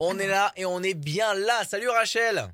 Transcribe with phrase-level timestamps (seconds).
[0.00, 1.64] On est là et on est bien là.
[1.64, 2.46] Salut Rachel.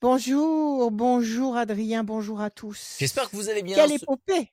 [0.00, 2.96] Bonjour, bonjour Adrien, bonjour à tous.
[2.98, 3.76] J'espère que vous allez bien.
[3.76, 4.50] Quelle épopée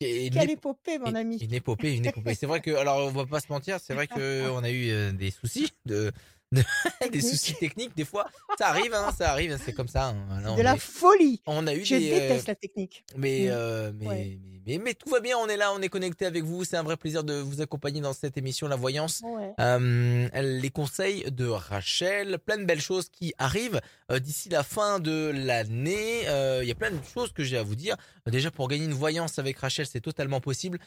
[0.00, 2.36] Et Quelle ép- épopée, mon ami Une épopée, une épopée.
[2.36, 5.10] C'est vrai que, alors on va pas se mentir, c'est vrai qu'on a eu euh,
[5.10, 6.12] des soucis, de,
[6.52, 6.62] de-
[7.00, 7.22] des Technique.
[7.24, 8.30] soucis techniques des fois.
[8.56, 10.10] Ça arrive, hein, ça arrive, c'est comme ça.
[10.10, 10.40] hein.
[10.42, 13.04] Là, De la est- folie on a eu Je des, euh, déteste la technique.
[13.16, 13.50] Mais, Mm.
[13.50, 14.38] euh, mais, Ouais.
[14.40, 16.64] mais, mais, mais tout va bien, on est là, on est connecté avec vous.
[16.64, 19.22] C'est un vrai plaisir de vous accompagner dans cette émission La Voyance.
[19.24, 19.52] Ouais.
[19.60, 20.28] Euh,
[20.60, 25.30] les conseils de Rachel, plein de belles choses qui arrivent euh, d'ici la fin de
[25.34, 26.28] l'année.
[26.28, 27.96] Euh, Il y a plein de choses que j'ai à vous dire.
[28.26, 30.78] Déjà pour gagner une voyance avec Rachel, c'est totalement possible.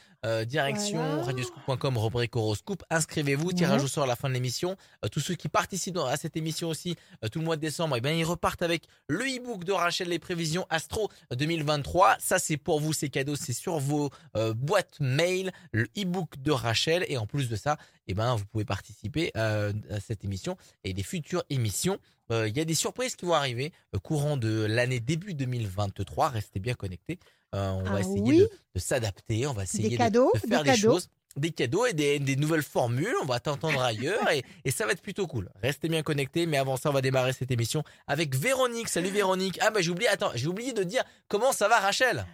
[0.46, 1.22] Direction Voilà.
[1.24, 2.82] radioscoop.com, rubrique horoscope.
[2.90, 3.54] Inscrivez-vous, Mhm.
[3.54, 4.76] tirage au sort à la fin de l'émission.
[5.12, 6.96] Tous ceux qui participent à cette émission aussi
[7.32, 10.18] tout le mois de décembre, eh ben ils repartent avec le e-book de Rachel, les
[10.18, 12.16] prévisions Astro 2023.
[12.18, 16.50] Ça c'est pour vous, c'est cadeau, c'est sur vos euh, boîtes mail, le e-book de
[16.52, 17.04] Rachel.
[17.08, 20.94] Et en plus de ça, eh ben, vous pouvez participer euh, à cette émission et
[20.94, 21.98] des futures émissions.
[22.32, 23.72] Euh, Il y a des surprises qui vont arriver
[24.02, 26.30] courant de l'année début 2023.
[26.30, 27.18] Restez bien connectés.
[27.52, 30.64] On va Ah essayer oui de, de s'adapter, on va essayer de- cadeaux, de, faire
[30.64, 31.08] des choses.
[31.36, 33.14] Des cadeaux et des, des nouvelles formules.
[33.22, 35.50] On va t'entendre ailleurs et, et ça va être plutôt cool.
[35.62, 36.46] Restez bien connectés.
[36.46, 38.88] Mais avant ça, on va démarrer cette émission avec Véronique.
[38.88, 39.58] Salut Véronique.
[39.62, 40.08] Ah bah j'ai oublié.
[40.08, 42.26] Attends, j'ai oublié de dire comment ça va Rachel?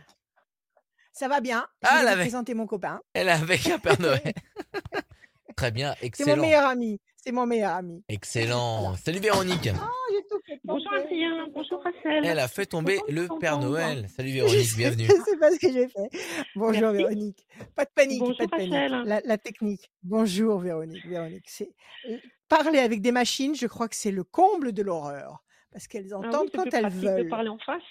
[1.15, 1.65] Ça va bien.
[1.83, 3.01] Je Ah, vais vous présenter mon copain.
[3.15, 4.21] Elle est avec un Père Noël.
[5.57, 6.43] Très bien, C'est mon excellent.
[6.43, 7.01] meilleur ami.
[7.17, 8.03] C'est mon meilleur ami.
[8.09, 8.81] Excellent.
[8.81, 8.97] Voilà.
[8.97, 9.69] Salut Véronique.
[9.73, 10.93] Oh, j'ai tout fait Bonjour.
[10.93, 12.27] Adrien, bonjour Rachel.
[12.27, 13.61] Elle a fait tomber de le Père.
[13.61, 14.09] Noël.
[14.15, 15.05] Salut Véronique, sais, bienvenue.
[15.07, 16.09] je sais pas ce que j'ai fait.
[16.57, 16.97] Bonjour Merci.
[16.99, 17.47] Véronique.
[17.77, 19.07] Pas de panique, Bonjour, pas de panique.
[19.07, 19.91] La, la technique.
[20.03, 21.07] Bonjour Véronique.
[21.07, 21.45] Véronique.
[21.47, 21.71] C'est
[22.11, 22.17] euh,
[22.49, 23.55] parler avec des machines.
[23.55, 26.75] Je crois que c'est le comble de l'horreur parce qu'elles Ah entendent oui, c'est quand
[26.75, 27.29] elles pratique de veulent.
[27.29, 27.83] parler en face.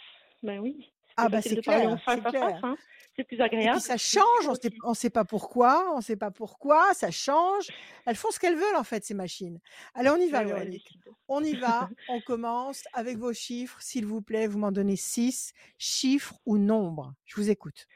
[0.44, 0.76] Ben oui.
[1.08, 2.60] c'est Ah bah c'est de parler clair, en face c'est face.
[2.64, 2.76] hein.
[3.16, 3.78] C'est plus Et agréable.
[3.78, 7.68] puis ça change, on on sait pas pourquoi, on sait pas pourquoi, ça change.
[8.06, 9.60] Elles font ce qu'elles veulent en fait ces machines.
[9.94, 10.82] Allez, on y va Ouais, ouais.
[11.28, 15.54] On y va, on commence avec vos chiffres, s'il vous plaît, vous m'en donnez 6,
[15.78, 17.14] chiffres ou nombres.
[17.26, 17.88] Je vous écoute.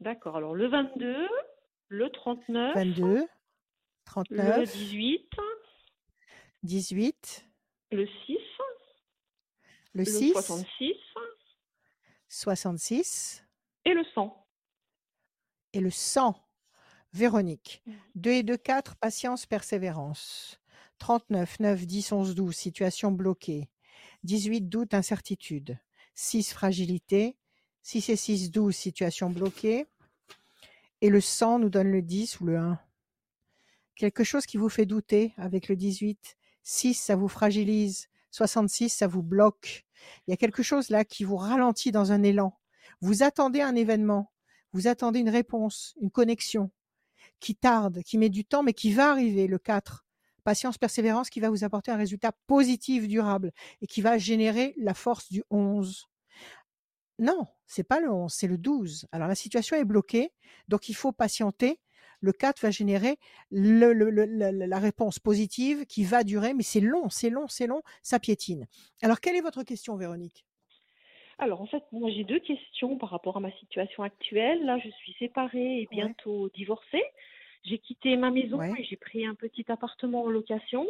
[0.00, 1.28] D'accord, alors le 22,
[1.88, 3.26] le 39, 22, le
[4.04, 5.30] 39, 18,
[6.62, 7.46] 18,
[7.92, 8.38] le 6,
[9.92, 10.94] le le 6, 66
[12.28, 13.44] 66
[13.84, 14.39] et le 100.
[15.72, 16.36] Et le 100.
[17.12, 17.82] Véronique.
[17.86, 17.92] Mm.
[18.16, 20.60] 2 et 2, 4, patience, persévérance.
[20.98, 23.68] 39, 9, 10, 11, 12, situation bloquée.
[24.24, 25.78] 18, doute, incertitude.
[26.14, 27.36] 6, fragilité.
[27.82, 29.86] 6 et 6, 12, situation bloquée.
[31.00, 32.78] Et le 100 nous donne le 10 ou le 1.
[33.96, 36.36] Quelque chose qui vous fait douter avec le 18.
[36.62, 38.08] 6, ça vous fragilise.
[38.30, 39.86] 66, ça vous bloque.
[40.26, 42.58] Il y a quelque chose là qui vous ralentit dans un élan.
[43.00, 44.30] Vous attendez un événement.
[44.72, 46.70] Vous attendez une réponse, une connexion
[47.40, 50.04] qui tarde, qui met du temps, mais qui va arriver, le 4.
[50.44, 54.94] Patience, persévérance, qui va vous apporter un résultat positif, durable, et qui va générer la
[54.94, 56.06] force du 11.
[57.18, 59.06] Non, c'est pas le 11, c'est le 12.
[59.12, 60.32] Alors la situation est bloquée,
[60.68, 61.78] donc il faut patienter.
[62.22, 63.18] Le 4 va générer
[63.50, 68.66] la réponse positive qui va durer, mais c'est long, c'est long, c'est long, ça piétine.
[69.02, 70.46] Alors quelle est votre question, Véronique?
[71.40, 74.64] Alors en fait, moi j'ai deux questions par rapport à ma situation actuelle.
[74.64, 76.14] Là, je suis séparée et Ouais.
[76.14, 77.02] bientôt divorcée.
[77.64, 78.76] J'ai quitté ma maison Ouais.
[78.78, 80.86] et j'ai pris un petit appartement en location.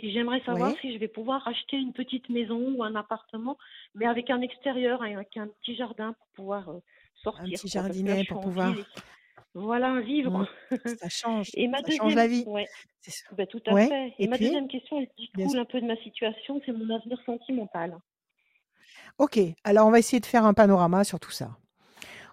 [0.00, 0.80] Et j'aimerais savoir Ouais.
[0.80, 3.58] si je vais pouvoir acheter une petite maison ou un appartement,
[3.94, 6.80] mais avec un extérieur, avec un petit jardin pour pouvoir euh,
[7.22, 7.36] sortir.
[7.38, 8.74] Un petit quoi, là, jardinet pour pouvoir.
[8.74, 8.86] ville
[9.54, 10.32] Voilà, vivre.
[10.32, 10.46] Mm.
[10.84, 12.46] Ça change, Et ma ça deuxième, change la vie.
[12.46, 12.70] ouais,
[13.32, 13.88] bah, tout à Ouais.
[13.88, 14.14] fait.
[14.18, 17.20] Et, Et ma deuxième question, elle découle un peu de ma situation, c'est mon avenir
[17.26, 17.98] sentimental.
[19.18, 21.56] Ok, alors on va essayer de faire un panorama sur tout ça.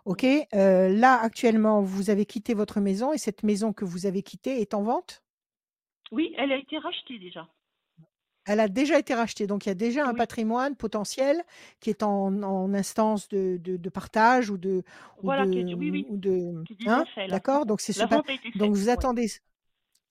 [0.06, 4.24] Ok, euh, là actuellement, vous avez quitté votre maison et cette maison que vous avez
[4.24, 5.24] quittée est en vente?
[6.14, 7.46] Oui, elle a été rachetée déjà.
[8.46, 10.18] Elle a déjà été rachetée, donc il y a déjà un Oui.
[10.18, 11.44] patrimoine potentiel
[11.80, 14.84] qui est en, en instance de, de- de partage ou de
[15.22, 17.66] ou Voilà, de, qui oui, oui, ou de qui est déjà hein, d'accord?
[17.66, 18.22] Donc c'est ce pa-
[18.56, 18.90] donc vous ouais.
[18.90, 19.28] attendez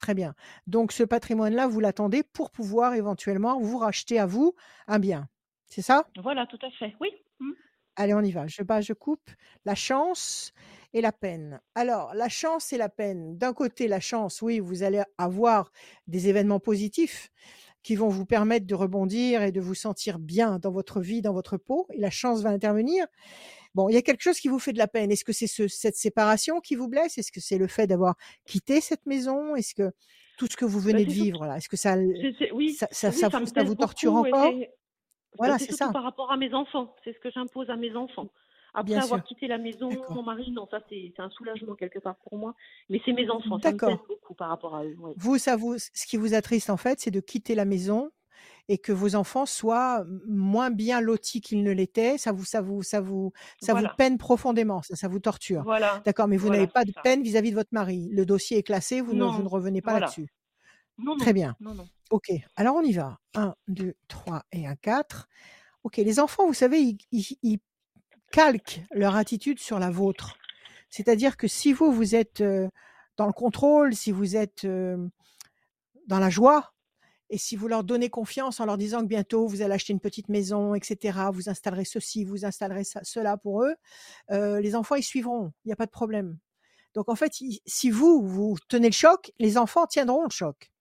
[0.00, 0.34] très bien.
[0.68, 4.54] Donc ce patrimoine-là, vous l'attendez pour pouvoir éventuellement vous racheter à vous
[4.88, 5.28] un bien.
[5.72, 6.07] C'est ça?
[6.22, 6.95] Voilà, tout à fait.
[7.01, 7.09] Oui.
[7.41, 7.53] Mm.
[7.97, 8.47] Allez, on y va.
[8.47, 9.30] Je bats, je coupe.
[9.65, 10.53] La chance
[10.92, 11.60] et la peine.
[11.74, 13.39] Alors, la chance et la peine.
[13.39, 15.72] D'un côté, la chance, oui, vous allez avoir
[16.07, 17.30] des événements positifs
[17.83, 21.33] qui vont vous permettre de rebondir et de vous sentir bien dans votre vie, dans
[21.33, 21.86] votre peau.
[21.95, 23.07] Et la chance va intervenir.
[23.75, 25.10] Bon, il y a quelque chose qui vous fait de la peine.
[25.10, 27.16] Est-ce que c'est ce- cette séparation qui vous blesse?
[27.16, 29.57] Est-ce que c'est le fait d'avoir quitté cette maison?
[29.57, 29.91] Est-ce que
[30.36, 31.97] tout ce que vous Bah, venez de vivre là, est-ce que ça,
[32.53, 34.54] oui, ça, ça, oui, ça ça vous, me ça pèse vous torture et encore?
[35.38, 35.90] Voilà, c'est ça.
[35.90, 36.94] par rapport à mes enfants.
[37.04, 38.28] C'est ce que j'impose à mes enfants.
[38.74, 39.28] Après Bien avoir sûr.
[39.28, 42.54] quitté la maison, mon mari, non, ça c'est un soulagement quelque part pour moi.
[42.88, 44.96] Mais c'est mes enfants, ça me beaucoup par rapport à eux.
[44.98, 45.12] Ouais.
[45.16, 48.10] Vous, ça vous ce qui vous attriste, en fait, c'est de quitter la maison
[48.68, 52.16] et que vos enfants soient moins bien lotis qu'ils ne l'étaient.
[52.16, 55.62] Ça vous ça vous ça vous ça vous peine profondément, ça ça vous torture.
[55.64, 57.00] Voilà, D'accord, mais vous n'avez pas de ça.
[57.02, 58.08] peine vis-à-vis de votre mari.
[58.10, 60.28] Le dossier est classé, vous ne vous ne revenez pas là-dessus.
[60.98, 61.56] Non, Très non, bien.
[61.60, 61.88] non, non.
[62.12, 63.18] OK, alors on y va.
[63.34, 65.28] 1, 2, 3 et un 4.
[65.84, 67.59] OK, les enfants, vous savez, ils
[68.32, 70.36] calquent leur attitude sur la vôtre.
[70.91, 72.70] C'est-à-dire que si vous, vous êtes, heu,
[73.18, 74.66] dans le contrôle, si vous êtes,
[76.06, 76.72] dans la joie
[77.30, 80.00] et si vous leur donnez confiance en leur disant que bientôt vous allez acheter une
[80.00, 83.74] petite maison et cetera, vous installerez ceci, vous installerez cela pour eux,
[84.32, 86.38] heu, les enfants, ils suivront, il y a pas de problème.
[86.94, 87.34] Donc en fait,
[87.66, 90.72] si vous, vous tenez le choc, les enfants tiendront le choc.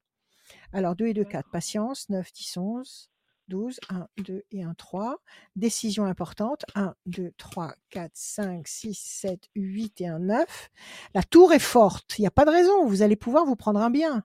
[0.74, 1.52] Alors 2 et 2, 4, D'accord.
[1.52, 3.10] patience, 9, 10, 11,
[3.50, 5.18] 12, 1, 2 et 1, 3.
[5.56, 10.70] Décision importante, 1, 2, 3, 4, 5, 6, 7, 8 et un 9.
[11.14, 13.82] La tour est forte, il y a pas de raison, vous allez pouvoir vous prendre
[13.82, 14.24] un bien.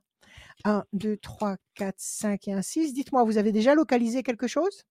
[0.65, 2.95] 1, 2, 3, 4, 5 et un 6.
[2.95, 4.85] Dites-moi, vous avez déjà localisé quelque chose?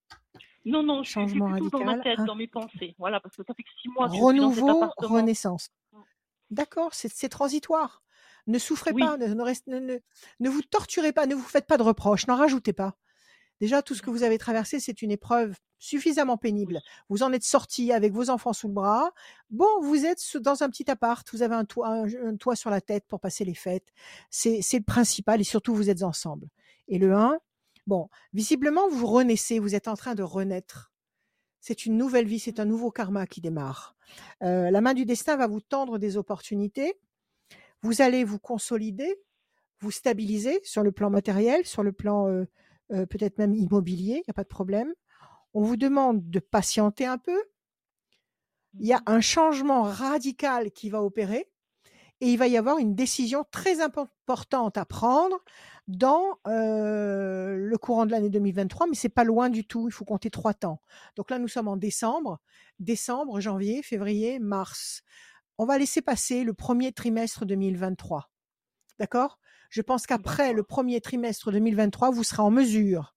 [0.66, 2.96] Non, non, je suis dans ma tête, dans mes pensées.
[2.98, 5.16] Voilà, parce que ça fait que 6 mois que je suis dans cet appartement.
[5.16, 5.69] renaissance.
[5.94, 5.98] Mmh.
[6.52, 8.04] D'accord, c'est transitoire.
[8.47, 9.15] Ne souffrez Oui.
[9.15, 9.97] pas, ne ne rest ne ne
[10.39, 12.95] ne vous torturez pas, ne vous faites pas de reproches, n'en rajoutez pas.
[13.62, 14.25] Déjà, tout ce que vous D'accord.
[14.25, 16.81] avez traversé, c'est une épreuve suffisamment pénible.
[17.09, 19.12] Vous en êtes sortis avec vos enfants sous le bras.
[19.50, 22.56] Bon, vous êtes dans un petit appart, vous avez un toit un j un toit
[22.56, 23.89] sur la tête pour passer les fêtes.
[24.30, 26.50] C'est le principal et surtout vous êtes ensemble.
[26.89, 27.39] Et le 1,
[27.88, 30.92] bon, visiblement vous renaissez, vous êtes en train de renaître.
[31.62, 33.95] C'est une nouvelle vie, c'est un nouveau karma qui démarre.
[34.44, 36.95] Heu, la main du destin va vous tendre des opportunités.
[37.85, 39.15] Vous allez vous consolider,
[39.81, 42.47] vous stabiliser sur le plan matériel, sur le plan, heu
[42.93, 44.93] heu, peut-être même immobilier, il y a pas de problème.
[45.53, 47.39] On vous demande de patienter un peu.
[48.79, 49.05] Il y a Mmh.
[49.05, 51.49] un changement radical qui va opérer
[52.21, 55.37] et il va y avoir une décision très impo importante à prendre
[55.87, 60.05] dans, heu, le courant de l'année 2023, mais c'est pas loin du tout, il faut
[60.05, 60.81] compter 3 temps.
[61.17, 62.39] Donc là, nous sommes en décembre.
[62.79, 65.03] Décembre, janvier, février, mars.
[65.57, 68.30] On va laisser passer le 1er trimestre 2023.
[69.00, 69.40] D'accord?
[69.69, 70.63] Je pense qu'après le.
[70.63, 73.16] 1er trimestre 2023, vous serez en mesure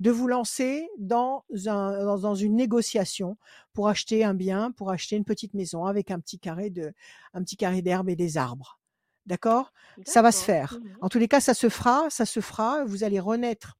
[0.00, 3.36] de vous lancer dans un dans dans une négociation
[3.72, 6.92] pour acheter un bien, pour acheter une petite maison avec un petit carré de
[7.32, 8.80] un petit carré d'herbe et des arbres.
[9.26, 9.72] D'accord?
[10.04, 10.74] Ça va se faire.
[10.74, 10.98] Mmh mh.
[11.00, 12.84] En tous les cas, ça se fera, ça se fera.
[12.84, 13.78] Vous allez renaître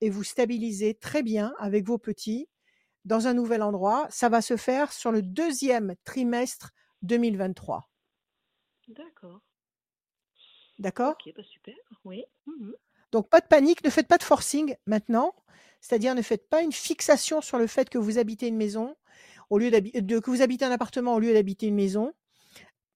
[0.00, 2.48] et vous stabiliser très bien avec vos petits
[3.04, 4.06] dans un nouvel endroit.
[4.10, 6.72] Ça va se faire sur le 2e trimestre
[7.02, 7.88] 2023.
[8.88, 9.42] D'accord.
[10.78, 11.16] D'accord?
[11.16, 12.24] OK, bah, super, oui.
[12.46, 12.72] Mmh mh.
[13.12, 15.34] Donc pas de panique, ne faites pas de forcing maintenant.
[15.80, 18.96] C'est-à-dire ne faites pas une fixation sur le fait que vous habitez une maison
[19.50, 22.14] au lieu de que vous habitez un appartement au lieu d'habiter une maison.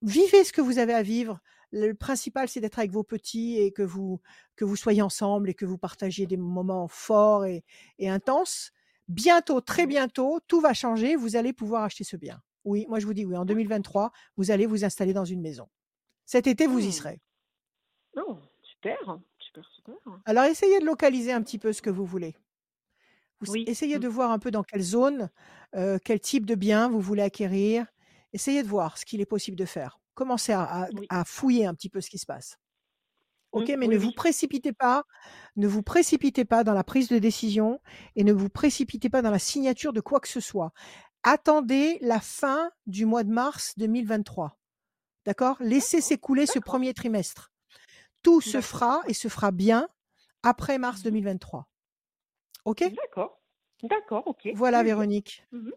[0.02, 1.40] Vivez ce que vous avez à vivre.
[1.72, 4.20] Le principal, c'est d'être avec vos petits et que vous
[4.56, 7.64] que vous soyez ensemble et que vous partagiez des moments forts et
[7.98, 8.72] et intenses.
[9.08, 9.88] Bientôt, très Oui.
[9.88, 12.42] bientôt, tout va changer, vous allez pouvoir acheter ce bien.
[12.66, 13.76] Oui, moi je vous dis oui, en D'accord.
[13.86, 15.68] 2023, vous allez vous installer dans une maison.
[16.26, 16.94] Cet été, vous y Mmh.
[16.94, 17.20] serez.
[18.16, 18.98] Oh, super,
[19.38, 20.22] super, super.
[20.24, 22.36] Alors essayez de localiser un petit peu ce que vous voulez.
[23.40, 23.66] Vous s Oui.
[23.66, 24.00] essayez Mmh.
[24.00, 25.30] de voir un peu dans quelle zone,
[25.76, 27.86] heu, quel type de bien vous voulez acquérir.
[28.32, 30.00] Essayez de voir ce qu'il est possible de faire.
[30.14, 31.10] Commencez à à Oui.
[31.10, 32.56] à fouiller un petit peu ce qui se passe.
[33.52, 33.70] OK?
[33.70, 35.04] Mmh, Mais oui, ne vous précipitez pas
[35.56, 37.80] ne vous précipitez pas dans la prise de décision
[38.16, 40.72] et ne vous précipitez pas dans la signature de quoi que ce soit.
[41.28, 44.56] Attendez la fin du mois de mars 2023.
[45.24, 45.56] D'accord?
[45.58, 46.60] Laissez s'écouler ce.
[46.60, 47.50] 1er trimestre.
[48.22, 49.88] Tout se fera et se fera bien
[50.44, 51.10] après mars Mmh mh.
[51.10, 51.68] 2023.
[52.64, 52.84] OK?
[52.94, 53.40] D'accord.
[53.82, 54.48] D'accord, OK.
[54.54, 54.84] Voilà.
[54.84, 55.44] Véronique.
[55.50, 55.72] Mmh mh.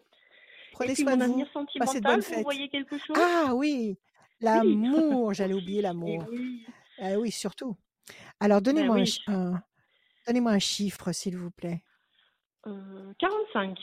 [0.74, 1.46] Prenez Et puis soin mon de vous.
[1.80, 3.18] Passez de bonnes sentimental, vous voyez quelque chose?
[3.18, 3.98] Ah oui!
[3.98, 3.98] Oui.
[4.42, 6.26] L'amour, j'allais oublier l'amour.
[6.30, 6.64] oui.
[7.00, 7.76] Eh oui, surtout.
[8.40, 9.08] Alors Ben donnez-moi un oui.
[9.08, 9.62] ch un
[10.28, 11.84] donnez-moi un chiffre, s'il vous plaît.
[12.68, 13.78] Heu, 45.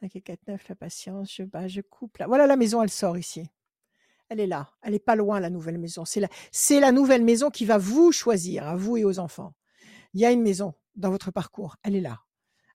[0.00, 2.26] 5 et 4, 9, la patience, je bah, je coupe là.
[2.26, 3.48] Voilà la maison, elle sort ici.
[4.28, 4.70] Elle est là.
[4.82, 6.04] Elle est pas loin la nouvelle maison.
[6.04, 9.54] C'est la c'est la nouvelle maison qui va vous choisir, à vous et aux enfants.
[10.14, 12.20] Il y a une maison dans votre parcours, elle est là.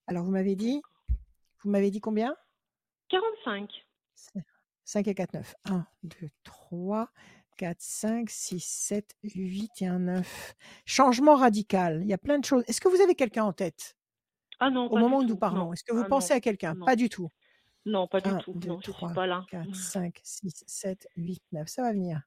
[0.08, 0.82] Alors vous m'avez dit
[1.64, 2.36] vous m'avez dit combien?
[3.10, 3.70] 45.
[4.16, 4.32] C
[4.86, 5.56] 5 et 4, 9.
[5.66, 7.10] 1, 2, 3,
[7.58, 10.56] 4, 5, 6, 7, 8 et un 9.
[10.86, 12.02] Changement radical.
[12.02, 12.64] Il y a plein de choses.
[12.68, 13.96] Est-ce que vous avez quelqu'un en tête?
[14.62, 16.38] Ah non, Au moment où nous parlons, est-ce que vous Ah pensez non.
[16.38, 16.76] à quelqu'un?
[16.86, 17.30] Pas du tout.
[17.86, 18.54] Non, pas du 1, tout.
[18.54, 19.46] 2, Non, je suis 3, pas là.
[19.50, 19.74] 4, Mmh.
[19.74, 21.68] 5, 6, 7, 8, 9.
[21.68, 22.22] Ça va venir.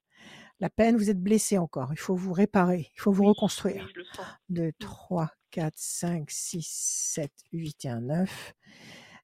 [0.60, 1.92] La peine, vous êtes blessé encore.
[1.92, 2.90] Il faut vous réparer.
[2.96, 3.88] Il faut vous Oui, reconstruire.
[3.94, 4.26] je le sens.
[4.50, 4.72] 2, Mmh.
[4.80, 8.54] 3, 4, 5, 6, 7, 8 et un 9.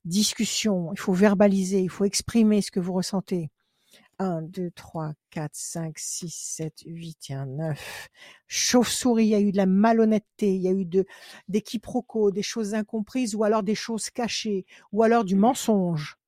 [0.04, 3.50] discussion, il faut verbaliser, il faut exprimer ce que vous ressentez.
[4.20, 8.08] 1, 2, 3, 4, 5, 6, 7, 8 et un 9.
[8.48, 11.06] Chauve-souris, il y a eu de la malhonnêteté, il y a eu de,
[11.48, 16.18] des quiproquos, des choses incomprises ou alors des choses cachées ou alors du mensonge.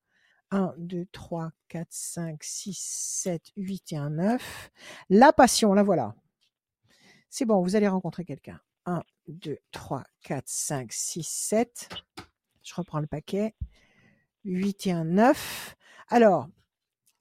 [0.49, 4.71] 1, 2, 3, 4, 5, 6, 7, 8 et un 9.
[5.11, 6.15] La passion, la voilà.
[7.29, 8.59] C'est bon, vous allez rencontrer quelqu'un.
[8.87, 11.89] 1, 2, 3, 4, 5, 6, 7.
[12.63, 13.53] Je reprends le paquet.
[14.45, 15.75] 8 et un 9.
[16.09, 16.49] Alors,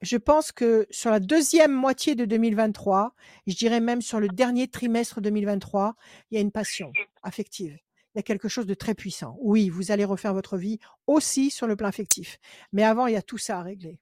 [0.02, 3.14] je pense que sur la deuxième moitié de 2023,
[3.47, 5.94] je dirais même sur le dernier trimestre 2023,
[6.30, 6.92] il y a une passion
[7.23, 7.78] affective.
[8.14, 9.37] Il y a quelque chose de très puissant.
[9.40, 12.38] Oui, vous allez refaire votre vie aussi sur le plan affectif.
[12.73, 14.00] Mais avant, il y a tout ça à régler.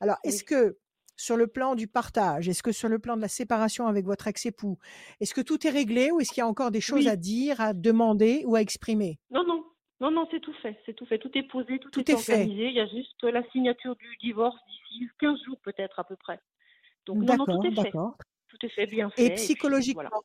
[0.00, 0.78] Alors, est-ce que
[1.16, 4.26] sur le plan du partage, est-ce que sur le plan de la séparation avec votre
[4.26, 4.78] ex-époux,
[5.20, 7.08] est-ce que tout est réglé ou est-ce qu'il y a encore des choses Oui.
[7.08, 9.20] à dire, à demander ou à exprimer?
[9.30, 9.64] Non, non,
[10.00, 12.16] non, non, c'est tout fait, c'est tout fait, tout est posé, tout, Tout est, est
[12.16, 12.32] fait.
[12.32, 12.66] organisé.
[12.68, 16.40] Il y a juste la signature du divorce d'ici 15 jours peut-être à peu près.
[17.06, 19.22] Donc non, tout est fait, tout est fait, bien fait.
[19.22, 20.22] Et et puis psychologiquement, voilà.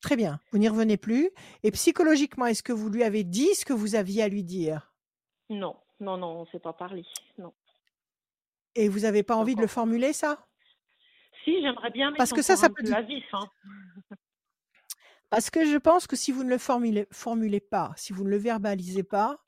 [0.00, 1.30] très bien, vous n'y revenez plus.
[1.62, 4.92] Et psychologiquement, est-ce que vous lui avez dit ce que vous aviez à lui dire?
[5.50, 7.04] Non, non, non, on ne s'est pas parlé.
[7.38, 7.52] Non,
[8.74, 10.46] Et vous n'avez pas envie de le formuler, ça?
[11.44, 13.24] Si, j'aimerais bien, mais Parce que ça, ça peut vif.
[13.32, 13.48] Hein.
[15.32, 18.28] Parce que je pense que si vous ne le formulez, formulez pas, si vous ne
[18.30, 19.44] le verbalisez pas,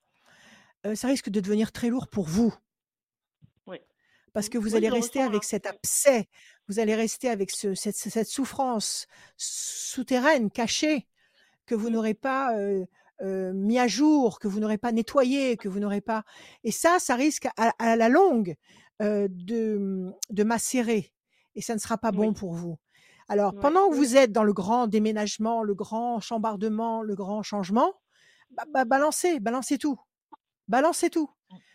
[0.86, 2.54] euh, ça risque de devenir très lourd pour vous.
[3.66, 3.78] Oui.
[4.32, 6.28] Parce que vous Oui, allez rester ressens avec cet abcès,
[6.68, 11.06] vous allez rester avec ce- cette, cette souffrance souterraine, cachée,
[11.66, 12.84] que vous n'aurez pas euh,
[13.22, 16.24] euh, mis à jour, que vous n'aurez pas nettoyé, que vous n'aurez pas.
[16.64, 18.56] Et ça, ça risque à, à la longue
[19.00, 21.12] de, de macérer.
[21.56, 22.78] Et ça ne sera pas bon Oui, pour vous.
[23.28, 27.42] Alors, ouais, pendant que vous êtes dans le grand déménagement, le grand chambardement, le grand
[27.42, 27.94] changement,
[28.50, 29.98] bah, bah, balancez, balancez tout.
[30.68, 31.30] Balancez tout.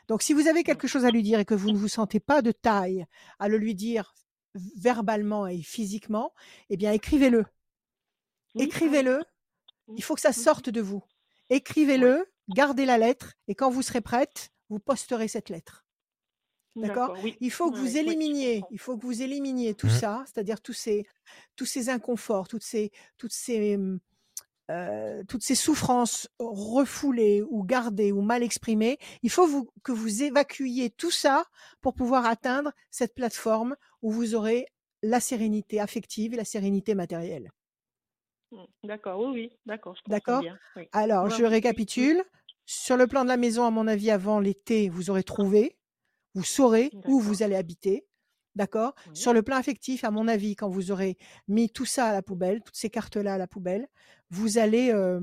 [0.08, 0.64] Donc, si vous avez ouais.
[0.64, 3.06] quelque chose à lui dire et que vous ne vous sentez pas de taille
[3.38, 4.14] à le lui dire
[4.56, 6.34] verbalement et physiquement,
[6.70, 7.46] eh bien, écrivez-le.
[8.56, 9.24] Écrivez-le.
[9.96, 11.04] Il faut que ça sorte de vous.
[11.50, 15.86] Écrivez-le, gardez la lettre et quand vous serez prête, vous posterez cette lettre.
[16.82, 17.12] D'accord?
[17.22, 17.38] Oui.
[17.40, 20.00] Il faut que Ouais, vous oui, éliminiez, il faut que vous éliminiez tout Mhm.
[20.00, 21.06] ça, c'est-à-dire tous ces,
[21.56, 24.00] tous ces inconforts, toutes ces, toutes ces, hum,
[24.72, 28.98] euh, toutes ces souffrances refoulées ou gardées ou mal exprimées.
[29.24, 31.46] Il faut vous, que vous évacuiez tout ça
[31.82, 34.68] pour pouvoir atteindre cette plateforme où vous aurez
[35.04, 37.52] la sérénité affective et la sérénité matérielle.
[38.52, 40.44] Mm, D'accord, oui, oui, d'accord, D'accord?
[40.44, 40.60] bien.
[40.76, 40.90] Oui.
[40.92, 42.24] Alors, je récapitule.
[42.66, 45.79] Sur le plan de la maison, à mon avis, avant l'été, vous aurez trouvé,
[46.36, 48.06] vous saurez où vous allez habiter.
[48.56, 48.94] D'accord?
[49.08, 49.16] Oui.
[49.16, 51.18] Sur le plan affectif, à mon avis, quand vous aurez
[51.48, 53.88] mis tout ça à la poubelle, toutes ces cartes-là à la poubelle,
[54.32, 55.22] vous allez, euh,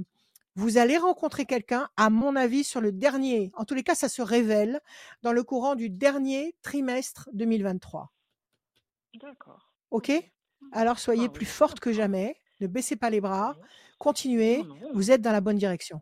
[0.55, 3.51] vous allez rencontrer quelqu'un, à mon avis, sur le dernier.
[3.55, 4.81] En tous les cas, ça se révèle
[5.23, 8.13] dans le courant du dernier trimestre 2023.
[9.21, 9.73] D'accord.
[9.91, 10.13] OK?
[10.73, 12.37] Alors, soyez Ah plus oui, forte que jamais.
[12.61, 13.57] Ne baissez pas les bras.
[13.99, 14.59] Continuez.
[14.63, 14.91] Non, non.
[14.95, 16.01] Vous êtes dans la bonne direction.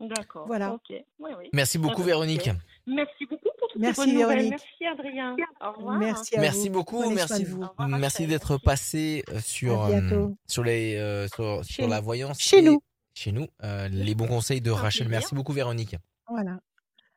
[0.00, 0.46] D'accord.
[0.46, 0.74] Voilà.
[0.74, 0.90] Ok.
[0.90, 1.48] Oui, oui.
[1.52, 2.50] Merci beaucoup, Ah bah, Véronique.
[2.86, 4.16] Merci beaucoup Merci.
[4.16, 4.50] Véronique.
[4.50, 5.36] Merci Adrien.
[5.60, 5.98] Au revoir.
[5.98, 6.74] Merci à Merci vous.
[6.74, 7.60] beaucoup, Prenez merci, vous.
[7.66, 10.36] Revoir, merci d'être passé euh, sur, À euh, bientôt.
[10.46, 12.82] sur, les, euh, sur, sur la voyance Chez et nous.
[13.14, 13.46] chez nous.
[13.62, 15.06] euh, les bons conseils de Rachel.
[15.06, 15.20] plaisir.
[15.20, 15.96] Merci beaucoup, Véronique.
[16.28, 16.58] Voilà.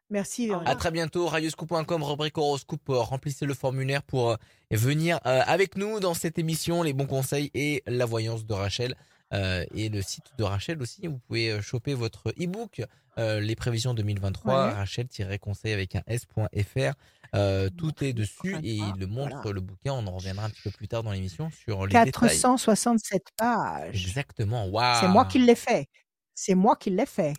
[0.10, 0.50] Merci.
[0.66, 2.90] À très bientôt, radioscoop.com, rubrique horoscope.
[2.90, 4.36] euh, Remplissez le formulaire pour euh,
[4.72, 8.96] venir euh, avec nous dans cette émission, les bons conseils et la voyance de Rachel.
[9.34, 12.82] Euh, et le site de Rachel aussi, vous pouvez euh, choper votre e-book,
[13.18, 14.74] euh, les prévisions 2023, Ouais.
[14.74, 16.94] Rachel-conseil avec un s.fr.
[17.36, 19.52] Euh, tout est dessus et il le montre Voilà.
[19.56, 19.94] le bouquin.
[19.94, 22.12] On en reviendra un petit peu plus tard dans l'émission sur les détails.
[22.12, 24.06] 467 pages.
[24.08, 24.66] Exactement.
[24.68, 25.00] Waouh.
[25.02, 25.88] C'est moi qui l'ai fait.
[26.34, 27.34] C'est moi qui l'ai fait.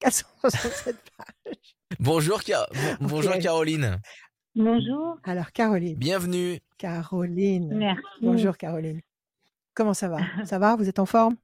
[0.00, 1.56] 467 pages.
[1.98, 2.40] Bonjour,
[3.00, 3.36] bonjour.
[3.38, 4.00] Caroline.
[4.54, 5.16] Bonjour.
[5.24, 5.96] Alors, Caroline.
[5.96, 6.60] Bienvenue.
[6.78, 7.74] Caroline.
[7.74, 8.02] Merci.
[8.20, 9.00] Bonjour, Caroline.
[9.74, 10.18] Comment ça va?
[10.46, 10.76] Ça va?
[10.76, 11.36] Vous êtes en forme?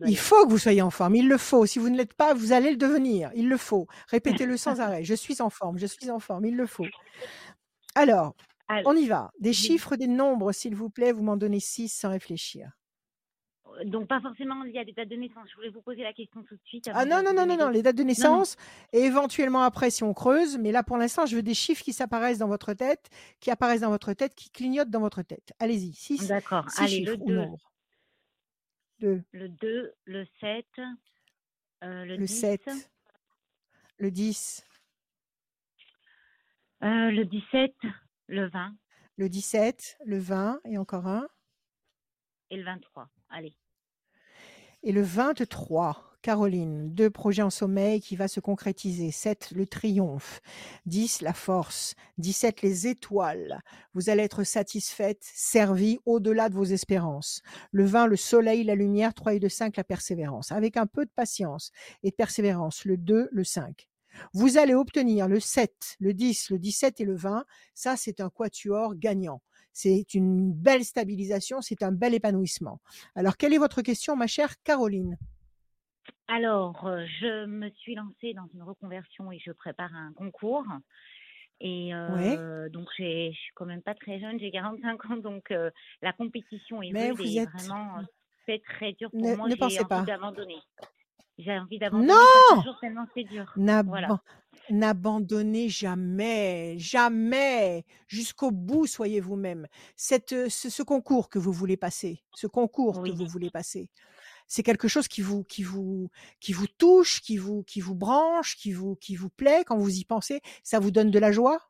[0.00, 0.08] Va.
[0.08, 1.16] Il faut que vous soyez en forme.
[1.16, 1.66] Il le faut.
[1.66, 3.30] Si vous ne l'êtes pas, vous allez le devenir.
[3.34, 3.86] Il le faut.
[4.08, 5.04] Répétez-le sans arrêt.
[5.04, 5.78] Je suis en forme.
[5.78, 6.44] Je suis en forme.
[6.44, 6.86] Il le faut.
[7.94, 8.34] Alors,
[8.84, 9.32] on y va.
[9.40, 11.12] Des chiffres, des nombres, s'il vous plaît.
[11.12, 12.70] Vous m'en donnez six sans réfléchir.
[13.84, 15.48] Donc, pas forcément lié à des dates de naissance.
[15.50, 16.88] Je voulais vous poser la question tout de suite.
[16.92, 18.08] Ah non, non, non, non, non, les dates de non.
[18.08, 18.56] naissance,
[18.92, 21.92] et éventuellement après si on creuse, mais là pour l'instant, je veux des chiffres qui
[21.92, 23.08] s'apparaissent dans votre tête,
[23.40, 25.52] qui apparaissent dans votre tête, qui clignotent dans votre tête.
[25.58, 26.68] Allez-y, six, D'accord.
[26.70, 27.72] six Allez, chiffres le ou 2, nombres.
[28.98, 32.70] Deux, le 2, le 7, euh, le, le 10, 7,
[33.98, 34.66] le 10,
[36.82, 37.74] euh, le 17,
[38.28, 38.74] le 20
[39.18, 41.26] le 17, le 20, et encore un,
[42.50, 43.08] et le 23.
[43.30, 43.56] Allez.
[44.86, 46.04] Et le 23.
[46.22, 49.10] Caroline, 2 projets en sommeil qui va se concrétiser.
[49.10, 50.40] 7 le triomphe.
[50.86, 51.94] 10 la force.
[52.18, 53.60] 17 les étoiles.
[53.94, 57.42] Vous allez être satisfaite, servie au-delà de vos espérances.
[57.72, 59.12] Le 20 le soleil, la lumière.
[59.12, 60.52] 3 et 2 5 la persévérance.
[60.52, 61.72] Avec un peu de patience
[62.04, 62.84] et de persévérance.
[62.84, 63.88] Le 2 le 5.
[64.32, 67.44] Vous allez obtenir le 7, le 10, le 17 et le 20.
[67.74, 69.42] Ça, c'est un quatuor gagnant.
[69.78, 72.80] C'est une belle stabilisation, c'est un bel épanouissement.
[73.14, 75.18] Alors, quelle est votre question, ma chère Caroline?
[76.28, 80.64] Alors, euh, je me suis lancée dans une reconversion et je prépare un concours.
[81.60, 82.38] Et Ouais.
[82.38, 85.70] euh, donc, j'ai- je suis quand même pas très jeune, j'ai 45 ans, donc euh,
[86.00, 87.50] la compétition est Mais rude vous et êtes...
[87.50, 88.00] vraiment,
[88.46, 89.46] c'est très dur pour Ne, moi.
[89.50, 90.04] ne J'ai pensez envie pas.
[90.06, 90.56] d'abandonner.
[91.36, 93.52] J'ai envie d'abandonner Non jour tellement c'est dur.
[93.84, 94.22] Voilà.
[94.70, 99.66] N'aban- N'abandonnez jamais, jamais, jusqu'au bout, soyez vous-même.
[99.96, 103.90] Cette, euh, ce, ce concours que vous voulez passer, ce concours que vous voulez passer,
[104.48, 108.56] c'est quelque chose qui vous, qui vous, qui vous touche, qui vous, qui vous branche,
[108.56, 110.40] qui vous, qui vous plaît quand vous y pensez.
[110.64, 111.60] Ça vous donne de la joie?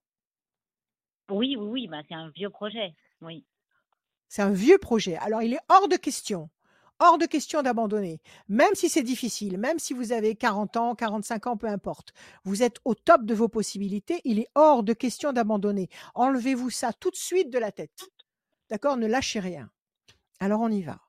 [1.30, 2.94] oui, oui, oui, bah, c'est un vieux projet.
[3.20, 3.46] Oui,
[4.28, 5.16] C'est un vieux projet.
[5.16, 6.48] Alors, il est hors de question,
[6.98, 8.20] hors de question d'abandonner.
[8.48, 12.12] Même si c'est difficile, même si vous avez 40 ans, 45 ans, peu importe.
[12.44, 14.20] Vous êtes au top de vos possibilités.
[14.24, 15.88] Il est hors de question d'abandonner.
[16.14, 18.08] Enlevez-vous ça tout de suite de la tête.
[18.70, 18.96] D'accord?
[18.96, 19.70] Ne lâchez rien.
[20.40, 21.00] Alors, on y va.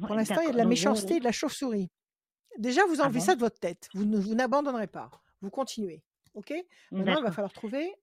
[0.00, 1.88] Pour Ouais, l'instant, il y a de la méchanceté et de la chauve-souris.
[2.58, 3.24] Déjà, vous Ah enlevez bon?
[3.24, 3.88] ça de votre tête.
[3.94, 5.10] Vous ne- vous n'abandonnerez pas.
[5.40, 6.02] Vous continuez.
[6.34, 6.52] OK?
[6.90, 7.94] Maintenant, il va falloir trouver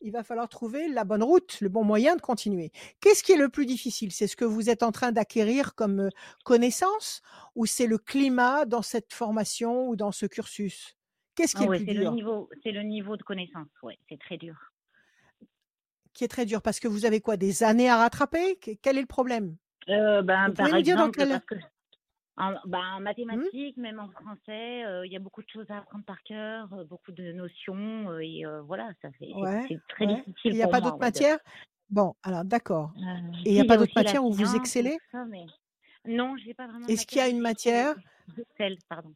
[0.00, 2.72] il va falloir trouver la bonne route, le bon moyen de continuer.
[3.00, 4.12] Qu'est-ce qui est le plus difficile?
[4.12, 6.08] C'est ce que vous êtes en train d'acquérir comme euh,
[6.44, 7.22] connaissance
[7.54, 10.96] ou c'est le climat dans cette formation ou dans ce cursus?
[11.34, 12.12] Qu'est-ce qui Ah est le plus c'est le dur?
[12.12, 13.68] niveau, c'est le niveau de connaissance.
[13.82, 14.56] Ouais, c'est très dur.
[16.12, 18.56] Qui est très dur Parce que vous avez quoi Des années à rattraper?
[18.56, 19.56] Que- Quel est le problème?
[19.88, 21.28] Euh, ben, Vous pouvez par nous dire dans exemple, quel...
[21.30, 21.54] parce que
[22.40, 25.78] en, en Hmm mathématiques, même en français, euh, il y a beaucoup de choses à
[25.78, 29.80] apprendre par cœur, euh, beaucoup de notions, euh, et voilà, ça fait, c'est Ouais, c'est
[29.88, 30.24] très ouais.
[30.44, 31.38] Il difficile n'y a pas d'autres matières?
[31.90, 32.92] Bon, alors d'accord.
[33.44, 34.98] Et il n'y a il pas d'autres matières où vous excellez?
[34.98, 35.44] tout ça, mais
[36.06, 37.96] non, j'ai pas vraiment de Est-ce qu'il y a une matière
[38.36, 39.14] j'excelle, pardon.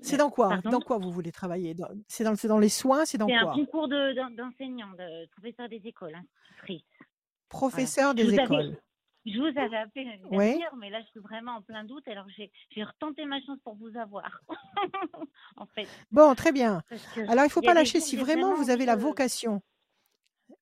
[0.00, 0.48] C'est dans quoi?
[0.48, 0.70] pardon?
[0.70, 1.74] Dans quoi vous voulez travailler?
[2.08, 3.54] C'est dans, c'est dans les soins C'est dans C'est un quoi?
[3.54, 6.16] concours de- d'en- d'enseignant, de, professeur des écoles.
[7.72, 7.88] Voilà.
[7.88, 8.76] Professeur Je des vous écoles.
[9.26, 12.06] Je vous avais appelé l'année dernière, mais là, je suis vraiment en plein doute.
[12.08, 14.40] Alors, j'ai retenté ma chance pour vous avoir,
[15.56, 15.88] en fait.
[16.10, 16.82] Bon, très bien.
[17.28, 19.62] Alors, il ne faut pas lâcher si vraiment vous avez la vocation.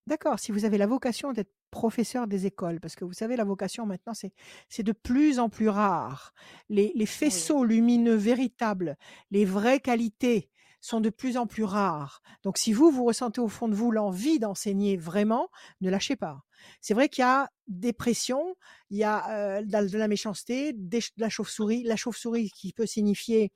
[0.07, 3.45] D'accord, si vous avez la vocation d'être professeur des écoles, parce que vous savez, la
[3.45, 6.33] vocation maintenant, c'est de plus en plus rare.
[6.69, 8.97] Les, les Oui, faisceaux lumineux véritables,
[9.31, 10.49] les vraies qualités
[10.87, 12.23] sont de plus en plus rares.
[12.45, 15.49] Donc, si vous, vous ressentez au fond de vous l'envie d'enseigner vraiment,
[15.81, 16.43] ne lâchez pas.
[16.81, 18.55] C'est vrai qu'il y a des pressions,
[18.91, 22.87] il y a euh, de, la, méchanceté, des de la chauve-souris, la chauve-souris qui peut
[22.87, 23.51] signifier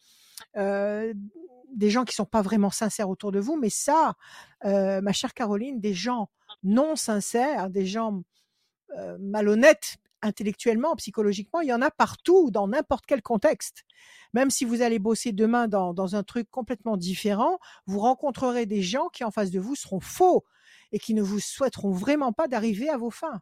[0.57, 1.15] euh,
[1.73, 4.17] des gens qui sont pas vraiment sincères autour de vous, mais ça,
[4.65, 6.31] euh, ma chère Caroline, des gens
[6.65, 8.23] non sincères, des gens
[9.21, 13.85] malhonnêtes intellectuellement, psychologiquement, il y en a partout, dans n'importe quel contexte.
[14.33, 18.83] Même si vous allez bosser demain dans, dans un truc complètement différent, vous rencontrerez des
[18.83, 20.45] gens qui en face de vous seront faux
[20.93, 23.41] et qui ne vous souhaiteront vraiment pas d'arriver à vos fins.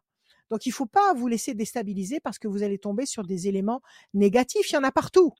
[0.49, 3.47] Donc il ne faut pas vous laisser déstabiliser parce que vous allez tomber sur des
[3.47, 3.81] éléments
[4.13, 4.71] négatifs.
[4.71, 5.33] Il y en a partout.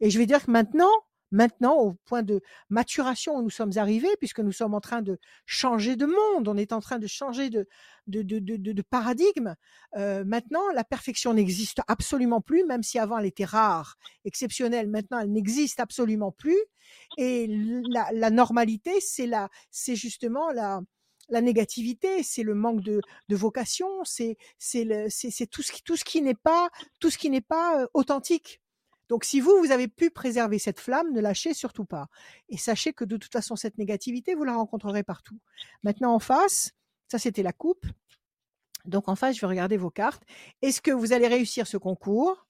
[0.00, 0.90] Et je vais dire que maintenant,
[1.32, 2.40] maintenant, au point de
[2.70, 6.56] maturation où nous sommes arrivés, puisque nous sommes en train de changer de monde, on
[6.56, 7.66] est en train de changer de,
[8.06, 9.56] de, de, de, de- paradigme.
[9.96, 14.88] Euh, maintenant, la perfection n'existe absolument plus, même si avant elle était rare, exceptionnelle.
[14.88, 16.58] Maintenant, elle n'existe absolument plus.
[17.18, 17.46] Et
[17.90, 20.80] la, la normalité, c'est la, c'est justement la,
[21.28, 26.04] la négativité, c'est le manque de, de vocation, c'est, c'est tout ce qui, tout ce
[26.04, 28.61] qui n'est pas, tout ce qui n'est pas euh, authentique.
[29.12, 32.06] Donc, si vous, vous avez pu préserver cette flamme, ne lâchez surtout pas.
[32.48, 35.38] Et sachez que de toute façon, cette négativité, vous la rencontrerez partout.
[35.82, 36.72] Maintenant, en face,
[37.08, 37.84] ça c'était la coupe.
[38.86, 40.22] Donc, en face, je vais regarder vos cartes.
[40.62, 42.46] Est-ce que vous allez réussir ce concours?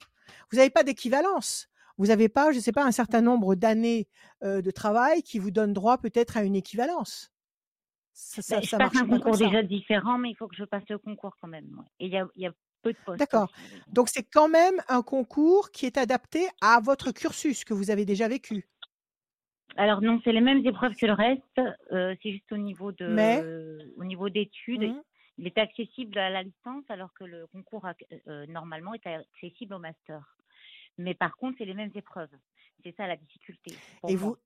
[0.52, 1.68] Vous n'avez pas d'équivalence.
[1.98, 4.06] Vous n'avez pas, je ne sais pas, un certain nombre d'années
[4.44, 7.32] euh, de travail qui vous donne droit peut-être à une équivalence.
[8.12, 10.54] Ça, Ben, ça, je passe marche un pas concours déjà différent, mais il faut que
[10.54, 11.82] je passe le concours quand même.
[11.98, 13.50] Et il y a, il y a peu de postes D'accord.
[13.92, 18.04] Donc, c'est quand même un concours qui est adapté à votre cursus que vous avez
[18.04, 18.68] déjà vécu.
[19.76, 21.58] Alors non, c'est les mêmes épreuves que le reste.
[21.92, 25.02] euh, c'est juste au niveau Mais, de, au niveau d'études, Mhm.
[25.38, 29.74] il est accessible à la licence, alors que le concours ac- euh, normalement est accessible
[29.74, 30.36] au master.
[30.98, 32.36] Mais par contre, c'est les mêmes épreuves.
[32.84, 34.36] C'est ça la difficulté et vous,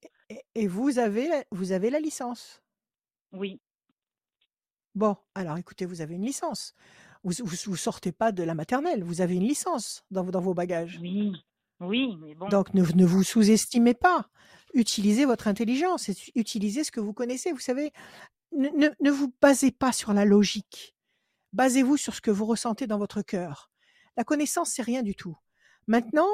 [0.55, 0.67] et,
[0.99, 2.63] avez, vous avez la licence?
[3.33, 3.61] Oui,
[4.95, 6.75] Bon, alors écoutez, vous avez une licence.
[7.27, 9.03] Vous, vous, vous sortez pas de la maternelle.
[9.05, 10.99] Vous avez une licence dans, vos- dans vos bagages.
[11.03, 11.33] oui,
[11.81, 12.49] Oui, mais bon.
[12.49, 14.29] Donc ne, ne vous sous-estimez pas.
[14.75, 17.51] Utilisez votre intelligence, utilisez ce que vous connaissez.
[17.53, 17.93] Vous savez,
[18.53, 20.95] ne, ne, ne vous basez pas sur la logique.
[21.53, 23.71] Basez-vous sur ce que vous ressentez dans votre cœur.
[24.17, 25.37] La connaissance, c'est rien du tout.
[25.87, 26.29] Maintenant,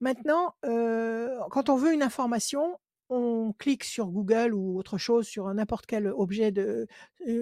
[0.00, 2.78] maintenant, euh, quand on veut une information,
[3.10, 6.86] on clique sur Google ou autre chose, sur n'importe quel objet de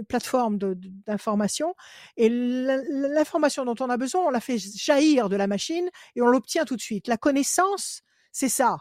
[0.09, 1.75] plateforme d'information,
[2.17, 6.27] et l'information dont on a besoin, on la fait jaillir de la machine et on
[6.27, 7.09] l'obtient tout de suite.
[7.09, 8.03] La connaissance,
[8.33, 8.79] c'est ça.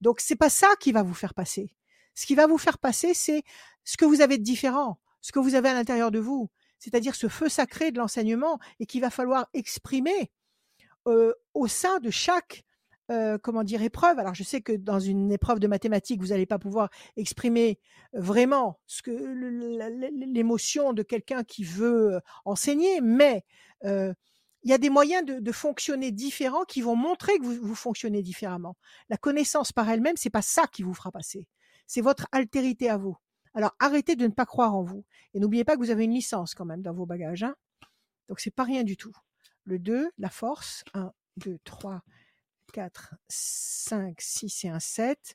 [0.00, 1.74] Donc c'est pas ça qui va vous faire passer.
[2.14, 3.42] Ce qui va vous faire passer, c'est
[3.84, 7.14] ce que vous avez de différent, ce que vous avez à l'intérieur de vous, c'est-à-dire
[7.14, 10.32] ce feu sacré de l'enseignement et qu'il va falloir exprimer
[11.04, 12.64] au sein de chaque
[13.10, 14.18] euh, comment dire épreuve.
[14.18, 17.78] Alors je sais que dans une épreuve de mathématiques, vous n'allez pas pouvoir exprimer
[18.12, 19.12] vraiment ce que
[20.32, 23.44] l'émotion de quelqu'un qui veut euh, enseigner, mais
[23.84, 24.12] euh,
[24.64, 27.76] il y a des moyens de, de fonctionner différents qui vont montrer que vous, vous
[27.76, 28.76] fonctionnez différemment.
[29.08, 31.46] La connaissance par elle-même, c'est pas ça qui vous fera passer.
[31.86, 33.16] C'est votre altérité à vous.
[33.54, 35.04] Alors arrêtez de ne pas croire en vous.
[35.32, 37.44] Et n'oubliez pas que vous avez une licence quand même dans vos bagages.
[37.44, 37.54] Hein
[38.28, 39.12] Donc c'est pas rien du tout.
[39.62, 40.84] Le 2, la force.
[40.94, 42.02] 1, 2, 3,
[42.76, 45.34] 4, 5, 6 et un 7.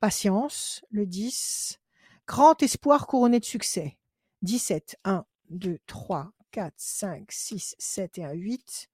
[0.00, 0.82] Patience.
[0.90, 1.80] Le 10.
[2.26, 3.98] Grand espoir couronné de succès.
[4.40, 4.96] 17.
[5.04, 8.88] 1, 2, 3, 4, 5, 6, 7 et un 8.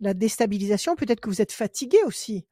[0.00, 2.46] La déstabilisation, peut-être que vous êtes fatigué aussi.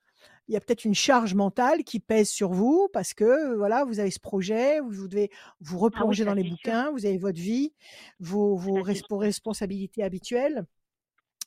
[0.49, 4.01] Il y a peut-être une charge mentale qui pèse sur vous parce que voilà, vous
[4.01, 6.51] avez ce projet, vous, vous devez vous Ah oui, replonger dans les sûr.
[6.51, 7.73] bouquins, vous avez votre vie,
[8.21, 10.67] vos responsabilités habituelles.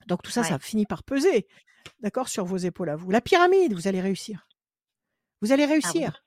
[0.05, 0.47] Donc tout ça, Ouais.
[0.49, 1.47] ça finit par peser,
[1.99, 3.09] d'accord, sur vos épaules à vous.
[3.11, 4.47] La pyramide, vous allez réussir.
[5.41, 6.23] Vous allez Ah réussir.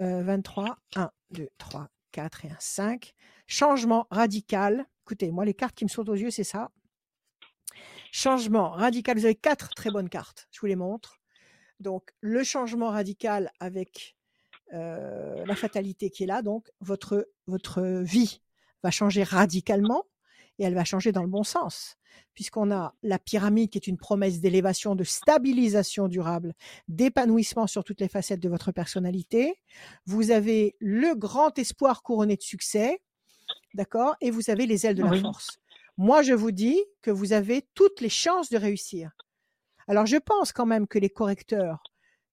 [0.00, 3.14] Euh, 23, 1, 2, 3, 4 et un 5.
[3.46, 4.86] Changement radical.
[5.04, 6.70] Écoutez, moi, les cartes qui me sautent aux yeux, c'est ça.
[8.12, 9.16] Changement radical.
[9.18, 10.48] Vous avez quatre très bonnes cartes.
[10.50, 11.18] Je vous les montre.
[11.80, 14.16] Donc, le changement radical avec
[14.72, 16.42] euh, la fatalité qui est là.
[16.42, 18.40] Donc, votre, votre vie
[18.82, 20.04] va changer radicalement
[20.58, 21.96] et elle va changer dans le bon sens.
[22.34, 26.54] Puisqu'on a la pyramide qui est une promesse d'élévation, de stabilisation durable,
[26.88, 29.54] d'épanouissement sur toutes les facettes de votre personnalité.
[30.06, 33.02] Vous avez le grand espoir couronné de succès,
[33.74, 35.20] d'accord Et vous avez les ailes de la Oui.
[35.20, 35.58] force.
[35.98, 39.12] Moi, je vous dis que vous avez toutes les chances de réussir.
[39.88, 41.82] Alors, je pense quand même que les correcteurs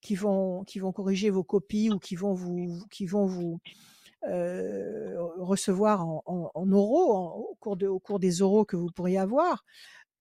[0.02, 3.60] qui vont, qui vont corriger vos copies ou qui vont vous, qui vont vous
[5.38, 8.90] recevoir en, en, en oraux, en- au, cours de, au cours des oraux que vous
[8.92, 9.64] pourriez avoir,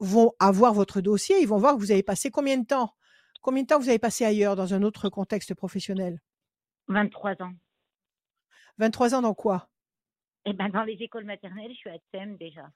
[0.01, 1.41] vont avoir votre dossier.
[1.41, 2.95] Ils vont voir que vous avez passé combien de temps?
[3.41, 6.21] Combien de temps vous avez passé ailleurs, dans un autre contexte professionnel?
[6.88, 7.53] 23 ans.
[8.79, 9.69] 23 ans dans quoi?
[10.45, 12.69] Et ben dans les écoles maternelles, je suis à TEM déjà.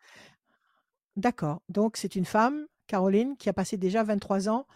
[1.16, 1.62] D'accord.
[1.68, 4.66] Donc, c'est une femme, Caroline, qui a passé déjà 23 ans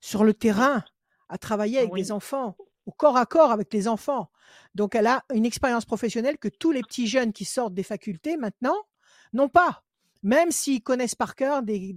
[0.00, 0.84] sur le terrain,
[1.28, 2.00] à travailler avec Oui.
[2.02, 2.56] des enfants,
[2.92, 4.30] corps à corps avec les enfants.
[4.74, 8.36] Donc, elle a une expérience professionnelle que tous les petits jeunes qui sortent des facultés
[8.36, 8.76] maintenant
[9.32, 9.84] n'ont pas.
[10.22, 11.94] Même s'ils connaissent par cœur des,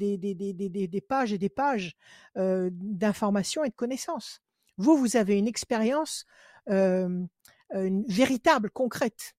[1.07, 1.95] pages et des pages
[2.37, 4.41] euh, d'informations et de connaissances.
[4.77, 6.25] Vous, vous avez une expérience
[6.69, 7.23] euh,
[7.73, 9.33] euh, véritable, concrète.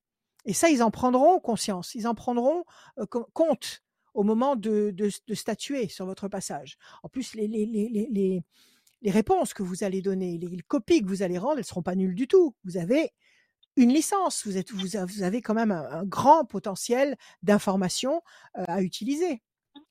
[0.46, 2.64] Et ça, ils en prendront conscience, ils en prendront
[3.08, 3.82] co- compte
[4.14, 4.94] au moment de,
[5.32, 6.76] statuer sur votre passage.
[7.02, 8.42] En plus, les,
[9.02, 11.64] les, réponses que vous allez donner, les, les copies que vous allez rendre, elles ne
[11.64, 12.54] seront pas nulles du tout.
[12.64, 13.10] Vous avez
[13.76, 14.70] une licence, vous, êtes,
[15.22, 18.22] avez quand même un, un grand potentiel d'information
[18.58, 19.42] euh, à utiliser.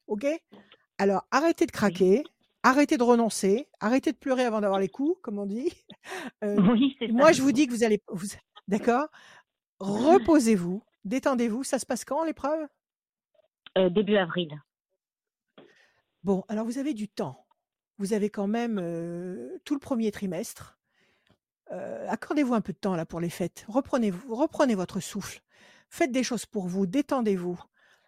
[0.07, 0.25] OK?
[0.97, 2.23] Alors, arrêtez de craquer,
[2.63, 5.71] arrêtez de renoncer, arrêtez de pleurer avant d'avoir les coups, comme on dit.
[6.43, 7.13] Euh, Oui, c'est ça.
[7.13, 8.01] moi, je vous dis que vous allez...
[8.07, 8.25] Vous,
[8.67, 9.07] D'accord?
[9.79, 11.63] Reposez-vous, détendez-vous.
[11.63, 12.67] Ça se passe quand, l'épreuve?
[13.77, 14.49] Euh, début avril.
[16.23, 17.40] Bon, alors vous avez du temps.
[18.01, 20.79] Vous avez quand même euh, tout le premier trimestre.
[21.71, 23.63] Euh, Accordez-vous un peu de temps là pour les fêtes.
[23.67, 25.43] Reprenez, reprenez votre souffle.
[25.87, 26.87] Faites des choses pour vous.
[26.87, 27.61] Détendez-vous.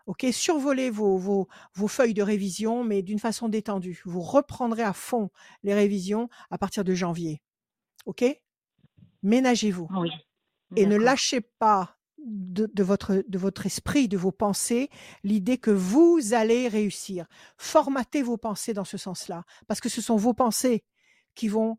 [0.07, 4.01] Ok, survolez vos, vos, vos feuilles de révision, mais d'une façon détendue.
[4.03, 5.29] Vous reprendrez à fond
[5.61, 7.43] les révisions à partir de janvier.
[8.07, 8.25] Ok?
[9.21, 10.09] Ménagez-vous Oui.
[10.75, 14.89] et ne lâchez pas de, votre, de votre esprit, de vos pensées,
[15.23, 17.25] l'idée que vous allez réussir.
[17.57, 20.83] Formatez vos pensées dans ce sens-là, parce que ce sont vos pensées
[21.35, 21.77] qui vont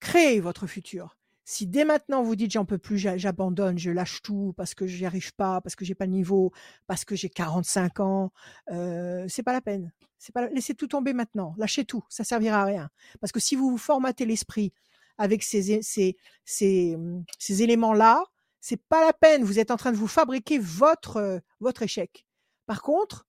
[0.00, 1.16] créer votre futur.
[1.44, 4.86] Si dès maintenant vous dites j'en peux plus, j'a- j'abandonne, je lâche tout parce que
[4.86, 6.52] j'y arrive pas, parce que j'ai pas le niveau,
[6.88, 8.32] parce que j'ai 45 ans,
[8.72, 9.92] euh, c'est pas la peine.
[10.18, 12.90] C'est pas la- laissez tout tomber maintenant, lâchez tout, ça servira à rien.
[13.20, 14.72] Parce que si vous vous formatez l'esprit
[15.18, 16.96] avec ces, ces, ces,
[17.38, 18.24] ces éléments-là,
[18.66, 19.44] c'est pas la peine.
[19.44, 22.26] Vous êtes en train de vous fabriquer votre, euh, votre échec.
[22.66, 23.28] Par contre,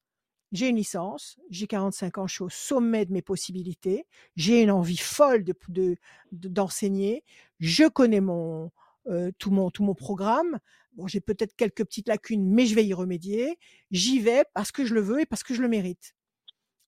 [0.52, 4.72] j'ai une licence, j'ai 45 ans, je suis au sommet de mes possibilités, j'ai une
[4.72, 5.96] envie folle de, de-
[6.32, 7.24] de- d'enseigner,
[7.60, 8.72] je connais mon,
[9.08, 10.58] euh, tout, mon, tout mon programme.
[10.94, 13.60] Bon, j'ai peut-être quelques petites lacunes, mais je vais y remédier.
[13.92, 16.16] J'y vais parce que je le veux et parce que je le mérite.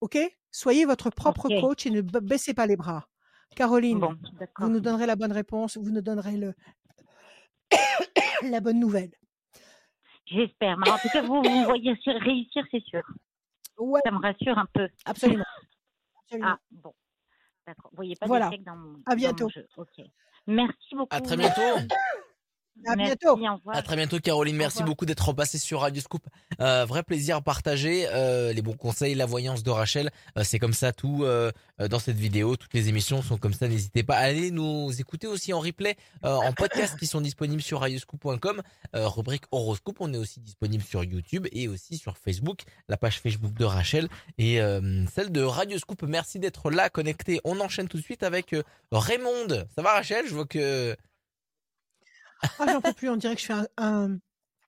[0.02, 0.18] OK?
[0.50, 3.08] Soyez votre propre coach et ne ba- baissez pas les bras.
[3.56, 4.16] Caroline, Bon,
[4.60, 6.54] vous nous donnerez la bonne réponse, vous nous donnerez le,
[8.44, 9.12] la bonne nouvelle.
[10.26, 10.78] J'espère.
[10.78, 13.02] Mais en tout cas, vous, vous voyez réussir, c'est sûr.
[13.78, 14.88] Ouais, Ça me rassure un peu.
[15.06, 15.44] absolument.
[16.24, 16.50] absolument.
[16.50, 16.94] Ah, bon.
[17.66, 17.92] D'accord.
[17.92, 18.50] Vous voyez pas Voilà.
[18.50, 19.44] d'échec dans mon, À dans bientôt.
[19.46, 19.68] mon jeu.
[20.48, 21.16] Merci beaucoup.
[21.16, 21.62] À très bientôt.
[22.86, 23.40] À Merci, bientôt.
[23.72, 26.24] À très bientôt Caroline, merci beaucoup d'être repassée sur Radio Scoop.
[26.60, 30.74] Euh, vrai plaisir partagé, euh, les bons conseils, la voyance de Rachel, euh, c'est comme
[30.74, 31.26] ça tout
[31.88, 35.28] dans cette vidéo, toutes les émissions sont comme ça, n'hésitez pas à aller nous écouter
[35.28, 38.62] aussi en replay, euh, en podcast qui sont disponibles sur radioscoop.com,
[38.96, 43.20] euh, rubrique horoscope, on est aussi disponible sur YouTube et aussi sur Facebook, la page
[43.22, 46.04] Facebook de Rachel et euh, celle de Radio Scoop.
[46.04, 47.40] Merci d'être là connecté.
[47.46, 48.56] On enchaîne tout de suite avec
[48.92, 49.66] Raymond.
[49.76, 50.26] Ça va Rachel?
[50.28, 50.96] Je vois que
[52.60, 53.10] Ah, j'en peux plus.
[53.10, 54.18] On dirait que je fais un, un-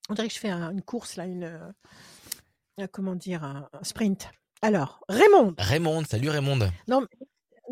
[0.10, 1.72] on dirait que je fais un- une course là, une, euh,
[2.80, 4.30] euh, comment dire, un, un sprint.
[4.62, 5.56] Alors, Raymond.
[5.58, 6.60] Raymond, salut Raymond.
[6.88, 7.06] Non,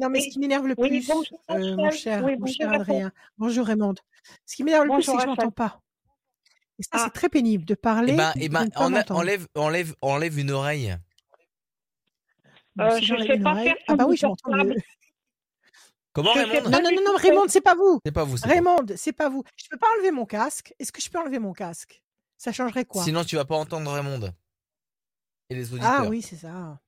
[0.09, 0.29] mais ce Oui.
[0.31, 2.71] qui m'énerve le Oui, plus, bonjour, euh, mon cher, Oui, mon cher.
[2.71, 3.11] Adrien.
[3.37, 3.95] Bonjour Raymond.
[4.45, 5.29] Ce qui m'énerve le plus, c'est que je Rachel.
[5.29, 5.81] m'entends pas.
[6.79, 7.01] Et ça, Ah.
[7.05, 8.13] c'est très pénible de parler.
[8.13, 10.95] Eh ben, eh ben, ne pas enlève, enlève, enlève, enlève une oreille.
[12.79, 14.75] Euh, si je j'enlève sais pas oreille- faire Ah bah oui, je m'entends mieux.
[16.13, 16.69] Comment Raymond?
[16.69, 17.99] Non, non, non, non, Raymond, c'est pas vous.
[18.05, 18.37] C'est pas vous.
[18.43, 19.43] Raymond, c'est pas vous.
[19.55, 20.73] Je peux pas enlever mon casque.
[20.79, 22.01] Est-ce que je peux enlever mon casque?
[22.37, 23.03] Ça changerait quoi?
[23.03, 24.31] Sinon, tu vas pas entendre Raymond.
[25.49, 25.93] Et les auditeurs.
[25.99, 26.79] Ah oui, c'est ça.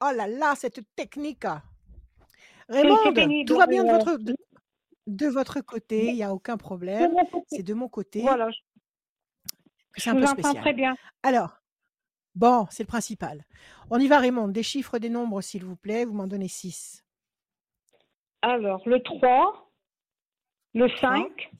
[0.00, 1.44] Oh là là, cette technique.
[2.68, 4.34] Raymond, pénible, tout va bien de votre, de,
[5.06, 7.12] de votre côté, il n'y a aucun problème.
[7.48, 8.48] C'est de mon côté Voilà,
[9.96, 10.74] c'est un peu entends très spécial.
[10.74, 10.96] bien.
[11.22, 11.60] Alors,
[12.34, 13.44] bon, c'est le principal.
[13.90, 14.48] On y va, Raymond.
[14.48, 16.04] Des chiffres, des nombres, s'il vous plaît.
[16.04, 17.01] Vous m'en donnez 6.
[18.42, 19.70] Alors, le 3,
[20.74, 21.52] le 5,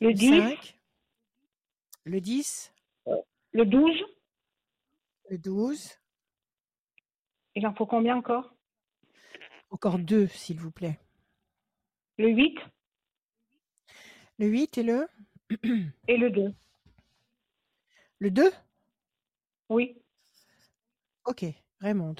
[0.00, 0.78] le Le 10, 5,
[2.04, 2.72] le 10,
[3.52, 3.92] le 12.
[5.30, 5.98] le 12,
[7.54, 8.54] Il en faut combien encore?
[9.70, 10.98] Encore 2, s'il vous plaît.
[12.16, 12.58] Le 8
[14.38, 15.08] Le 8 et le,
[16.08, 16.54] et le 2.
[18.20, 18.50] le 2
[19.68, 20.00] Oui.
[21.26, 21.44] Ok,
[21.80, 22.16] Raymond.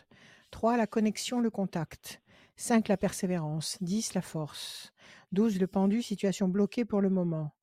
[0.51, 2.21] 3, la connexion, le contact.
[2.61, 3.79] 5, la persévérance.
[3.83, 4.93] 10, la force.
[5.31, 7.55] 12, le pendu, situation bloquée pour le moment.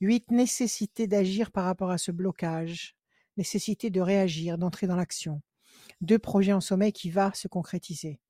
[0.00, 2.94] 8, nécessité d'agir par rapport à ce blocage.
[3.36, 5.42] Nécessité de réagir, d'entrer dans l'action.
[6.02, 8.20] 2, projet en sommeil qui va se concrétiser.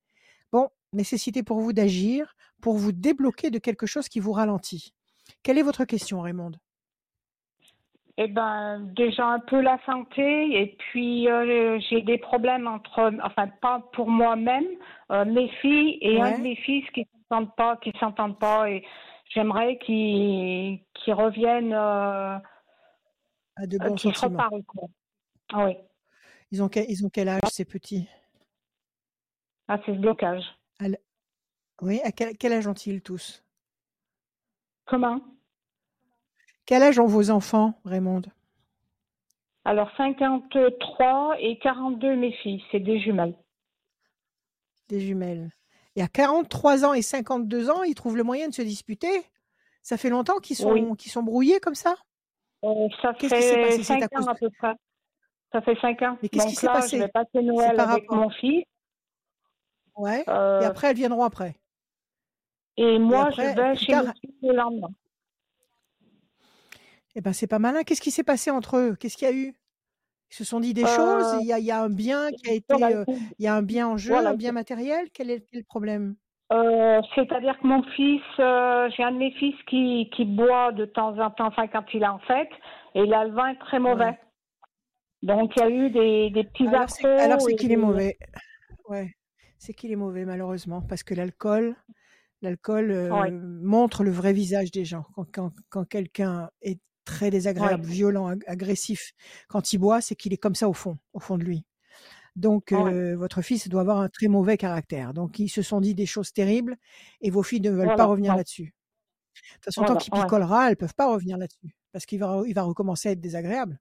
[0.51, 4.95] Bon, nécessité pour vous d'agir, pour vous débloquer de quelque chose qui vous ralentit.
[5.43, 6.53] Quelle est votre question, Raymond
[8.17, 10.23] Eh ben, déjà un peu la santé
[10.61, 14.67] et puis euh, j'ai des problèmes entre, enfin pas pour moi-même,
[15.11, 18.85] euh, mes filles et un de mes fils qui s'entendent pas, qui s'entendent pas et
[19.31, 22.39] j'aimerais qu'ils reviennent, euh,
[23.57, 24.27] À de bons qu'ils se.
[25.53, 25.77] Ah oui,
[26.53, 28.09] Ils ont quel, ils ont quel âge, ces petits?
[29.67, 30.45] Ah c'est ce blocage.
[31.83, 33.43] Oui, à quel, quel âge ont-ils tous?
[34.87, 35.21] Comment?
[36.67, 38.23] Quel âge ont vos enfants, Raymond
[39.65, 43.35] Alors 53 et 42 mes filles, c'est des jumelles.
[44.89, 45.51] Des jumelles.
[45.97, 49.09] Et à 43 ans et 52 ans, ils trouvent le moyen de se disputer?
[49.83, 50.83] Ça fait longtemps qu'ils sont, Oui.
[51.11, 51.95] sont brouillés comme ça?
[52.65, 54.73] Euh, ça passé fait C'est à cinq cause ans à peu près.
[55.53, 56.19] Ça fait cinq ans.
[56.23, 58.65] Mais qu'est-ce qui s'est passé je vais passer Noël par avec rapport mon fils.
[59.97, 60.25] Ouais.
[60.29, 61.55] euh, Et après, elles viendront après?
[62.77, 64.89] et moi, après, je vais chez tard- le lendemain.
[67.17, 67.83] Eh ben, c'est pas malin.
[67.83, 68.97] Qu'est-ce qui s'est passé entre eux?
[68.99, 69.55] Qu'est-ce qu'il y a eu?
[70.31, 72.51] Ils se sont dit des Euh, choses Il y a, y a un bien qui
[72.51, 72.75] a été.
[72.83, 73.05] Euh,
[73.39, 75.09] il y a un bien en jeu, Voilà, un bien matériel?
[75.13, 76.17] Quel est, quel est le problème?
[76.53, 78.23] Euh, C'est-à-dire que mon fils,
[78.97, 82.03] j'ai un de mes fils qui, qui boit de temps en temps, enfin quand il
[82.03, 82.51] est en fête,
[82.95, 84.05] et il a le vin très mauvais.
[84.07, 84.19] Ouais.
[85.23, 88.19] Donc il y a eu des, des petits Alors, c'est, alors, c'est qu'il est mauvais.
[88.89, 89.15] Ouais.
[89.59, 90.83] C'est qu'il est mauvais, malheureusement.
[90.83, 91.77] Parce que l'alcool,
[92.43, 93.31] l'alcool euh, Ouais.
[93.31, 95.05] montre le vrai visage des gens.
[95.15, 99.13] Quand, quand, quand quelqu'un est très désagréable, violent, ag- agressif,
[99.49, 101.65] quand il boit, c'est qu'il est comme ça au fond, au fond de lui.
[102.37, 102.93] Donc, Ouais.
[102.93, 105.15] euh, votre fils doit avoir un très mauvais caractère.
[105.15, 106.77] Donc, ils se sont dit des choses terribles
[107.21, 108.39] et vos filles ne veulent pas Voilà, revenir ouais.
[108.39, 108.75] là-dessus.
[109.51, 110.23] De toute façon, Voilà, tant qu'il ouais.
[110.23, 111.77] picolera, elles ne peuvent pas revenir là-dessus.
[111.93, 113.79] Parce qu'il va, il va recommencer à être désagréable.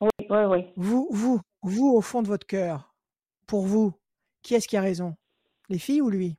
[0.00, 0.66] Oui, oui, oui.
[0.76, 2.94] Vous, vous, vous, au fond de votre cœur,
[3.46, 3.92] pour vous,
[4.42, 5.16] qui est-ce qui a raison?
[5.68, 6.38] Les filles ou lui?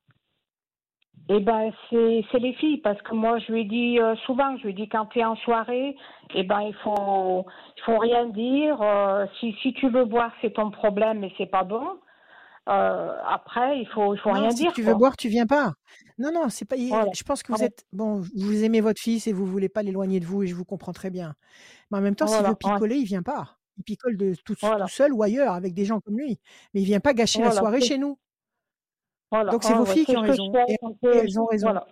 [1.32, 4.63] Eh ben, c'est c'est les filles parce que moi je lui dis euh, souvent, je
[4.65, 5.96] lui dis quand tu es en soirée,
[6.34, 7.46] eh ben il faut
[7.78, 8.82] il faut rien dire.
[8.82, 12.00] euh, si si tu veux boire, c'est ton problème et c'est pas bon.
[12.70, 15.48] Euh, après, il faut il faut Non, rien si dire tu veux boire, tu viens
[15.48, 15.74] pas.
[16.18, 16.76] Non, non, c'est pas.
[16.89, 17.12] Voilà.
[17.15, 18.22] Je pense que vous êtes bon.
[18.36, 20.94] Vous aimez votre fils et vous voulez pas l'éloigner de vous et je vous comprends
[20.94, 21.34] très bien.
[21.92, 22.56] Mais en même temps, s'il veut Ouais.
[22.56, 23.58] picoler, il vient pas.
[23.78, 26.39] Il picole de tout, tout seul ou ailleurs avec des gens comme lui.
[26.74, 28.20] Mais il vient pas gâcher la soirée chez nous.
[29.32, 29.52] Voilà.
[29.52, 29.94] Donc c'est vos ouais.
[29.94, 30.65] filles qui ont raison fais.
[30.74, 31.68] et, donc, et elles ont raison.
[31.68, 31.88] Voilà.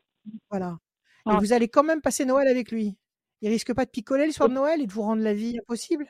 [0.49, 0.77] Voilà.
[1.25, 1.37] Et Ouais.
[1.39, 2.95] vous allez quand même passer Noël avec lui.
[3.41, 5.57] Il risque pas de picoler le soir de Noël et de vous rendre la vie
[5.59, 6.07] impossible?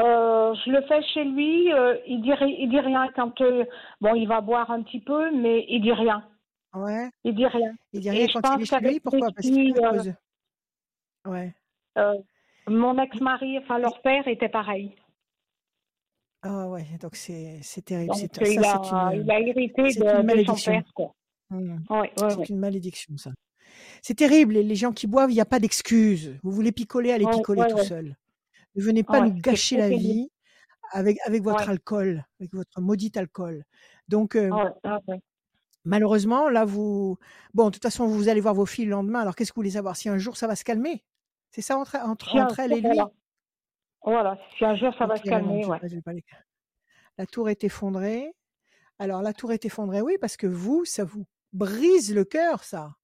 [0.00, 1.72] Euh, je le fais chez lui.
[1.72, 3.64] euh, il dit il dit rien quand euh,
[4.00, 6.26] bon il va boire un petit peu, mais il dit rien.
[6.74, 7.08] Ouais.
[7.22, 7.72] Il dit rien.
[7.92, 8.98] Il dit rien quand il est chez lui.
[8.98, 9.30] Pourquoi?
[9.30, 10.14] Parce qu'il filles, est à euh, cause.
[11.26, 11.54] Ouais.
[11.98, 12.14] euh,
[12.66, 14.96] mon ex-mari, enfin leur père était pareil.
[16.46, 16.86] Ah ouais.
[17.00, 18.08] Donc c'est c'est terrible.
[18.08, 20.72] Donc ça, il a c'est une il a hérité c'est de, une de son malédiction.
[20.72, 21.14] père quoi.
[21.50, 22.44] Ouais, ouais, C'est ouais.
[22.48, 23.30] une malédiction, ça.
[24.02, 24.54] C'est terrible.
[24.54, 26.36] Les gens qui boivent, il n'y a pas d'excuse.
[26.42, 28.16] Vous voulez picoler, allez picoler tout seul.
[28.76, 30.30] Ne venez pas nous gâcher la vie
[30.92, 33.64] avec, avec votre alcool, avec votre maudit alcool.
[34.08, 34.50] Donc, euh,
[35.84, 37.18] malheureusement, là, vous.
[37.52, 39.20] Bon, de toute façon, vous allez voir vos filles le lendemain.
[39.20, 39.96] Alors, qu'est-ce que vous voulez savoir?
[39.96, 41.04] Si un jour ça va se calmer?
[41.50, 43.00] C'est ça entre, entre, entre elle jour, et lui?
[44.04, 44.38] Voilà.
[44.56, 45.78] Si un jour ça va se calmer, ouais.
[45.78, 46.24] pas- pas les-
[47.18, 48.32] La tour est effondrée.
[48.98, 52.94] Alors, la tour est effondrée, oui, parce que vous, ça vous brise le cœur, ça.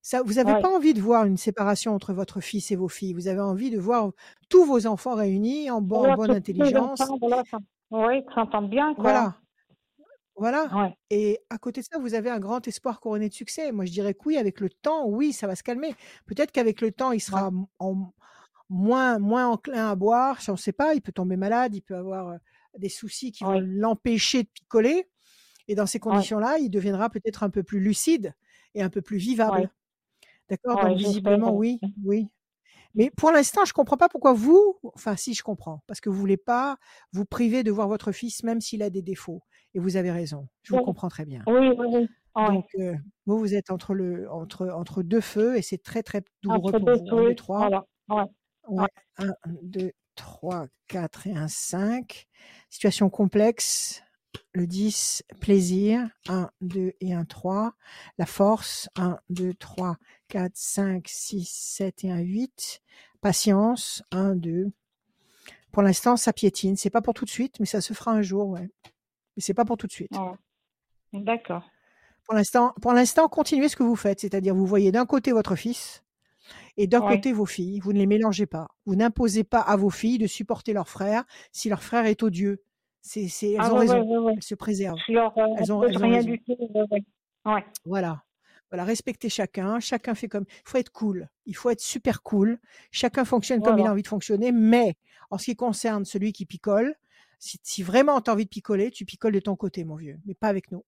[0.00, 0.60] Ça, vous n'avez Ouais.
[0.60, 3.14] pas envie de voir une séparation entre votre fils et vos filles.
[3.14, 4.10] Vous avez envie de voir
[4.50, 7.00] tous vos enfants réunis en, bon- en Voilà, bonne intelligence.
[7.90, 9.02] ouais, qu'ils s'entendent bien, quoi.
[9.02, 9.36] Voilà.
[10.36, 10.66] Voilà.
[10.76, 10.96] Ouais.
[11.10, 13.70] Et à côté de ça, vous avez un grand espoir couronné de succès.
[13.72, 15.94] Moi, je dirais que oui, avec le temps, oui, ça va se calmer.
[16.26, 18.12] Peut-être qu'avec le temps, il sera en-
[18.74, 20.38] moins, moins enclin à boire.
[20.48, 20.94] On ne sait pas.
[20.94, 21.74] Il peut tomber malade.
[21.74, 22.36] Il peut avoir euh,
[22.78, 25.08] des soucis qui vont l'empêcher de picoler.
[25.68, 28.34] Et dans ces conditions-là, il deviendra peut-être un peu plus lucide
[28.74, 29.60] et un peu plus vivable.
[29.60, 29.68] Ouais.
[30.50, 30.84] D'accord?
[30.84, 31.80] Donc, visiblement, oui.
[32.04, 32.28] Oui.
[32.94, 36.16] Mais pour l'instant, je comprends pas pourquoi vous, enfin si je comprends, parce que vous
[36.18, 36.76] voulez pas
[37.12, 39.42] vous priver de voir votre fils même s'il a des défauts.
[39.74, 41.42] Et vous avez raison, je vous comprends très bien.
[41.48, 42.08] Oui, oui.
[42.36, 42.94] Donc euh,
[43.26, 46.78] vous, vous êtes entre le entre entre deux feux et c'est très très douloureux Entre
[46.78, 47.26] pour deux vous.
[47.28, 47.68] Feux, trois.
[48.08, 48.28] voilà.
[48.68, 48.86] Ouais.
[49.18, 52.26] Un, deux, trois, quatre et un cinq.
[52.70, 54.02] Situation complexe.
[54.52, 56.08] Le 10, plaisir.
[56.28, 57.74] 1, 2 et un 3.
[58.18, 58.88] La force.
[58.96, 59.96] 1, 2, 3,
[60.28, 62.82] 4, 5, 6, 7 et un 8.
[63.20, 64.02] Patience.
[64.10, 64.72] 1, 2.
[65.72, 66.76] Pour l'instant, ça piétine.
[66.76, 68.70] C'est pas pour tout de suite, mais ça se fera un jour, ouais.
[69.36, 70.12] Mais c'est pas pour tout de suite.
[71.12, 71.68] D'accord.
[72.24, 75.56] Pour l'instant, pour l'instant, continuez ce que vous faites, c'est-à-dire vous voyez d'un côté votre
[75.56, 76.03] fils
[76.76, 77.16] et d'un Ouais.
[77.16, 77.80] côté vos filles.
[77.80, 78.68] Vous ne les mélangez pas.
[78.86, 82.62] Vous n'imposez pas à vos filles de supporter leur frère si leur frère est odieux.
[83.00, 84.24] C'est, c'est, elles Ah ont ouais, raison.
[84.26, 84.32] ouais.
[84.36, 84.98] Elles se préservent.
[85.08, 86.28] Leur euh, Elles ont, elles ont rien raison.
[86.30, 86.56] du tout.
[87.84, 88.22] Voilà.
[88.70, 89.78] Voilà, respectez chacun.
[89.78, 90.46] Chacun fait comme.
[90.48, 91.28] Il faut être cool.
[91.46, 92.58] Il faut être super cool.
[92.90, 94.50] Chacun fonctionne comme il a envie de fonctionner.
[94.52, 94.94] Mais
[95.30, 96.94] en ce qui concerne celui qui picole,
[97.38, 100.18] si, si vraiment tu as envie de picoler, tu picoles de ton côté, mon vieux,
[100.26, 100.82] mais pas avec nous.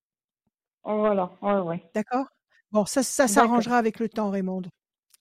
[0.85, 1.31] Voilà.
[1.43, 1.91] Ouais, ouais.
[1.95, 2.27] D'accord?
[2.73, 4.63] Bon, ça, ça s'arrangera avec le temps, Raymond.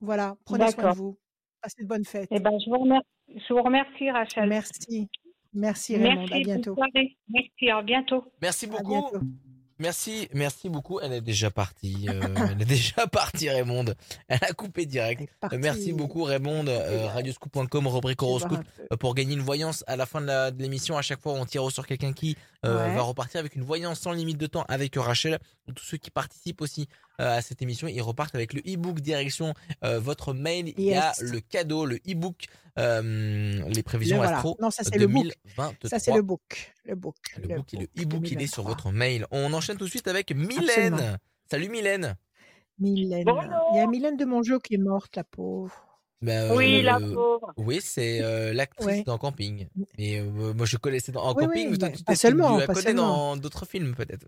[0.01, 1.17] Voilà, prenez soin de vous.
[1.61, 2.27] Passez de bonnes fêtes.
[2.31, 4.49] Eh ben, je vous remercie, je vous remercie Rachel.
[4.49, 5.09] Merci.
[5.53, 6.15] Merci, Raymond.
[6.27, 6.75] Merci, À bientôt.
[7.29, 8.23] Merci, à bientôt.
[8.41, 8.89] Merci À beaucoup.
[8.91, 9.19] bientôt.
[9.77, 11.01] Merci, merci beaucoup.
[11.01, 12.07] Elle est déjà partie.
[12.07, 13.85] euh, elle est déjà partie, Raymond.
[14.29, 15.29] Elle a coupé direct.
[15.43, 16.65] Euh, Merci beaucoup, Raymond.
[16.67, 18.63] Euh, Radioscoop.com, rubrique horoscope.
[18.91, 21.63] Euh, Pour gagner une voyance à la fin de l'émission, à chaque fois, on tire
[21.63, 22.95] au sort quelqu'un qui euh, Ouais.
[22.95, 25.39] va repartir avec une voyance sans limite de temps avec Rachel.
[25.75, 29.99] Tous ceux qui participent aussi à cette émission, ils repartent avec le e-book direction euh,
[29.99, 30.73] votre mail.
[30.77, 32.45] Il y a le cadeau, le e-book,
[32.79, 33.01] euh,
[33.67, 34.35] les Le prévisions voilà.
[34.37, 35.23] astro Non, ça c'est le book.
[35.55, 35.73] 2023.
[35.89, 36.73] Ça c'est le book.
[36.85, 37.15] Le book.
[37.41, 38.69] Le book et le e-book, il est sur 2023.
[38.69, 39.25] votre mail.
[39.31, 40.93] On enchaîne tout de suite avec Mylène.
[40.93, 41.17] Absolument.
[41.49, 42.15] Salut Mylène.
[42.79, 43.23] Mylène.
[43.25, 43.51] Bonjour.
[43.73, 45.73] Il y a Mylène de Mongeau qui est morte, la pauvre.
[46.21, 47.53] Ben, Oui, la euh, pauvre.
[47.57, 49.03] Oui, c'est euh, l'actrice Ouais.
[49.03, 49.67] dans Camping.
[49.97, 52.19] Et euh, moi, je connaissais dans en Oui, Camping, oui, mais toi, tu t'es- tu
[52.19, 54.25] seulement, la pas connais dans d'autres films, peut-être.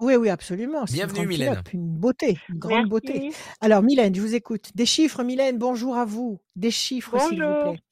[0.00, 0.86] Oui, oui, absolument.
[0.86, 1.50] C'est une Bienvenue, Mylène.
[1.52, 3.30] pilote, une beauté, une grande beauté.
[3.60, 4.70] Alors, Mylène, je vous écoute.
[4.74, 6.40] Des chiffres, Mylène, bonjour à vous.
[6.56, 7.82] Des chiffres, s'il vous plaît.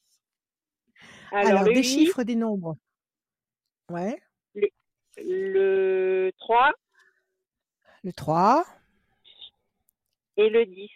[1.33, 2.77] Alors, des 8, chiffres, des nombres.
[3.91, 4.21] Ouais.
[5.17, 6.73] le 3
[8.03, 8.65] Le 3.
[10.37, 10.91] et le 10.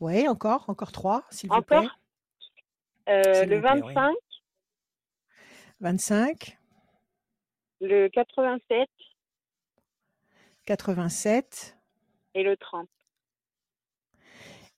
[0.00, 1.88] Ouais, encore, encore 3, s'il vous Encore plaît.
[3.08, 3.94] Euh, S'il le vous plaît, oui.
[3.94, 4.14] 25,
[5.80, 6.58] 25,
[7.80, 8.88] le 87
[10.66, 11.76] 87
[12.34, 12.88] et le 30.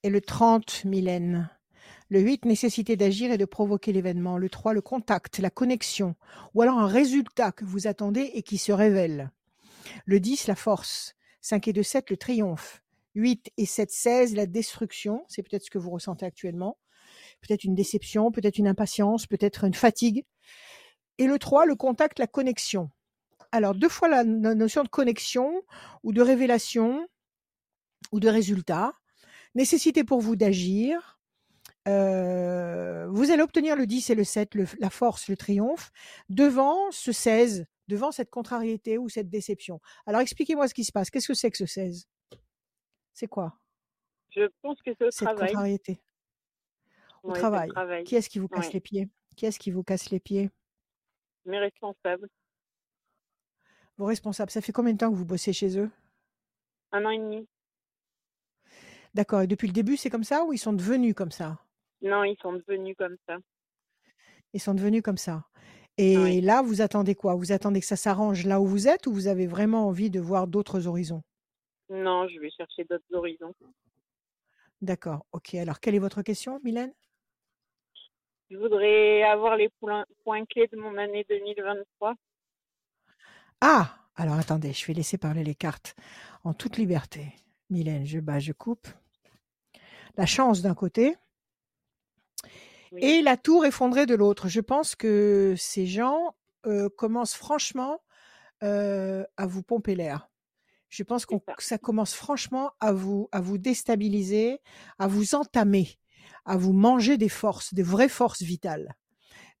[0.03, 1.49] et le 30, Mylène.
[2.09, 4.37] Le 8, nécessité d'agir et de provoquer l'événement.
[4.37, 6.15] Le 3, le contact, la connexion,
[6.53, 9.31] ou alors un résultat que vous attendez et qui se révèle.
[10.05, 12.81] Le 10, la force, 5 et 2, 7, le triomphe.
[13.15, 15.25] 8 et 7, 16, la destruction.
[15.29, 16.77] C'est peut-être ce que vous ressentez actuellement.
[17.41, 20.25] Peut-être une déception, peut-être une impatience, peut-être une fatigue.
[21.17, 22.89] Et le 3, le contact, la connexion.
[23.51, 25.61] Alors, deux fois la no- notion de connexion
[26.03, 27.07] ou de révélation
[28.11, 28.93] ou de résultat.
[29.55, 31.19] Nécessité pour vous d'agir.
[31.87, 35.91] Euh, vous allez obtenir le 10 et le 7, le- la force, le triomphe,
[36.29, 39.79] devant ce 16, devant cette contrariété ou cette déception.
[40.05, 41.09] Alors, expliquez-moi ce qui se passe.
[41.09, 42.05] Qu'est-ce que c'est que ce 16
[43.13, 43.57] C'est quoi?
[44.31, 45.47] Je pense que c'est cette travail.
[45.47, 45.99] contrariété
[47.23, 47.69] Au Ouais, travail.
[47.69, 48.03] travail.
[48.03, 48.73] Qui est-ce qui vous casse Ouais.
[48.73, 49.09] les pieds?
[49.35, 50.49] Qui est-ce qui vous casse les pieds?
[51.45, 52.27] Mes responsables.
[53.97, 54.51] Vos responsables.
[54.51, 55.89] Ça fait combien de temps que vous bossez chez eux?
[56.91, 57.47] Un an et demi.
[59.13, 59.41] D'accord.
[59.41, 61.59] Et depuis le début, c'est comme ça ou ils sont devenus comme ça?
[62.01, 63.37] Non, ils sont devenus comme ça.
[64.53, 65.43] Ils sont devenus comme ça.
[65.97, 66.41] Et Oui.
[66.41, 67.33] là, vous attendez quoi?
[67.35, 70.19] Vous attendez que ça s'arrange là où vous êtes ou vous avez vraiment envie de
[70.19, 71.23] voir d'autres horizons?
[71.89, 73.53] Non, je vais chercher d'autres horizons.
[74.81, 75.25] D'accord.
[75.31, 75.55] Ok.
[75.55, 76.93] Alors, quelle est votre question, Mylène?
[78.51, 82.13] Je voudrais avoir les points, points clés de mon année 2023.
[83.61, 85.95] Ah Alors, attendez, je vais laisser parler les cartes
[86.43, 87.33] en toute liberté.
[87.69, 88.87] Mylène, je bats, je coupe.
[90.15, 91.15] La chance d'un côté
[92.91, 93.01] Oui.
[93.03, 94.47] et la tour effondrée de l'autre.
[94.47, 96.35] Je pense que ces gens
[96.65, 98.01] euh, commencent franchement
[98.63, 100.29] euh, à vous pomper l'air.
[100.89, 104.61] Je pense qu'on, que ça commence franchement à vous, à vous déstabiliser,
[104.99, 105.99] à vous entamer,
[106.45, 108.95] à vous manger des forces, des vraies forces vitales.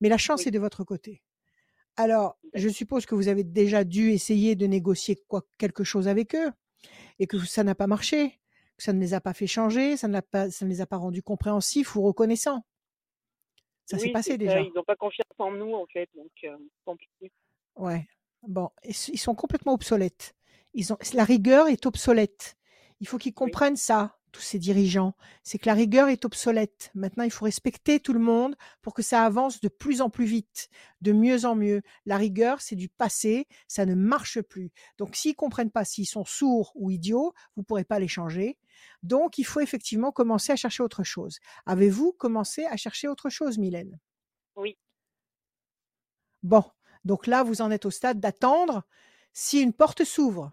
[0.01, 0.47] Mais la chance Oui.
[0.47, 1.23] est de votre côté.
[1.97, 6.35] Alors, je suppose que vous avez déjà dû essayer de négocier quoi, quelque chose avec
[6.35, 6.51] eux
[7.19, 8.39] et que ça n'a pas marché,
[8.77, 10.85] que ça ne les a pas fait changer, ça, n'a pas, ça ne les a
[10.85, 12.63] pas rendus compréhensifs ou reconnaissants.
[13.85, 14.53] Ça s'est passé déjà.
[14.53, 14.59] ça.
[14.61, 16.09] Ils n'ont pas confiance en nous, en fait.
[16.15, 17.31] Donc, euh, compliqué.
[17.77, 18.05] Ouais.
[18.43, 20.35] Bon, ils sont complètement obsolètes.
[20.73, 22.55] Ils ont, la rigueur est obsolète.
[22.99, 23.35] Il faut qu'ils Oui.
[23.35, 25.15] comprennent ça, tous ces dirigeants.
[25.41, 26.91] C'est que la rigueur est obsolète.
[26.93, 30.25] Maintenant, il faut respecter tout le monde pour que ça avance de plus en plus
[30.25, 30.69] vite,
[31.01, 31.81] de mieux en mieux.
[32.05, 34.71] La rigueur, c'est du passé, ça ne marche plus.
[34.99, 38.59] Donc, s'ils comprennent pas, s'ils sont sourds ou idiots, vous pourrez pas les changer.
[39.01, 41.39] Donc, il faut effectivement commencer à chercher autre chose.
[41.65, 43.99] Avez-vous commencé à chercher autre chose, Mylène?
[44.55, 44.77] Oui.
[46.43, 46.63] Bon,
[47.05, 48.83] donc là, vous en êtes au stade d'attendre
[49.33, 50.51] si une porte s'ouvre.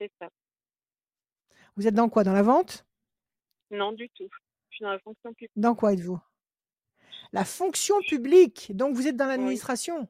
[0.00, 0.30] C'est ça.
[1.76, 2.24] Vous êtes dans quoi?
[2.24, 2.86] Dans la vente?
[3.76, 4.28] Non, du tout.
[4.70, 5.50] Je suis dans la fonction publique.
[5.56, 6.18] Dans quoi êtes-vous?
[7.32, 8.70] La fonction publique.
[8.74, 10.08] Donc, vous êtes dans l'administration.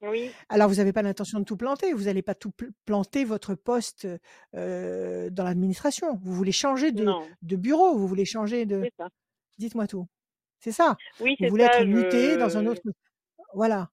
[0.00, 1.92] Oui, Alors, vous n'avez pas l'intention de tout planter.
[1.92, 4.06] Vous n'allez pas tout pl- planter votre poste
[4.54, 6.16] euh, dans l'administration.
[6.22, 7.96] Vous voulez changer de, bureau.
[7.96, 8.82] Vous voulez changer de.
[8.84, 9.08] c'est ça.
[9.58, 10.06] Dites-moi tout.
[10.60, 10.96] C'est ça.
[11.20, 11.80] Oui, Vous c'est voulez ça.
[11.80, 12.82] être muté dans un autre.
[13.54, 13.90] Voilà.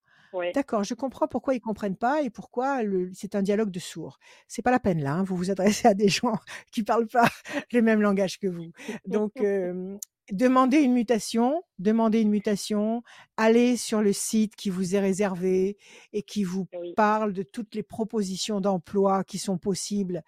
[0.54, 4.20] D'accord, je comprends pourquoi ils comprennent pas et pourquoi le- c'est un dialogue de sourds.
[4.48, 6.40] C'est pas la peine là, hein, vous vous adressez à des gens
[6.72, 7.30] qui parlent pas
[7.74, 8.72] le même langage que vous.
[9.06, 9.98] Donc, euh,
[10.32, 13.04] demandez une mutation, demandez une mutation,
[13.38, 15.78] allez sur le site qui vous est réservé
[16.14, 16.94] et qui vous Oui.
[16.96, 20.24] parle de toutes les propositions d'emploi qui sont possibles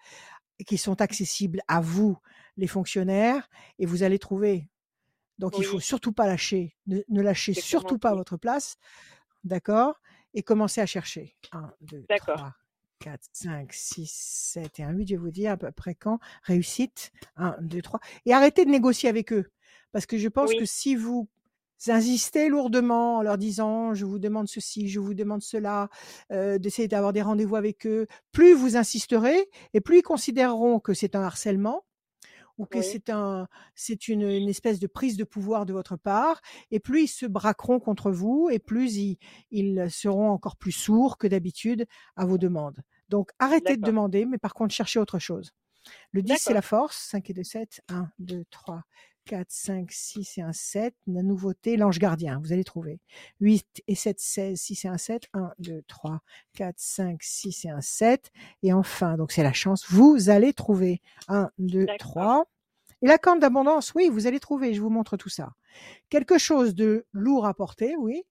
[0.58, 2.18] et qui sont accessibles à vous,
[2.56, 3.48] les fonctionnaires,
[3.78, 4.68] et vous allez trouver.
[5.38, 5.82] Donc, il faut Oui.
[5.82, 8.76] surtout pas lâcher, ne, ne lâchez surtout pas votre place.
[9.44, 10.00] D'accord?
[10.34, 11.36] Et commencez à chercher.
[11.52, 12.36] 1, 2, D'accord.
[12.36, 12.52] 3,
[13.00, 14.10] 4, 5, 6,
[14.54, 15.06] 7 et un 8.
[15.08, 16.18] Je vais vous dire à peu près quand.
[16.42, 17.12] Réussite.
[17.36, 18.00] 1, 2, 3.
[18.26, 19.50] Et arrêtez de négocier avec eux.
[19.92, 20.58] Parce que je pense Oui.
[20.58, 21.28] que si vous
[21.86, 25.88] insistez lourdement en leur disant je vous demande ceci, je vous demande cela,
[26.32, 30.92] euh, d'essayer d'avoir des rendez-vous avec eux, plus vous insisterez et plus ils considéreront que
[30.92, 31.84] c'est un harcèlement
[32.58, 32.84] ou que Oui.
[32.84, 36.40] c'est un, c'est une, une espèce de prise de pouvoir de votre part,
[36.70, 39.18] et plus ils se braqueront contre vous, et plus ils,
[39.50, 41.86] ils seront encore plus sourds que d'habitude
[42.16, 42.80] à vos demandes.
[43.08, 45.52] Donc arrêtez de demander, mais par contre cherchez autre chose.
[46.12, 48.82] Le 10, c'est la force, 5 et 2, 7, 1, 2, 3,
[49.28, 50.94] 4, 5, 6 et 1, 7.
[51.06, 52.98] La nouveauté, l'ange gardien, vous allez trouver.
[53.40, 55.28] 8 et 7, 16, 6 et 1, 7.
[55.34, 56.20] 1, 2, 3,
[56.54, 58.32] 4, 5, 6 et 1, 7.
[58.62, 61.98] Et enfin, donc c'est la chance, vous allez trouver 1, 2, D'accord.
[61.98, 62.44] 3.
[63.02, 65.52] Et la corne d'abondance, oui, vous allez trouver, je vous montre tout ça.
[66.08, 68.22] Quelque chose de lourd à porter, oui.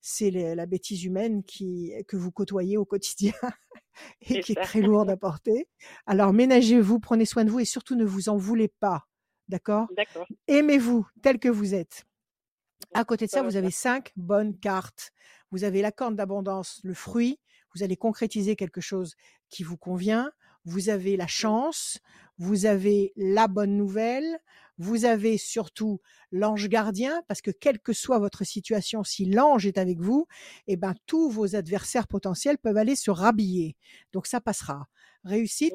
[0.00, 3.34] C'est la bêtise humaine qui, que vous côtoyez au quotidien
[4.22, 5.66] et qui est très lourde à porter.
[6.06, 9.07] Alors ménagez-vous, prenez soin de vous et surtout ne vous en voulez pas.
[9.48, 9.88] D'accord?
[10.46, 12.04] Aimez-vous tel que vous êtes.
[12.94, 15.12] À côté de ça, vous avez cinq bonnes cartes.
[15.50, 17.38] Vous avez la corne d'abondance, le fruit.
[17.74, 19.14] Vous allez concrétiser quelque chose
[19.50, 20.30] qui vous convient.
[20.64, 21.98] Vous avez la chance.
[22.38, 24.38] Vous avez la bonne nouvelle.
[24.78, 29.76] Vous avez surtout l'ange gardien, parce que quelle que soit votre situation, si l'ange est
[29.76, 30.28] avec vous,
[30.68, 33.76] eh ben, tous vos adversaires potentiels peuvent aller se rhabiller.
[34.12, 34.86] Donc ça passera.
[35.24, 35.74] Réussite?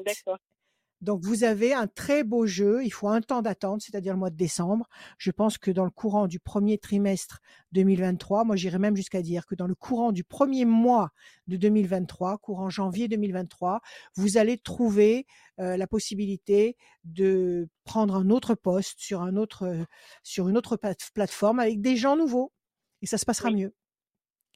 [1.04, 2.82] Donc vous avez un très beau jeu.
[2.84, 4.88] Il faut un temps d'attente, c'est-à-dire le mois de décembre.
[5.18, 7.40] Je pense que dans le courant du premier trimestre
[7.72, 11.10] 2023, moi j'irais même jusqu'à dire que dans le courant du premier mois
[11.46, 13.80] de 2023, courant janvier 2023,
[14.16, 15.26] vous allez trouver
[15.60, 19.84] euh, la possibilité de prendre un autre poste sur un autre euh,
[20.22, 22.52] sur une autre plate- plateforme avec des gens nouveaux
[23.02, 23.56] et ça se passera Oui.
[23.56, 23.74] mieux.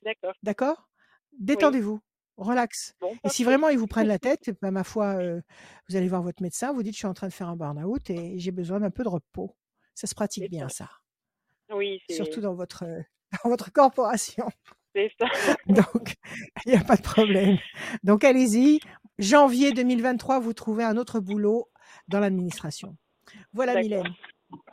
[0.03, 0.35] D'accord.
[0.43, 0.89] D'accord?
[1.39, 2.01] Détendez-vous,
[2.39, 2.95] relax.
[3.01, 5.41] Bon, Et si vraiment ils vous prennent la tête, ben, ma foi, euh,
[5.89, 8.11] vous allez voir votre médecin, vous dites je suis en train de faire un burn-out
[8.11, 9.57] et j'ai besoin d'un peu de repos.
[9.95, 10.89] Ça se pratique bien ça.
[11.69, 13.01] ça, Oui, c'est surtout dans votre euh,
[13.45, 14.49] dans votre corporation.
[14.95, 15.27] c'est ça.
[15.67, 16.15] Donc
[16.67, 17.59] il n'y a pas de problème.
[18.05, 18.81] Donc allez-y,
[19.19, 21.69] janvier 2023, vous trouvez un autre boulot
[22.09, 22.97] dans l'administration.
[23.53, 23.81] Voilà.
[23.81, 24.15] Mylène.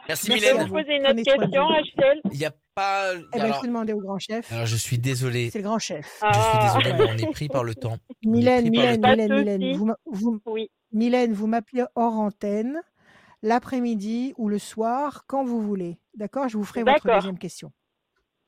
[0.07, 0.67] Merci, Merci Je à Mylène.
[0.67, 0.81] vous vous.
[0.81, 1.73] poser une autre question, vous.
[1.73, 3.13] Rachel Il n'y a pas.
[3.15, 4.51] Eh ben, Alors, faut demander au grand chef.
[4.51, 5.49] alors, je suis désolé.
[5.51, 6.05] C'est le grand chef.
[6.05, 7.97] Je suis Ah, désolé, mais on est pris par le temps.
[8.23, 9.09] Mylène, Mylène, temps.
[9.11, 10.69] Mylène, Mylène, vous, vous, oui.
[10.91, 12.81] Mylène, vous m'appelez hors antenne,
[13.41, 15.97] l'après-midi ou le soir, quand vous voulez.
[16.15, 16.47] D'accord?
[16.49, 17.71] Je vous ferai votre deuxième question.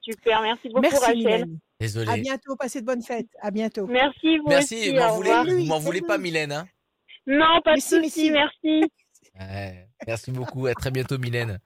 [0.02, 1.18] Super, merci beaucoup, Merci Rachel.
[1.18, 1.60] Mylène.
[1.80, 2.22] À Désolé.
[2.22, 3.28] bientôt, passez de bonnes fêtes.
[3.42, 3.86] À bientôt.
[3.88, 4.94] Merci, vous Merci, aussi.
[4.94, 5.46] m'en au voulez, revoir.
[5.58, 6.52] vous m'en voulez pas, Mylène.
[6.52, 6.66] Hein?
[7.28, 8.82] Non, pas de si, souci, merci.
[9.38, 10.68] Ouais, merci beaucoup.
[10.68, 11.60] À très bientôt, Mylène.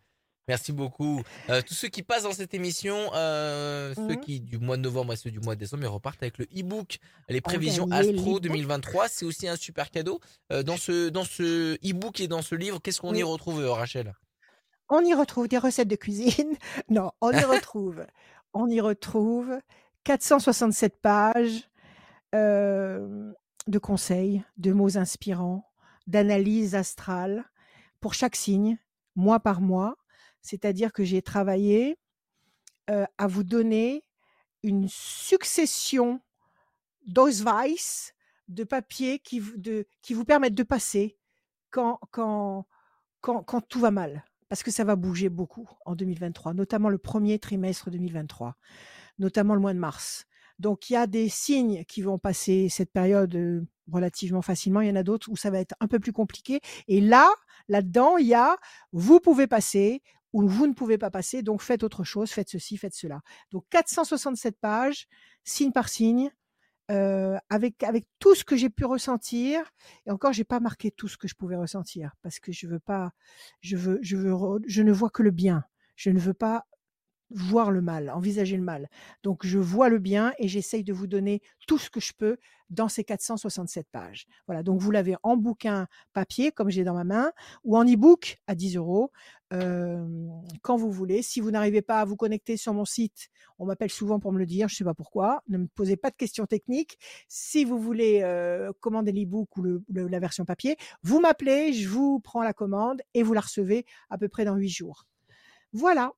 [0.47, 1.21] Merci beaucoup.
[1.49, 4.19] Euh, tous ceux qui passent dans cette émission, euh, ceux Mhm.
[4.21, 6.45] qui du mois de novembre et ceux du mois de décembre, ils repartent avec le
[6.45, 6.97] e-book
[7.29, 8.41] Les prévisions gagner Astro l'e-book.
[8.41, 9.07] 2023.
[9.07, 10.19] C'est aussi un super cadeau.
[10.51, 14.13] Euh, dans ce dans ce e-book et dans ce livre, qu'est-ce qu'on y retrouve, Rachel?
[14.89, 16.57] On y retrouve des recettes de cuisine.
[16.89, 18.05] Non, on y retrouve,
[18.53, 19.57] on y retrouve
[20.03, 21.69] 467 pages
[22.33, 25.69] de conseils, de mots inspirants,
[26.07, 27.45] d'analyses astrales
[28.01, 28.77] pour chaque signe,
[29.15, 29.95] mois par mois.
[30.41, 31.97] C'est-à-dire que j'ai travaillé
[32.89, 34.03] euh, à vous donner
[34.63, 36.19] une succession
[37.07, 38.11] d'Ausweis,
[38.47, 41.17] de papiers qui, vous- permettent de passer
[41.69, 41.99] quand
[43.69, 44.25] tout va mal.
[44.49, 48.57] Parce que ça va bouger beaucoup en 2023, notamment le premier trimestre 2023,
[49.17, 50.25] notamment le mois de mars.
[50.59, 54.81] Donc il y a des signes qui vont passer cette période euh, relativement facilement.
[54.81, 56.59] Il y en a d'autres où ça va être un peu plus compliqué.
[56.89, 57.29] Et là,
[57.71, 58.57] là-dedans, il y a
[58.91, 60.03] vous pouvez passer
[60.33, 61.41] ou vous ne pouvez pas passer.
[61.41, 63.21] Donc faites autre chose, faites ceci, faites cela.
[63.51, 65.07] Donc 467 pages,
[65.43, 66.31] signe par signe,
[66.91, 69.63] euh, avec avec tout ce que j'ai pu ressentir.
[70.05, 72.79] Et encore, j'ai pas marqué tout ce que je pouvais ressentir parce que je veux
[72.79, 73.11] pas,
[73.61, 74.35] je veux, je veux,
[74.67, 75.63] je ne vois que le bien.
[75.95, 76.65] Je ne veux pas
[77.33, 78.89] voir le mal, envisager le mal.
[79.23, 82.37] Donc je vois le bien et j'essaye de vous donner tout ce que je peux
[82.69, 84.25] dans ces 467 pages.
[84.47, 87.31] Voilà, donc vous l'avez en bouquin papier comme j'ai dans ma main
[87.63, 89.11] ou en e-book à 10 euros
[90.61, 91.21] quand vous voulez.
[91.21, 93.29] Si vous n'arrivez pas à vous connecter sur mon site,
[93.59, 95.43] on m'appelle souvent pour me le dire, je ne sais pas pourquoi.
[95.49, 96.97] Ne me posez pas de questions techniques.
[97.27, 102.43] Si vous voulez euh, commander l'e-book ou la version papier, vous m'appelez, je vous prends
[102.43, 105.05] la commande et vous la recevez à peu près dans 8 jours.
[105.73, 106.13] Voilà.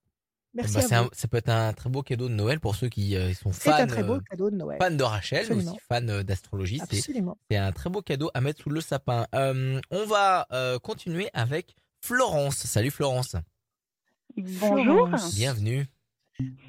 [0.55, 1.03] Merci Bah, à c'est vous.
[1.05, 3.51] un- Ça peut être un très beau cadeau de Noël pour ceux qui euh, sont
[3.51, 4.77] C'est fans, un très beau euh, cadeau de Noël.
[4.79, 6.79] fans de Rachel, mais aussi fans euh, d'astrologie.
[6.89, 7.37] C'est Absolument.
[7.49, 9.25] C'est un très beau cadeau à mettre sous le sapin.
[9.33, 12.57] Euh, on va euh, continuer avec Florence.
[12.57, 13.35] Salut Florence.
[14.37, 14.83] Bonjour.
[15.07, 15.35] Florence.
[15.35, 15.87] Bienvenue.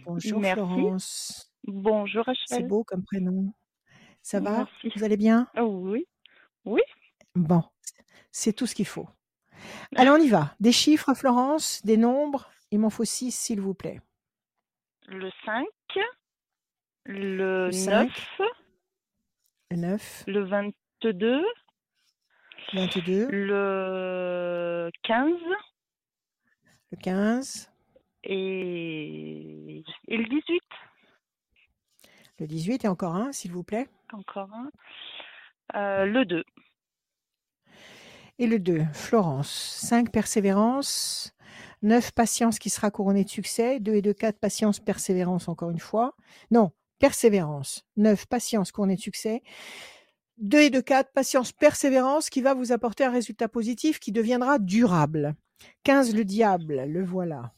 [0.05, 0.55] Bonjour Merci.
[0.63, 1.53] Florence.
[1.67, 2.69] Bonjour, C'est Rachel.
[2.69, 3.53] beau comme prénom.
[4.23, 4.59] Ça va?
[4.83, 4.91] Merci.
[4.97, 5.49] Vous allez bien?
[5.59, 6.07] Oh, oui.
[7.35, 7.63] Bon,
[8.31, 9.09] c'est tout ce qu'il faut.
[9.97, 10.55] Allez, on y va.
[10.61, 12.49] Des chiffres, Florence, des nombres?
[12.71, 14.01] Il m'en faut six, s'il vous plaît.
[15.07, 15.67] Le 5,
[17.05, 18.11] le, Le 9, cinq.
[19.71, 21.45] Le 9, le 22,
[22.73, 25.31] 22, le 15
[26.91, 27.71] le 15,
[28.25, 30.63] et, et le 18.
[32.39, 33.89] le 18 et encore un, s'il vous plaît.
[34.13, 34.71] Encore un.
[35.75, 36.45] Euh, le 2.
[38.39, 39.51] Et le 2, Florence.
[39.51, 41.34] 5, persévérance.
[41.85, 43.79] 9, patience qui sera couronnée de succès.
[43.79, 46.17] 2 et 2, 4, patience, persévérance encore une fois.
[46.51, 47.85] Non, persévérance.
[47.99, 49.43] 9, patience couronnée de succès.
[50.39, 54.59] 2 et 2, 4, patience, persévérance qui va vous apporter un résultat positif qui deviendra
[54.59, 55.35] durable.
[55.83, 57.53] 15, le diable, le voilà.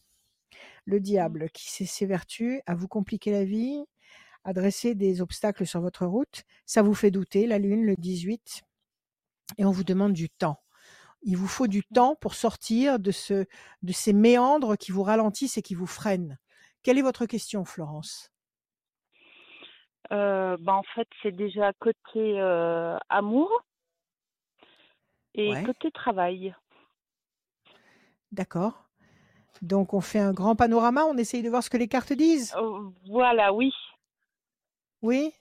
[0.87, 3.85] Le diable qui s'est s'évertue à vous compliquer la vie,
[4.43, 6.43] à dresser des obstacles sur votre route.
[6.67, 8.63] Ça vous fait douter, la lune, le 18.
[9.59, 10.61] Et on vous demande du temps.
[11.23, 13.47] Il vous faut du temps pour sortir de, ce,
[13.83, 16.39] de ces méandres qui vous ralentissent et qui vous freinent.
[16.83, 18.31] Quelle est votre question, Florence?
[20.13, 23.51] Euh, bah, en fait, c'est déjà côté euh, amour
[25.35, 25.65] et Ouais.
[25.65, 26.55] côté travail.
[28.33, 28.85] D'accord.
[29.63, 32.55] Donc on fait un grand panorama, on essaye de voir ce que les cartes disent?
[32.57, 33.73] Euh, voilà, oui.
[35.03, 35.33] Oui?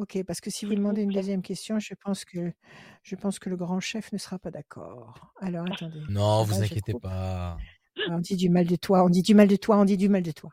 [0.00, 2.52] Ok, parce que si vous demandez une deuxième question, je pense que
[3.02, 5.34] je pense que le grand chef ne sera pas d'accord.
[5.40, 7.58] Alors attendez, Non, vous je inquiétez pas.
[7.58, 7.58] Ah,
[8.08, 10.08] On dit du mal de toi, on dit du mal de toi, on dit du
[10.08, 10.52] mal de toi.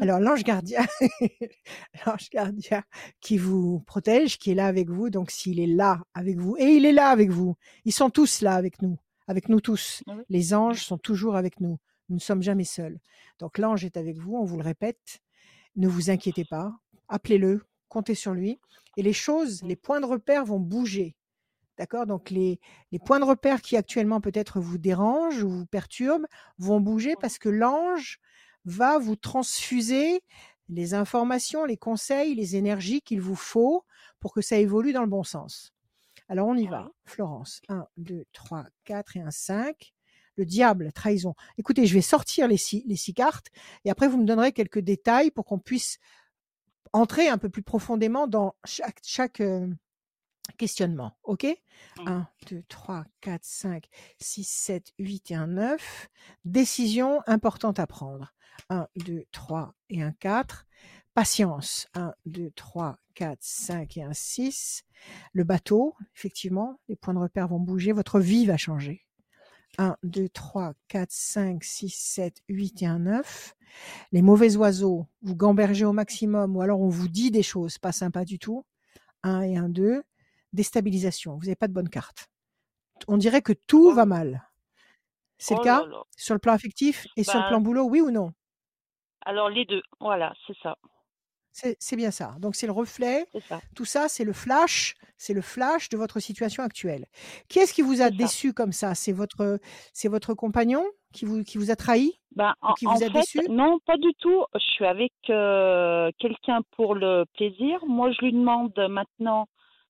[0.00, 0.84] Alors l'ange gardien,
[2.04, 2.82] l'ange gardien
[3.20, 6.64] qui vous protège, qui est là avec vous, donc s'il est là avec vous, et
[6.64, 10.02] il est là avec vous, ils sont tous là avec nous, avec nous tous.
[10.08, 10.24] Ah oui.
[10.30, 11.78] Les anges sont toujours avec nous.
[12.08, 12.98] Nous ne sommes jamais seuls.
[13.38, 15.20] Donc l'ange est avec vous, on vous le répète.
[15.76, 16.72] Ne vous inquiétez pas,
[17.08, 18.58] appelez-le, comptez sur lui.
[18.96, 21.14] Et les choses, les points de repère vont bouger.
[21.76, 22.06] D'accord?
[22.06, 22.58] Donc les,
[22.92, 26.26] les points de repère qui actuellement peut-être vous dérangent ou vous perturbent
[26.58, 28.20] vont bouger parce que l'ange
[28.64, 30.22] va vous transfuser
[30.68, 33.84] les informations, les conseils, les énergies qu'il vous faut
[34.20, 35.72] pour que ça évolue dans le bon sens.
[36.28, 36.90] Alors on y va.
[37.04, 39.92] Florence, 1, 2, 3, 4 et un 5.
[40.36, 41.34] Le diable, trahison.
[41.58, 43.48] Écoutez, je vais sortir les six, les six cartes
[43.84, 45.98] et après vous me donnerez quelques détails pour qu'on puisse
[46.92, 49.66] entrer un peu plus profondément dans chaque, chaque euh,
[50.58, 51.16] questionnement.
[51.22, 51.46] OK?
[51.98, 52.08] Mm.
[52.08, 53.88] 1, 2, 3, 4, 5,
[54.18, 56.08] 6, 7, 8 et un 9.
[56.44, 58.32] Décision importante à prendre.
[58.68, 60.66] 1, 2, 3 et un 4.
[61.14, 61.88] Patience.
[61.94, 64.84] 1, 2, 3, 4, 5 et un 6.
[65.32, 67.92] Le bateau, effectivement, les points de repère vont bouger.
[67.92, 69.06] Votre vie va changer.
[69.78, 73.54] 1, 2, 3, 4, 5, 6, 7, 8 et un 9.
[74.12, 77.92] Les mauvais oiseaux, vous gambergez au maximum ou alors on vous dit des choses pas
[77.92, 78.64] sympas du tout.
[79.22, 80.02] 1 et un 2.
[80.52, 82.28] Déstabilisation, vous n'avez pas de bonne carte.
[83.08, 84.48] On dirait que tout Oh va mal.
[85.38, 85.80] C'est le oh cas?
[85.82, 86.02] là là.
[86.16, 88.32] Sur le plan affectif et sur le Ben, plan boulot, oui ou non?
[89.24, 90.76] Alors les deux, voilà, c'est ça,
[91.52, 92.34] C'est bien ça.
[92.38, 93.26] Donc c'est le reflet.
[93.48, 94.94] ça, Tout ça, c'est le flash.
[95.16, 97.06] C'est le flash de votre situation actuelle.
[97.48, 98.10] Qui est-ce qui vous a ça.
[98.10, 98.94] déçu comme ça?
[98.94, 99.58] C'est votre,
[99.92, 103.12] c'est votre compagnon qui vous, qui vous a trahi en, qui en vous a fait,
[103.12, 103.40] déçu?
[103.50, 104.44] non, pas du tout.
[104.54, 107.84] Je suis avec euh, quelqu'un pour le plaisir.
[107.86, 109.46] Moi, je lui demande maintenant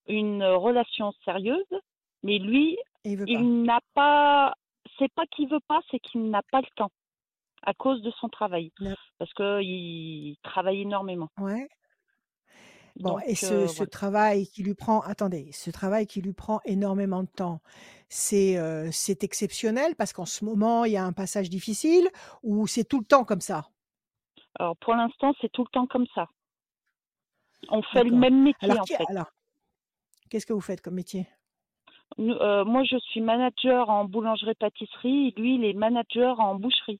[0.07, 1.79] une relation sérieuse,
[2.23, 4.53] mais lui, il n'a pas.
[4.99, 6.91] C'est pas qu'il veut pas, c'est qu'il n'a pas le temps
[7.63, 11.29] à cause de son travail, D'ac- parce que il travaille énormément.
[11.37, 11.67] Ouais.
[12.99, 13.89] Bon, Donc et ce, euh, ce voilà.
[13.89, 17.61] travail qui lui prend, attendez, ce travail qui lui prend énormément de temps,
[18.09, 22.07] c'est euh, c'est exceptionnel parce qu'en ce moment, il y a un passage difficile
[22.43, 23.65] ou c'est tout le temps comme ça?
[24.57, 26.29] Alors pour l'instant, c'est tout le temps comme ça.
[27.69, 29.09] On fait le même métier Alors, en fait.
[29.09, 29.31] alors,
[30.29, 31.27] qu'est-ce que vous faites comme métier?
[32.17, 36.99] Nous- euh, moi, je suis manager en boulangerie-pâtisserie, lui, il est manager en boucherie.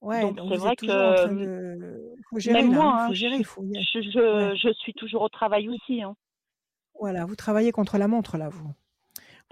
[0.00, 3.18] Ouais, Donc c'est vrai que de, faut gérer même là, moi, hein, hein, faut je,
[3.18, 4.56] gérer, faut je, Ouais.
[4.56, 6.02] je, je suis toujours au travail aussi.
[6.02, 6.16] Hein.
[6.98, 8.72] Voilà, vous travaillez contre la montre là, vous.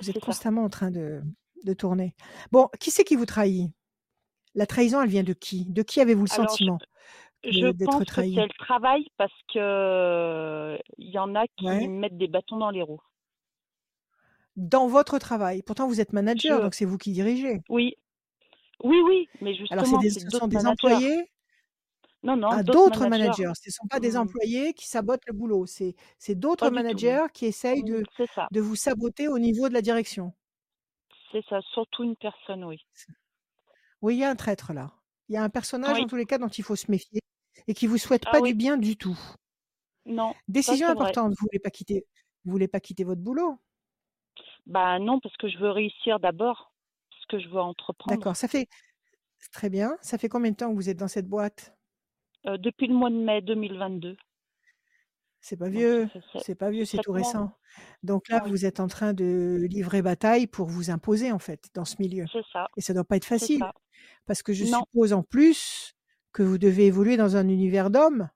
[0.00, 0.24] Vous êtes ça.
[0.24, 1.22] constamment en train de,
[1.64, 2.14] de tourner.
[2.50, 3.70] Bon, qui c'est qui vous trahit?
[4.54, 5.66] La trahison, elle vient de qui?
[5.66, 6.78] De qui avez-vous le Alors, je, sentiment
[7.44, 11.46] je de- d'être pense que c'est le travail parce que euh, il y en a
[11.56, 11.86] qui Ouais.
[11.88, 13.02] mettent des bâtons dans les roues.
[14.56, 15.62] Dans votre travail.
[15.62, 17.60] Pourtant, vous êtes manager, Je, donc c'est vous qui dirigez.
[17.68, 17.94] oui,
[18.84, 20.66] oui, oui, mais Alors, justement, des, c'est ce sont des managers.
[20.66, 21.30] employés
[22.22, 23.06] Non, non, à d'autres d'autres managers.
[23.06, 23.52] managers.
[23.54, 25.66] Ce ne sont pas des Hmm, employés qui sabotent le boulot.
[25.66, 25.94] C'est
[26.34, 28.06] d'autres managers qui essayent Hmm, de,
[28.60, 30.32] vous saboter au niveau de la direction.
[31.30, 31.60] c'est ça.
[31.72, 32.84] Surtout une personne, oui.
[34.02, 34.92] Oui, il y a un traître là.
[35.28, 36.00] Il y a un personnage, Oui.
[36.00, 37.20] en tous les cas, dont il faut se méfier
[37.66, 39.18] et qui vous souhaite Ah pas oui, du bien du tout.
[40.06, 41.12] non, Décision vrai.
[41.12, 42.06] importante, vous voulez pas quitter,
[42.44, 43.60] vous voulez pas quitter votre boulot?
[44.66, 46.67] Bah non, parce que je veux réussir d'abord,
[47.28, 48.18] que je veux entreprendre.
[48.18, 48.68] D'accord, ça fait
[49.52, 49.96] très bien.
[50.02, 51.74] Ça fait combien de temps que vous êtes dans cette boîte?
[52.46, 54.16] Euh, depuis le mois de mai 2022.
[55.40, 56.08] C'est pas vieux,
[56.42, 57.52] c'est pas vieux, c'est tout récent.
[58.02, 61.68] Donc là, Oui, vous êtes en train de livrer bataille pour vous imposer en fait
[61.74, 62.26] dans ce milieu.
[62.32, 63.64] c'est ça, Et ça doit pas être facile
[64.26, 65.94] parce que je Non, suppose en plus
[66.32, 68.28] que vous devez évoluer dans un univers d'hommes.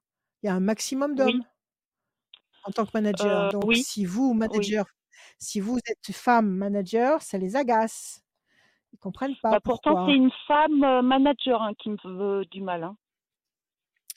[0.43, 1.45] Il y a un maximum oui, d'hommes
[2.65, 3.47] en tant que manager.
[3.47, 4.87] euh, Donc oui, si vous, manager,
[5.39, 8.22] si vous êtes femme manager, ça les agace.
[9.03, 12.85] Comprennent pas Bah pourtant, c'est une femme euh, manager hein, qui me veut du mal.
[12.85, 12.97] Hein.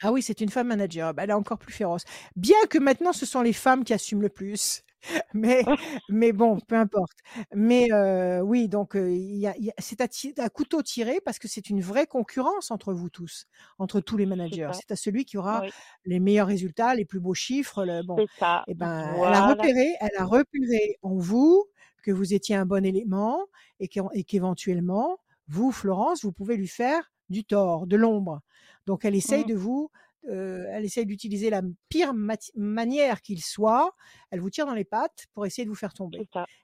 [0.02, 1.12] Ah oui, c'est une femme manager.
[1.14, 2.04] Bah, elle est encore plus féroce.
[2.36, 4.84] Bien que maintenant, ce sont les femmes qui assument le plus.
[5.36, 5.62] Mais,
[6.10, 7.18] mais bon, peu importe.
[7.54, 11.20] Mais euh, oui, donc euh, il y a, il y a- c'est à, couteau tiré
[11.24, 13.46] parce que c'est une vraie concurrence entre vous tous,
[13.78, 14.72] entre tous les managers.
[14.74, 15.70] C'est à celui qui aura Oui,
[16.06, 17.86] les meilleurs résultats, les plus beaux chiffres.
[17.86, 18.64] Le, bon, c'est ça.
[18.68, 19.46] eh ben, elle a Voilà.
[19.46, 21.66] repéré, elle a repéré en vous
[22.06, 23.48] que vous étiez un bon élément
[23.80, 28.42] et qu'é- et qu'éventuellement, vous, Florence, vous pouvez lui faire du tort, de l'ombre.
[28.86, 29.90] Donc, elle essaye Mm, de vous,
[30.30, 32.14] euh, elle essaye d'utiliser la pire
[32.56, 33.96] manière qu'il soit.
[34.32, 36.20] Elle vous tire dans les pattes pour essayer de vous faire tomber.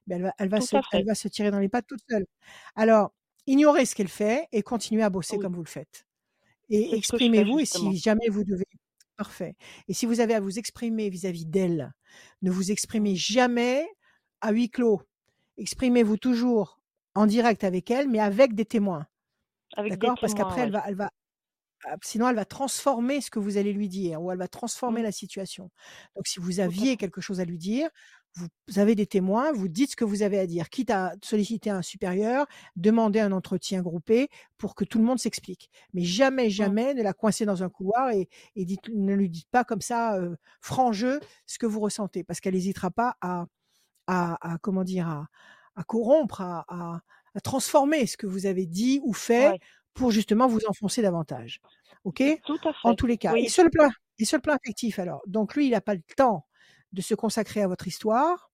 [0.07, 1.05] Mais elle va, elle va Tout se, à elle fait.
[1.07, 2.25] va se tirer dans les pattes toute seule.
[2.75, 3.11] Alors,
[3.47, 6.05] ignorez ce qu'elle fait et continuez à bosser Oui, comme vous le faites.
[6.69, 7.59] Et exprimez-vous.
[7.59, 8.65] Et si jamais vous devez
[9.17, 9.55] Parfait.
[9.87, 11.91] Et si vous avez à vous exprimer vis-à-vis d'elle,
[12.41, 13.87] ne vous exprimez jamais
[14.39, 15.01] à huis clos.
[15.61, 16.79] Exprimez-vous toujours
[17.15, 19.07] en direct avec elle, mais avec des témoins.
[19.77, 20.17] Avec des D'accord?
[20.19, 21.11] Parce qu'après, elle va, elle va,
[21.85, 25.01] ah, sinon, elle va transformer ce que vous allez lui dire, ou elle va transformer
[25.01, 25.03] Mm.
[25.03, 25.71] la situation.
[26.15, 27.89] Donc, si vous aviez quelque chose à lui dire,
[28.35, 31.13] vous vous avez des témoins, vous dites ce que vous avez à dire, quitte à
[31.23, 32.47] solliciter un supérieur,
[32.77, 35.69] demander un entretien groupé pour que tout le monde s'explique.
[35.93, 39.49] Mais jamais, jamais ne la coincer dans un couloir et, et dites- ne lui dites
[39.51, 43.45] pas comme ça, euh, franc jeu, ce que vous ressentez, parce qu'elle n'hésitera pas à,
[44.11, 45.27] à, à, comment dire, à,
[45.75, 47.01] à corrompre, à,
[47.43, 49.59] transformer ce que vous avez dit ou fait Ouais.
[49.93, 51.61] pour justement vous enfoncer davantage.
[52.03, 52.21] OK?
[52.45, 52.95] Tout à En fait.
[52.97, 53.31] tous les cas.
[53.33, 53.45] Oui.
[53.45, 53.89] Et sur le plan,
[54.19, 56.45] et sur le plan affectif, alors, donc lui, il n'a pas le temps
[56.91, 58.51] de se consacrer à votre histoire.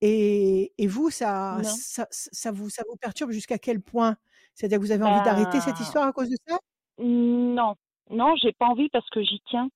[0.00, 4.16] Et, et vous, ça, ça, ça vous, ça vous perturbe jusqu'à quel point?
[4.54, 6.58] C'est-à-dire que vous avez envie d'arrêter cette Ben, histoire à cause de ça?
[6.98, 7.74] Non,
[8.10, 9.68] non, j'ai pas envie parce que j'y tiens.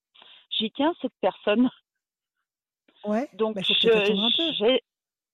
[0.58, 1.68] J'y tiens cette personne.
[3.04, 3.28] Ouais.
[3.34, 3.74] Donc Bah, je-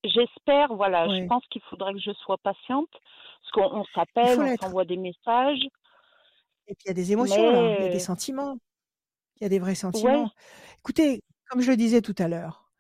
[0.05, 1.21] j'espère, voilà, Ouais.
[1.23, 5.67] je pense qu'il faudrait que je sois patiente parce qu'on s'appelle, on s'envoie des messages,
[6.67, 8.59] Et puis il y a des émotions là, il y a des sentiments,
[9.41, 10.31] il y a des vrais ouais, sentiments.
[10.81, 12.71] Écoutez, comme je le disais tout à l'heure,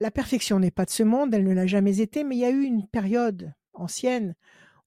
[0.00, 2.44] la perfection n'est pas de ce monde, elle ne l'a jamais été, mais il y
[2.46, 4.36] a eu une période ancienne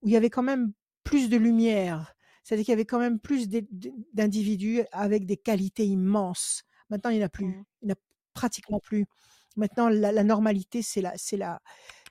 [0.01, 3.19] où il y avait quand même plus de lumière, c'est-à-dire qu'il y avait quand même
[3.19, 6.63] plus d'individus avec des qualités immenses.
[6.89, 7.63] Maintenant, il n'y en a plus, Mm.
[7.81, 7.99] il n'y en a
[8.33, 9.07] pratiquement plus.
[9.55, 11.61] Maintenant, la, la normalité, c'est la, c'est la,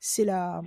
[0.01, 0.61] c'est la,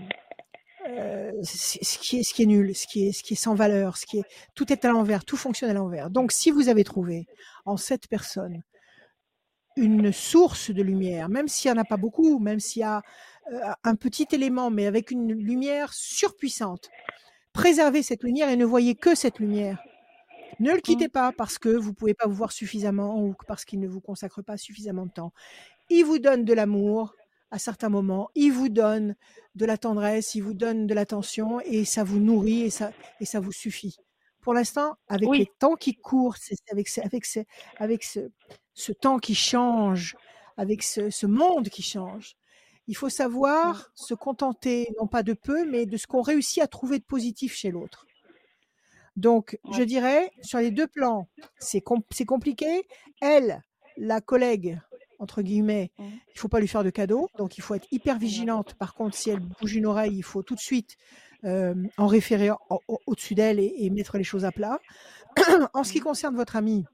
[0.88, 3.56] euh, ce qui est, ce qui est nul, ce qui est, ce qui est sans
[3.56, 6.10] valeur, ce qui est, tout est à l'envers, tout fonctionne à l'envers.
[6.10, 7.26] Donc, si vous avez trouvé
[7.66, 8.64] en cette personne
[9.76, 13.02] une source de lumière, même s'il n'y en a pas beaucoup, même s'il y a
[13.52, 16.90] euh, un petit élément, mais avec une lumière surpuissante,
[17.54, 19.82] préservez cette lumière et ne voyez que cette lumière.
[20.60, 21.12] Ne le quittez Mm.
[21.12, 24.42] pas parce que vous pouvez pas vous voir suffisamment ou parce qu'il ne vous consacre
[24.44, 25.34] pas suffisamment de temps.
[25.96, 27.14] Il vous donne de l'amour
[27.52, 29.16] à certains moments, il vous donne
[29.54, 33.26] de la tendresse, il vous donne de l'attention et ça vous nourrit et ça, et
[33.26, 33.96] ça vous suffit.
[34.42, 35.38] Pour l'instant, avec Oui.
[35.38, 36.36] les temps qui courent,
[36.72, 37.40] avec, ce, avec, ce,
[37.78, 38.32] avec ce,
[38.74, 40.16] ce temps qui change,
[40.58, 42.34] avec ce, monde qui change,
[42.88, 46.68] il faut savoir se contenter, non pas de peu, mais de ce qu'on réussit à
[46.68, 48.08] trouver de positif chez l'autre.
[49.16, 51.30] Donc, je dirais, sur les deux plans,
[51.60, 52.88] c'est com- c'est compliqué.
[53.22, 53.62] Elle,
[53.96, 54.80] la collègue,
[55.24, 56.04] entre guillemets, Mm.
[56.36, 57.28] il faut pas lui faire de cadeaux.
[57.38, 58.76] Donc, il faut être hyper vigilante.
[58.76, 60.98] Par contre, si elle bouge une oreille, il faut tout de suite
[61.46, 64.80] euh, en référer au- au- au-dessus d'elle et, et mettre les choses à plat.
[65.74, 66.04] en ce qui Mm.
[66.04, 66.86] concerne votre ami,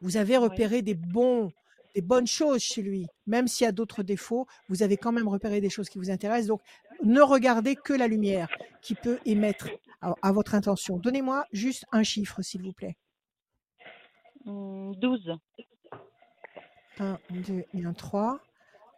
[0.00, 0.44] vous avez Ouais.
[0.48, 1.52] repéré des bons,
[1.94, 5.28] des bonnes choses chez lui, même s'il y a d'autres défauts, vous avez quand même
[5.28, 6.48] repéré des choses qui vous intéressent.
[6.48, 6.62] Donc,
[7.04, 8.48] ne regardez que la lumière
[8.82, 9.68] qui peut émettre
[10.00, 10.96] à, à votre intention.
[10.98, 12.96] Donnez-moi juste un chiffre, s'il vous plaît.
[14.46, 15.32] Mm, 12.
[17.00, 18.40] 1, 2 et 1, 3.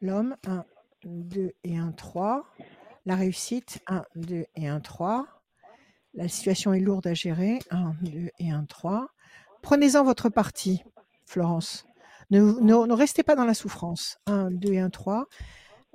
[0.00, 0.64] L'homme, 1,
[1.04, 2.44] 2 et 1, 3.
[3.06, 5.26] La réussite, 1, 2 et 1, 3.
[6.14, 9.08] La situation est lourde à gérer, 1, 2 et 1, 3.
[9.62, 10.82] Prenez-en votre parti,
[11.26, 11.86] Florence.
[12.30, 14.18] Ne, ne- ne restez pas dans la souffrance.
[14.26, 15.26] 1, 2 et 1, 3.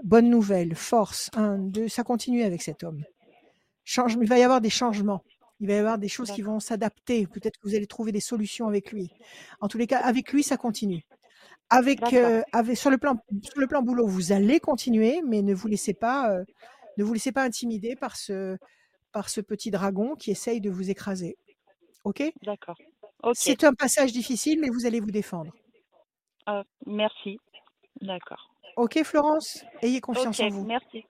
[0.03, 1.87] Bonne nouvelle, force, 1, 2.
[1.87, 3.03] Ça continue avec cet homme.
[3.83, 5.23] Change, il va y avoir des changements.
[5.61, 7.27] Il va y avoir des choses qui vont s'adapter.
[7.27, 9.09] Peut-être que vous allez trouver des solutions avec lui.
[9.61, 11.05] En tous les cas, avec lui, ça continue.
[11.69, 15.53] Avec, euh, avec sur le plan sur le plan boulot, vous allez continuer, mais ne
[15.53, 16.43] vous laissez pas euh,
[16.97, 18.57] ne vous laissez pas intimider par ce
[19.11, 21.37] par ce petit dragon qui essaye de vous écraser.
[22.03, 22.23] Ok?
[22.43, 22.77] D'accord.
[23.33, 25.51] C'est un passage difficile, mais vous allez vous défendre.
[26.45, 27.39] Ah, merci.
[28.01, 28.51] D'accord.
[28.75, 29.63] Ok, Florence?
[29.81, 30.65] Ayez confiance en vous.
[30.65, 31.05] merci.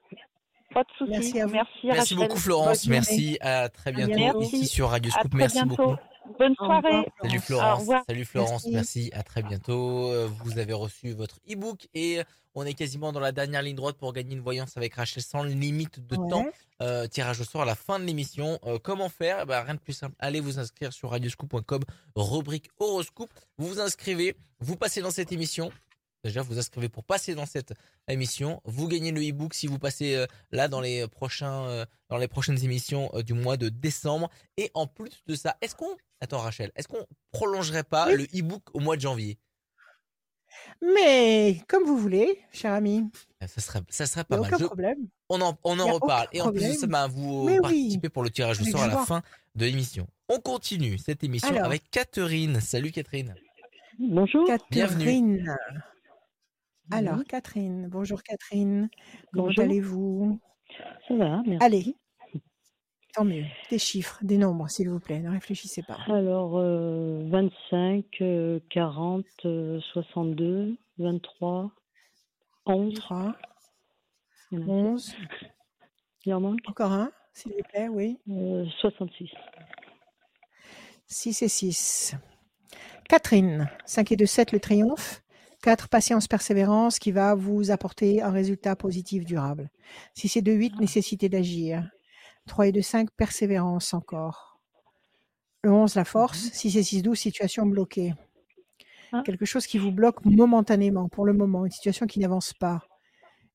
[0.72, 1.10] Pas de souci.
[1.10, 1.54] Merci à vous.
[1.84, 5.34] Merci, beaucoup Florence, merci, à très bientôt ici sur Radio Scoop.
[5.34, 5.76] Merci bientôt.
[5.76, 5.96] beaucoup.
[6.38, 7.06] Bonne Au revoir, soirée.
[7.22, 8.70] Salut Florence, salut Florence, Merci.
[8.72, 10.10] merci, à très bientôt.
[10.12, 12.20] Euh, Vous avez reçu votre e-book et
[12.54, 15.42] on est quasiment dans la dernière ligne droite pour gagner une voyance avec Rachel sans
[15.42, 16.28] limite de Ouais.
[16.30, 16.46] temps.
[16.82, 18.58] Euh, tirage au sort à la fin de l'émission.
[18.66, 19.40] Euh, comment faire?
[19.42, 20.14] Eh ben, Rien de plus simple.
[20.18, 21.82] Allez vous inscrire sur radioscoop.com,
[22.16, 23.30] rubrique horoscope.
[23.58, 25.70] Vous vous inscrivez, vous passez dans cette émission.
[26.24, 27.72] Déjà, vous inscrivez pour passer dans cette
[28.08, 28.60] émission.
[28.64, 32.26] Vous gagnez le e-book si vous passez euh, là dans les prochains, euh, dans les
[32.26, 34.28] prochaines émissions euh, du mois de décembre.
[34.56, 38.16] Et en plus de ça, est-ce qu'on, attends Rachel, est-ce qu'on prolongerait pas Oui.
[38.32, 39.38] le e-book au mois de janvier?
[40.82, 43.10] Mais comme vous voulez, cher ami,
[43.42, 44.46] Euh, Ça serait, ça serait pas mal.
[44.48, 45.08] aucun Je- problème.
[45.28, 46.28] on en, on en reparle.
[46.32, 47.60] Et en plus de ça, bah, vous Mais oui.
[47.62, 49.22] participez pour le tirage au sort à la fin
[49.54, 50.06] de l'émission.
[50.28, 51.66] On continue cette émission Alors.
[51.66, 52.60] avec Catherine.
[52.60, 53.34] Salut Catherine.
[53.98, 54.44] Bonjour.
[54.70, 55.04] Bienvenue.
[55.04, 55.56] Catherine.
[56.90, 57.88] Alors, Catherine.
[57.88, 58.88] Bonjour Catherine.
[59.32, 59.64] Comment Bonjour.
[59.64, 60.40] allez-vous?
[61.08, 61.64] Ça va, merci.
[61.64, 61.96] Allez.
[63.16, 63.44] Tant mieux.
[63.70, 65.20] Des chiffres, des nombres, s'il vous plaît.
[65.20, 65.98] Ne réfléchissez pas.
[66.06, 71.70] Alors, euh, 25, euh, 40, euh, 62, 23,
[72.66, 72.94] 11.
[72.94, 73.34] 3,
[74.52, 75.16] Il y en a- 11.
[76.24, 78.18] il en manque Encore un, s'il vous plaît, oui.
[78.30, 79.30] Euh, 66.
[81.06, 82.14] 6 et 6.
[83.08, 85.22] Catherine, 5 et 2, 7, le triomphe.
[85.62, 89.70] 4, patience, persévérance, qui va vous apporter un résultat positif durable.
[90.14, 91.88] 6 et 2, 8, nécessité d'agir.
[92.46, 94.60] 3 et 2, 5, persévérance encore.
[95.62, 96.50] Le 11, la force.
[96.52, 98.14] 6 et 6, 12, situation bloquée.
[99.12, 99.22] Ah.
[99.24, 102.82] Quelque chose qui vous bloque momentanément, pour le moment, une situation qui n'avance pas.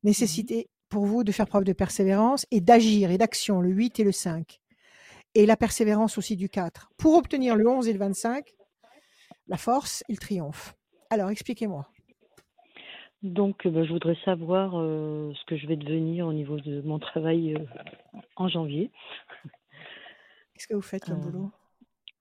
[0.03, 4.03] Nécessité pour vous de faire preuve de persévérance et d'agir et d'action, le 8 et
[4.03, 4.61] le 5
[5.35, 8.53] et la persévérance aussi du 4, pour obtenir le 11 et le 25,
[9.47, 10.75] la force et le triomphe.
[11.09, 11.89] Alors, expliquez-moi.
[13.23, 16.81] Donc, euh, bah, je voudrais savoir euh, ce que je vais devenir au niveau de
[16.81, 18.89] mon travail euh, en janvier.
[20.53, 21.51] Qu'est-ce que vous faites comme boulot?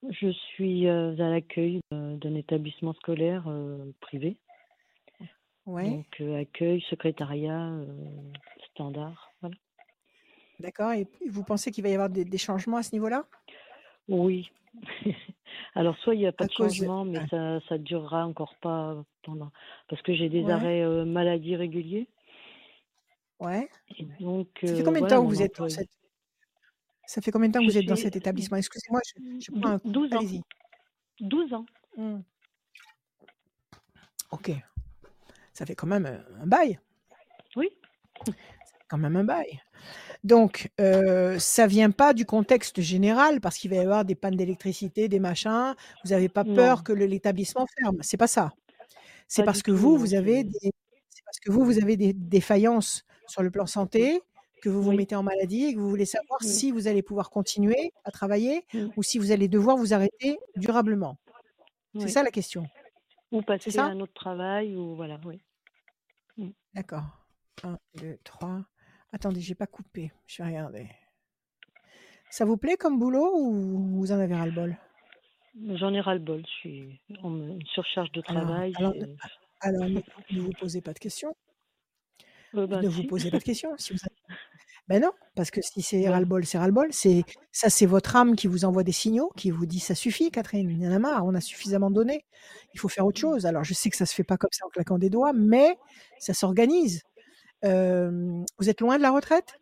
[0.09, 3.45] Je suis à l'accueil d'un établissement scolaire
[4.01, 4.39] privé.
[5.67, 7.71] Oui, Donc, accueil, secrétariat,
[8.71, 9.31] standard.
[9.43, 9.57] Voilà.
[10.59, 10.93] d'accord.
[10.93, 13.27] Et vous pensez qu'il va y avoir des, des changements à ce niveau-là?
[14.09, 14.51] Oui.
[15.75, 17.29] Alors, soit il n'y a pas À de changement, mais ouais.
[17.29, 19.05] ça ça durera encore pas
[19.89, 20.53] Parce que j'ai des Ouais.
[20.53, 22.09] arrêts euh, maladie réguliers.
[23.39, 23.69] Ouais.
[23.99, 25.91] Et donc, Ça fait combien de temps que vous êtes dans employé- cette...
[27.07, 28.57] Ça fait combien de temps que Je vous êtes dans suis- cet établissement?
[28.59, 29.01] Excusez-moi,
[29.41, 29.91] je, prends un coup.
[29.91, 30.19] 12 ans.
[30.19, 30.43] Allez-y.
[31.21, 31.67] 12 ans.
[31.97, 32.21] Hmm.
[34.31, 34.53] Ok.
[35.53, 36.07] Ça fait quand même
[36.41, 36.79] un bail.
[37.57, 37.69] Oui.
[38.89, 39.61] quand même un bail.
[40.25, 44.37] Donc, euh, ça vient pas du contexte général parce qu'il va y avoir des pannes
[44.37, 45.75] d'électricité, des machins.
[46.05, 47.99] Vous n'avez pas peur que l'établissement ferme.
[48.03, 48.53] C'est pas ça.
[49.31, 50.73] C'est parce que vous, vous avez des,
[51.09, 54.21] c'est parce que vous, vous avez des défaillances sur le plan santé,
[54.61, 54.97] que vous vous Oui.
[54.97, 56.49] mettez en maladie et que vous voulez savoir Oui.
[56.49, 58.91] si vous allez pouvoir continuer à travailler Oui.
[58.97, 61.17] ou si vous allez devoir vous arrêter durablement.
[61.97, 62.67] C'est ça la question.
[63.31, 63.87] Ou passer ça?
[63.87, 65.41] à un autre travail, ou voilà, oui.
[66.75, 67.05] D'accord.
[67.63, 68.65] 1, 2, 3.
[69.13, 70.13] Attendez, j'ai pas coupé.
[70.27, 70.89] Je vais regarder.
[72.31, 74.77] Ça vous plaît comme boulot ou vous en avez ras-le-bol?
[75.75, 76.43] J'en ai ras-le-bol.
[76.47, 78.73] Je suis en une surcharge de travail.
[79.61, 80.01] alors, ne,
[80.37, 81.35] ne vous posez pas de questions.
[82.55, 83.07] Euh, ben, ne vous si.
[83.07, 83.71] posez pas de questions.
[83.79, 84.37] Si vous avez-
[84.89, 86.09] Ben non, parce que si c'est Ouais.
[86.09, 86.89] ras-le-bol, c'est ras-le-bol.
[86.93, 87.23] C'est,
[87.53, 90.69] ça, c'est votre âme qui vous envoie des signaux, qui vous dit ça suffit, Catherine,
[90.69, 92.25] il y en a marre, on a suffisamment donné.
[92.75, 93.47] Il faut faire autre chose.
[93.47, 95.77] Alors, je sais que ça se fait pas comme ça en claquant des doigts, mais
[96.19, 97.03] ça s'organise.
[97.65, 99.55] Euh, vous êtes loin de la retraite?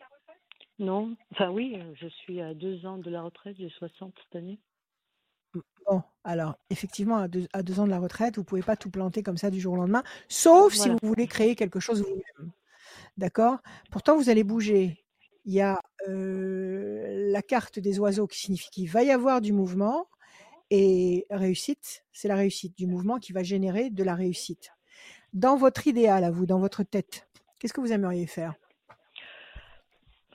[0.78, 4.59] Non, enfin oui, je suis à deux ans de la retraite, j'ai 60 cette année.
[5.86, 9.22] Bon, alors, effectivement, à deux, à ans de la retraite, vous pouvez pas tout planter
[9.22, 10.96] comme ça du jour au lendemain, sauf si Voilà.
[11.01, 12.53] vous voulez créer quelque chose vous-même.
[13.16, 13.59] D'accord?
[13.90, 15.05] Pourtant, vous allez bouger.
[15.44, 19.53] Il y a euh, la carte des oiseaux qui signifie qu'il va y avoir du
[19.53, 20.09] mouvement
[20.70, 24.72] et réussite, c'est la réussite du mouvement qui va générer de la réussite.
[25.32, 27.28] Dans votre idéal, à vous, dans votre tête,
[27.59, 28.55] qu'est-ce que vous aimeriez faire?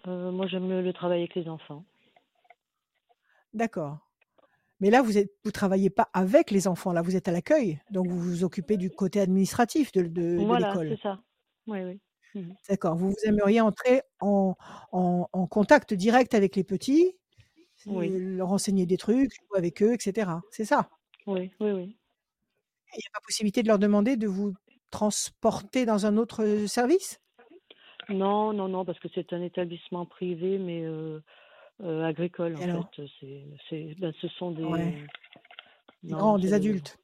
[0.08, 1.86] Euh, moi, j'aime le, le travail avec les enfants.
[3.54, 4.00] D'accord.
[4.84, 7.80] Mais là, vous êtes, vous travaillez pas avec les enfants, là, vous êtes à l'accueil,
[7.90, 10.90] donc vous vous occupez du côté administratif de, de- de voilà, l'école.
[10.90, 11.22] c'est ça.
[11.68, 12.02] Oui, oui.
[12.36, 12.54] Mhm.
[12.68, 12.96] D'accord.
[12.98, 14.56] Vous, vous aimeriez entrer en,
[14.92, 17.16] en- en contact direct avec les petits,
[17.86, 18.10] Oui.
[18.12, 20.30] euh, leur enseigner des trucs, jouer avec eux, etc.
[20.52, 20.90] C'est ça?
[21.28, 21.98] Oui, oui, oui.
[22.96, 24.54] Il n'y a pas possibilité de leur demander de vous
[24.92, 27.22] transporter dans un autre euh, service?
[28.10, 31.22] Non, non, non, parce que c'est un établissement privé, mais euh,
[31.82, 33.02] euh, agricole, en fait.
[34.00, 34.64] Ben, ce sont des...
[34.64, 35.08] Ouais.
[36.04, 36.98] Non, grands, des adultes.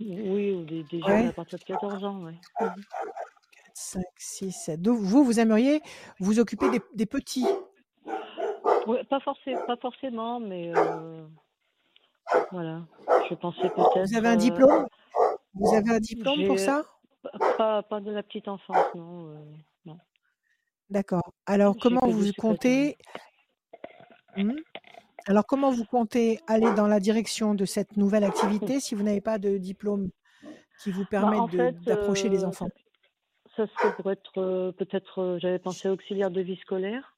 [0.00, 1.08] Oui, ou des, des Ouais.
[1.08, 2.34] jeunes à partir de 14 ans, oui.
[3.74, 4.80] 5, 6, 7.
[4.82, 5.80] Donc, vous, vous aimeriez
[6.20, 7.46] vous occuper des, des petits?
[8.86, 11.26] Ouais, pas, forcé, pas forcément, mais euh,
[12.50, 12.82] voilà.
[13.28, 14.06] Je pensais peut-être.
[14.06, 14.86] Vous avez un euh, diplôme?
[15.54, 16.84] Vous avez un diplôme pour ça?
[17.56, 19.28] pas, pas de la petite enfance, non.
[19.28, 19.44] euh,
[19.84, 19.98] non.
[20.90, 21.32] D'accord.
[21.46, 22.96] Alors, comment vous comptez
[24.36, 24.52] Hmm
[25.26, 29.20] Alors, comment vous comptez aller dans la direction de cette nouvelle activité si vous n'avez
[29.20, 30.10] pas de diplôme
[30.82, 32.68] qui vous Bah, permette d'approcher les euh, enfants?
[33.56, 37.16] Ça serait pour être euh, peut-être, euh, j'avais pensé auxiliaire de vie scolaire,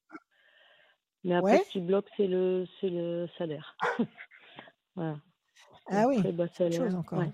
[1.23, 1.63] mais après Ouais.
[1.65, 3.75] ce qui bloque, c'est le, c'est le salaire.
[4.95, 5.17] voilà.
[5.87, 7.19] Ah oui, bas c'est chose encore.
[7.19, 7.31] ouais.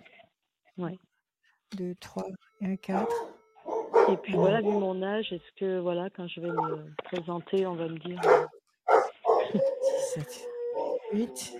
[0.77, 0.99] Ouais.
[1.77, 2.27] 2, 3
[2.61, 3.07] et un 4.
[4.11, 7.75] Et puis voilà, vu mon âge, est-ce que voilà, quand je vais me présenter, on
[7.75, 8.19] va me dire.
[10.17, 10.47] Euh, 7,
[11.13, 11.53] 8.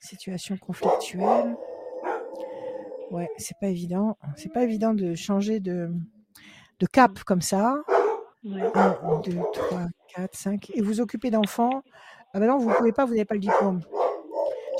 [0.00, 1.56] Situation conflictuelle.
[3.10, 4.16] Ouais, c'est pas évident.
[4.36, 5.90] C'est pas évident de changer de,
[6.80, 7.76] de cap comme ça.
[8.44, 8.62] ouais.
[8.74, 9.82] 1, 2, 3,
[10.16, 10.70] 4, 5.
[10.74, 11.82] Et vous occupez d'enfants
[12.32, 13.80] Ah ben non, vous ne pouvez pas, vous n'avez pas le diplôme.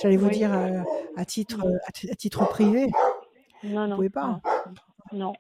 [0.00, 0.36] J'allais vous Oui.
[0.38, 0.80] dire euh,
[1.16, 2.86] à titre euh, à, à titre privé,
[3.62, 4.26] Non, vous non, pouvez pas.
[4.26, 4.40] non.
[5.12, 5.32] Non.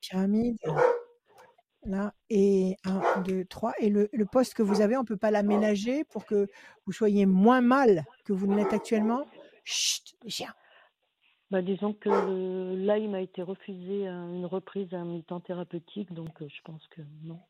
[0.00, 0.58] Pyramide,
[1.86, 3.72] là, et 1, 2, 3.
[3.78, 6.48] Et le, le poste que vous avez, on ne peut pas l'aménager pour que
[6.86, 9.24] vous soyez moins mal que vous ne l'êtes actuellement?
[9.64, 10.52] Chut, chiens.
[11.50, 15.40] Bah, disons que le- là, il m'a été refusé un- une reprise à un mi-temps
[15.40, 17.40] thérapeutique, donc euh, je pense que non.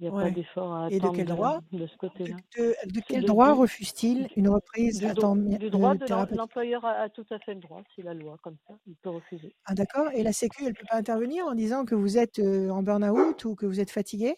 [0.00, 1.98] Il n'y a pas d'effort à Et de attendre quel droit de, de ce De,
[1.98, 2.36] côté-là.
[2.56, 6.06] de- de quel de- droit refuse-t-il une reprise Du, temps du droit euh, de l'em-
[6.06, 6.38] thérapeutique?
[6.38, 9.10] l'employeur a, a tout à fait le droit, c'est la loi comme ça, il peut
[9.10, 9.52] refuser.
[9.64, 10.10] Ah d'accord.
[10.12, 12.82] Et la Sécu, elle ne peut pas intervenir en disant que vous êtes euh, en
[12.82, 14.36] burn-out ou que vous êtes fatigué?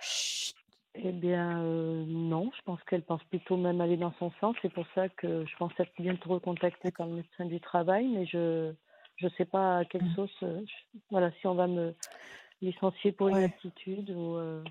[0.00, 0.54] Chut.
[0.94, 4.56] Eh bien, euh, non, je pense qu'elle pense plutôt même aller dans son sens.
[4.60, 8.26] C'est pour ça que je pense être bien te recontacter le médecin du travail, mais
[8.26, 8.72] je
[9.16, 10.14] je sais pas à quelle Mm.
[10.16, 11.94] sauce, euh, je- voilà, si on va me
[12.62, 13.44] licencier pour une Ouais.
[13.44, 14.64] aptitude ou euh,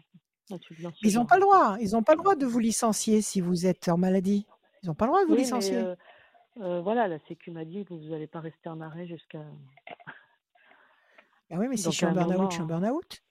[1.04, 1.78] Ils n'ont pas le droit.
[1.80, 4.46] Ils n'ont pas le droit de vous licencier si vous êtes en maladie.
[4.84, 5.78] Ils n'ont pas le droit de vous Oui, licencier.
[5.78, 5.96] euh,
[6.62, 9.44] euh, voilà, la Sécu m'a dit que vous n'allez pas rester en arrêt jusqu'à.
[11.52, 13.24] Ah oui, mais si je suis en burn-out, je suis en burn-out.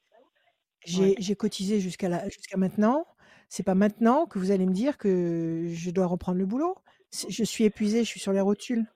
[0.85, 3.07] J'ai cotisé jusqu'à jusqu'à maintenant.
[3.49, 6.77] C'est pas maintenant que vous allez me dire que je dois reprendre le boulot.
[7.29, 8.87] Je suis épuisée, je suis sur les rotules.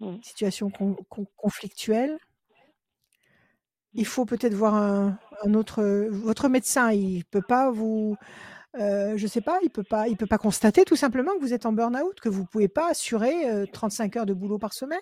[0.00, 0.16] Mm.
[0.22, 2.18] Situation con- con- conflictuelle.
[3.94, 5.82] Il faut peut-être voir un, un autre.
[6.10, 8.16] Votre médecin, il peut pas vous.
[8.76, 11.54] euh, je sais pas, il peut pas, il peut pas constater tout simplement que vous
[11.54, 15.00] êtes en burn-out, que vous pouvez pas assurer euh, 35 heures de boulot par semaine?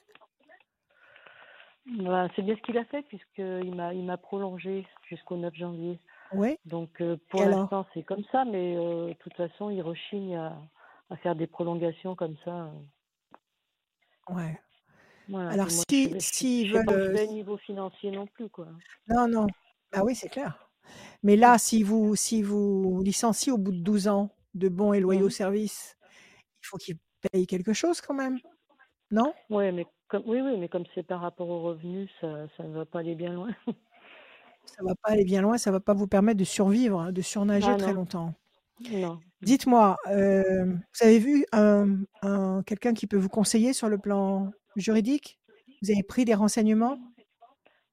[2.00, 5.98] Voilà, c'est bien ce qu'il a fait puisqu'il m'a il m'a prolongé jusqu'au 9 janvier.
[6.32, 6.58] Oui.
[6.66, 10.60] Donc euh, pour l'instant c'est comme ça, mais euh, de toute façon il rechigne à,
[11.10, 12.50] à faire des prolongations comme ça.
[12.66, 12.72] euh.
[14.28, 14.60] Ouais.
[15.28, 15.50] Voilà.
[15.50, 17.16] Alors moi si s'ils pas où veulent.
[17.16, 18.68] je euh, niveau financier non plus quoi.
[19.08, 19.46] Non, non.
[19.92, 20.68] Ah oui, c'est clair.
[21.22, 25.00] Mais là, si vous, si vous licenciez au bout de 12 ans de bons et
[25.00, 25.30] loyaux Mhm.
[25.30, 25.96] services,
[26.62, 26.98] il faut qu'ils
[27.30, 28.38] payent quelque chose quand même,
[29.10, 29.34] non?
[29.50, 32.74] Ouais, mais comme oui oui, mais comme c'est par rapport aux revenus, ça ça ne
[32.74, 33.50] va pas aller bien loin.
[34.64, 37.22] Ça va pas aller bien loin, ça va pas vous permettre de survivre, hein, de
[37.22, 38.34] surnager Ah très longtemps.
[38.92, 39.18] non.
[39.42, 44.50] Dites-moi, euh, vous avez vu un, un- quelqu'un qui peut vous conseiller sur le plan
[44.80, 45.38] juridique?
[45.82, 46.98] Vous avez pris des renseignements?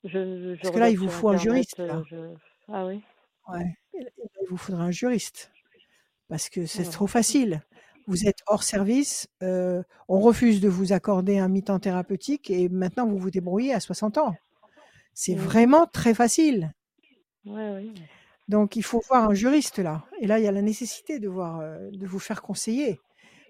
[0.04, 0.10] Je,
[0.56, 2.04] je Parce que là, il vous faut un juriste, euh, là.
[2.10, 2.16] je...
[2.68, 3.02] Ah oui.
[3.48, 3.76] Ouais.
[3.94, 5.52] Il vous faudra un juriste.
[6.30, 6.92] Parce que c'est Ouais.
[6.92, 7.62] trop facile.
[8.08, 13.08] Vous êtes hors service, euh, on refuse de vous accorder un mi-temps thérapeutique et maintenant
[13.08, 14.36] vous vous débrouillez à 60 ans.
[15.14, 16.74] C'est vraiment très facile.
[18.48, 20.06] Donc il faut voir un juriste là.
[20.20, 23.00] Et là, il y a la nécessité de, voir, euh, de vous faire conseiller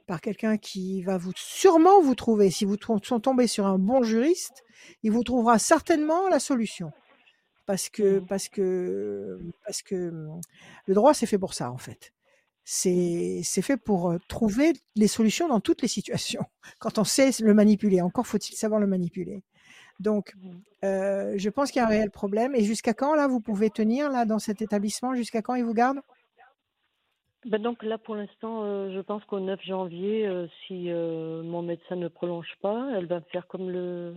[0.07, 2.51] par quelqu'un qui va vous sûrement vous trouver.
[2.51, 4.63] Si vous sont tombés sur un bon juriste,
[5.03, 6.91] il vous trouvera certainement la solution.
[7.65, 10.41] Parce que, parce que, parce que hum,
[10.87, 12.13] le droit, c'est fait pour ça, en fait.
[12.65, 16.45] C'est c'est fait pour euh, trouver les solutions dans toutes les situations.
[16.79, 19.43] Quand on sait le manipuler, encore faut-il savoir le manipuler.
[19.99, 20.61] Donc, Mhm.
[20.85, 22.55] euh, je pense qu'il y a un réel problème.
[22.55, 25.15] Et jusqu'à quand, là, vous pouvez tenir là dans cet établissement?
[25.15, 26.01] Jusqu'à quand ils vous gardent
[27.45, 31.61] Ben donc là, pour l'instant, euh, je pense qu'au 9 janvier, euh, si euh, mon
[31.61, 34.15] médecin ne prolonge pas, elle va me faire comme le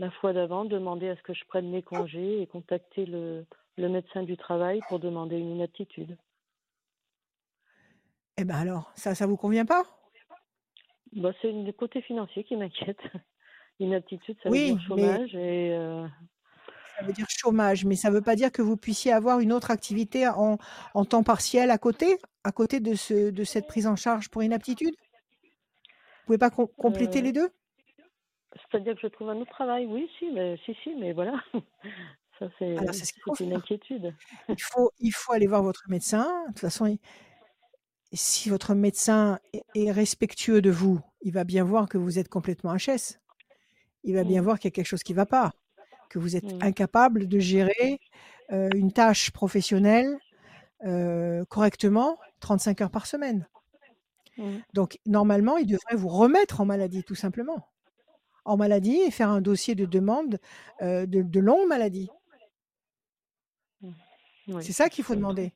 [0.00, 3.46] la fois d'avant, demander à ce que je prenne mes congés et contacter le,
[3.78, 6.16] le médecin du travail pour demander une inaptitude.
[8.36, 9.84] Eh ben alors, ça, ça vous convient pas?
[11.12, 13.00] Bah, c'est le côté financier qui m'inquiète.
[13.80, 15.76] Inaptitude, ça veut Oui, dire mais chômage et
[16.98, 19.52] ça veut dire chômage, mais ça ne veut pas dire que vous puissiez avoir une
[19.52, 20.58] autre activité en,
[20.94, 24.42] en temps partiel à côté, à côté de, ce, de cette prise en charge pour
[24.42, 24.94] inaptitude?
[24.94, 27.50] Vous pouvez pas com- compléter euh, les deux?
[28.70, 29.86] C'est-à-dire que je trouve un autre travail.
[29.86, 31.42] Oui, si, mais si, si, mais voilà.
[32.38, 33.12] Ça, c'est ce
[33.44, 33.58] une faire.
[33.58, 34.14] inquiétude.
[34.48, 36.24] Il faut, il faut aller voir votre médecin.
[36.44, 36.98] De toute façon, il-
[38.12, 39.38] si votre médecin
[39.74, 43.20] est- respectueux de vous, il va bien voir que vous êtes complètement HS.
[44.04, 45.52] Il va bien Mm, voir qu'il y a quelque chose qui ne va pas,
[46.14, 47.98] que vous êtes mm, incapable de gérer
[48.52, 50.16] euh, une tâche professionnelle
[50.84, 53.48] euh, correctement 35 heures par semaine.
[54.38, 54.58] mm.
[54.74, 57.66] Donc, normalement, il devrait vous remettre en maladie, tout simplement.
[58.44, 60.38] En maladie et faire un dossier de demande
[60.82, 62.08] euh, de, de longue maladie.
[63.80, 63.90] mm.
[64.48, 65.52] Oui, C'est ça qu'il faut demander.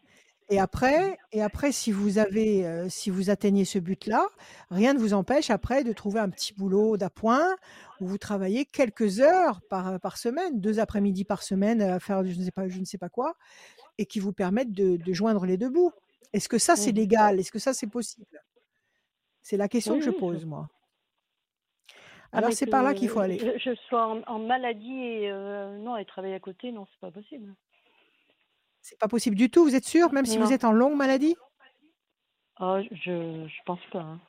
[0.50, 4.26] Et après, et après, si vous avez, euh, si vous atteignez ce but-là,
[4.70, 7.54] rien ne vous empêche après de trouver un petit boulot d'appoint
[8.00, 12.38] où vous travaillez quelques heures par, par semaine, deux après-midi par semaine à faire je
[12.38, 13.34] ne sais pas, je ne sais pas quoi,
[13.98, 15.92] et qui vous permettent de, de joindre les deux bouts.
[16.32, 16.96] Est-ce que ça c'est Mhm.
[16.96, 17.40] légal?
[17.40, 18.26] Est-ce que ça c'est possible?
[19.42, 20.68] C'est la question Oui, que je pose moi.
[22.32, 23.38] Alors c'est par là qu'il faut euh, aller.
[23.38, 27.00] je, je sois en, en maladie et euh, non, et travailler à côté, non, c'est
[27.00, 27.54] pas possible.
[28.82, 29.64] C'est pas possible du tout.
[29.64, 31.34] Vous êtes sûr, même si vous êtes en longue maladie?
[32.56, 34.20] Ah, je je pense pas, hein.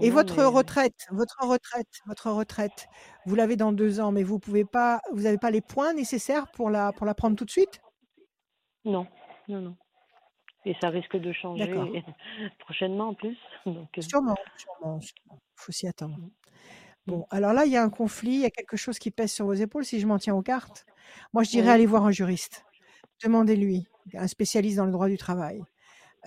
[0.00, 2.88] Et votre retraite, votre retraite, votre retraite,
[3.24, 6.48] vous l'avez dans 2 ans, mais vous pouvez pas vous n'avez pas les points nécessaires
[6.48, 7.80] pour la pour la prendre tout de suite?
[8.84, 9.06] non,
[9.48, 9.76] non, non
[10.66, 12.04] et ça risque de changer
[12.60, 15.40] prochainement en plus, donc Sûrement, sûrement, sûrement.
[15.54, 16.18] Faut s'y attendre.
[16.18, 16.30] Mmh.
[17.06, 17.20] Mmh.
[17.20, 19.32] Bon, alors là, il y a un conflit, il y a quelque chose qui pèse
[19.32, 20.86] sur vos épaules si je m'en tiens aux cartes.
[21.34, 21.72] Moi, je dirais Oui.
[21.72, 22.66] allez voir un juriste.
[23.24, 25.66] Demandez-lui, un spécialiste dans le droit du travail.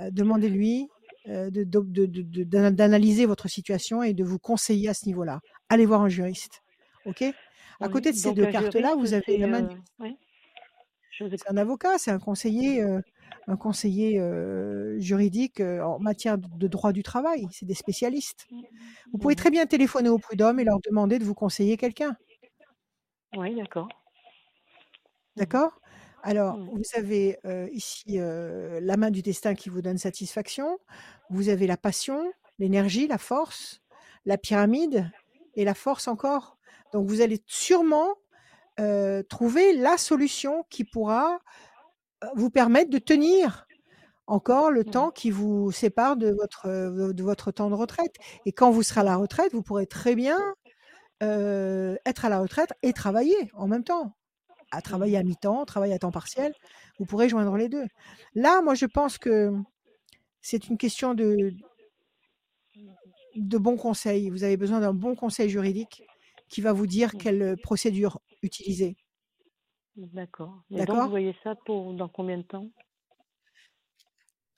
[0.02, 0.90] Heu, demandez-lui,
[1.28, 5.42] d'ana d'analyser votre situation et de vous conseiller à ce niveau-là.
[5.70, 6.62] Allez voir un juriste,
[7.06, 7.24] OK?
[7.82, 11.42] À Oui, côté de ces donc 2 un cartes-là, vous avez c'est, la main écoute.
[11.50, 13.02] un avocat, c'est un conseiller, heu,
[13.48, 14.20] un conseiller,
[15.00, 17.48] juridique, en matière de droit du travail.
[17.52, 18.48] C'est des spécialistes.
[19.12, 22.18] Vous pouvez très bien téléphoner au prud'homme et leur demander de vous conseiller quelqu'un.
[23.36, 23.88] Oui, d'accord.
[25.38, 25.72] D'accord?
[26.28, 26.68] Alors, Mmh.
[26.74, 27.40] vous avez,
[27.72, 30.78] ici, la main du destin qui vous donne satisfaction.
[31.30, 33.82] Vous avez la passion, l'énergie, la force,
[34.26, 35.10] la pyramide
[35.56, 36.58] et la force encore.
[36.92, 38.16] Donc vous allez sûrement,
[39.30, 41.40] trouver la solution qui pourra,
[42.36, 43.68] vous permettre de tenir
[44.28, 44.92] encore le Mmh.
[44.92, 48.16] temps qui vous sépare de votre, heu, de votre temps de retraite
[48.46, 50.40] et quand vous serez à la retraite, vous pourrez très bien,
[51.22, 54.16] être à la retraite et travailler en même temps.
[54.72, 55.20] À travailler Mmh.
[55.20, 56.54] à mi-temps, travailler à temps partiel,
[57.00, 57.86] vous pourrez joindre les 2.
[58.36, 59.52] Là, moi, je pense que
[60.42, 61.52] c'est une question de
[63.36, 64.30] de bons conseils.
[64.30, 66.04] Vous avez besoin d'un bon conseil juridique
[66.50, 67.18] qui va vous dire Mmh.
[67.18, 68.98] quelle, heu, procédure utiliser.
[69.98, 71.10] D'accord et donc vous D'accord?
[71.10, 72.70] voyez ça pour dans combien de temps?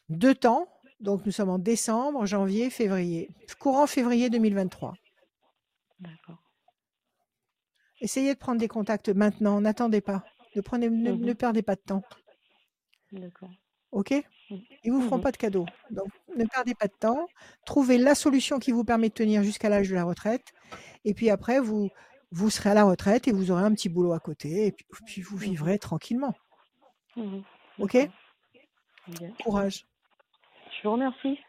[0.10, 3.30] 2 temps, donc nous sommes en décembre, janvier, février.
[3.60, 4.94] Courant février 2023.
[6.00, 6.49] D'accord.
[8.02, 10.24] Essayez de prendre des contacts maintenant, n'attendez pas.
[10.56, 11.36] Ne prenez ne Mmh ne mh.
[11.36, 12.04] perdez pas de temps.
[13.12, 13.50] D'accord.
[13.92, 14.12] OK?
[14.50, 14.56] Mmh.
[14.84, 15.24] Ils vous feront Mmh mh.
[15.24, 15.66] pas de cadeaux.
[15.92, 17.28] Donc ne perdez pas de temps.
[17.66, 20.54] Trouvez la solution qui vous permet de tenir jusqu'à l'âge de la retraite
[21.06, 21.90] et puis après vous
[22.32, 24.86] vous serez à la retraite et vous aurez un petit boulot à côté et puis
[25.06, 26.36] puis vous Mmh vivrez tranquillement.
[27.16, 27.40] Mmh.
[27.80, 27.98] OK?
[29.08, 29.32] Bien.
[29.44, 29.86] Courage.
[30.82, 31.40] Je vous remercie.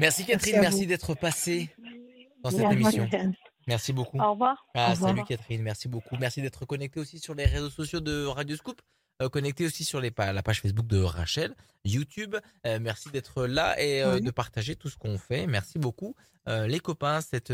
[0.00, 1.68] Merci Catherine, merci d'être passée
[2.42, 2.96] dans cette Merci.
[2.98, 3.08] émission.
[3.70, 4.18] Merci beaucoup.
[4.20, 4.66] Au revoir.
[4.74, 5.10] Au Ah, revoir.
[5.10, 6.16] salut Catherine, merci beaucoup.
[6.18, 8.82] Merci d'être connecté aussi sur les réseaux sociaux de Radio Scoop.
[9.22, 11.54] Euh, connecté aussi sur les pa- la page Facebook de Rachel,
[11.84, 12.34] YouTube.
[12.66, 14.22] Euh, merci d'être là et euh, Oui.
[14.22, 15.46] de partager tout ce qu'on fait.
[15.46, 16.16] Merci beaucoup,
[16.48, 17.52] euh, les copains, cette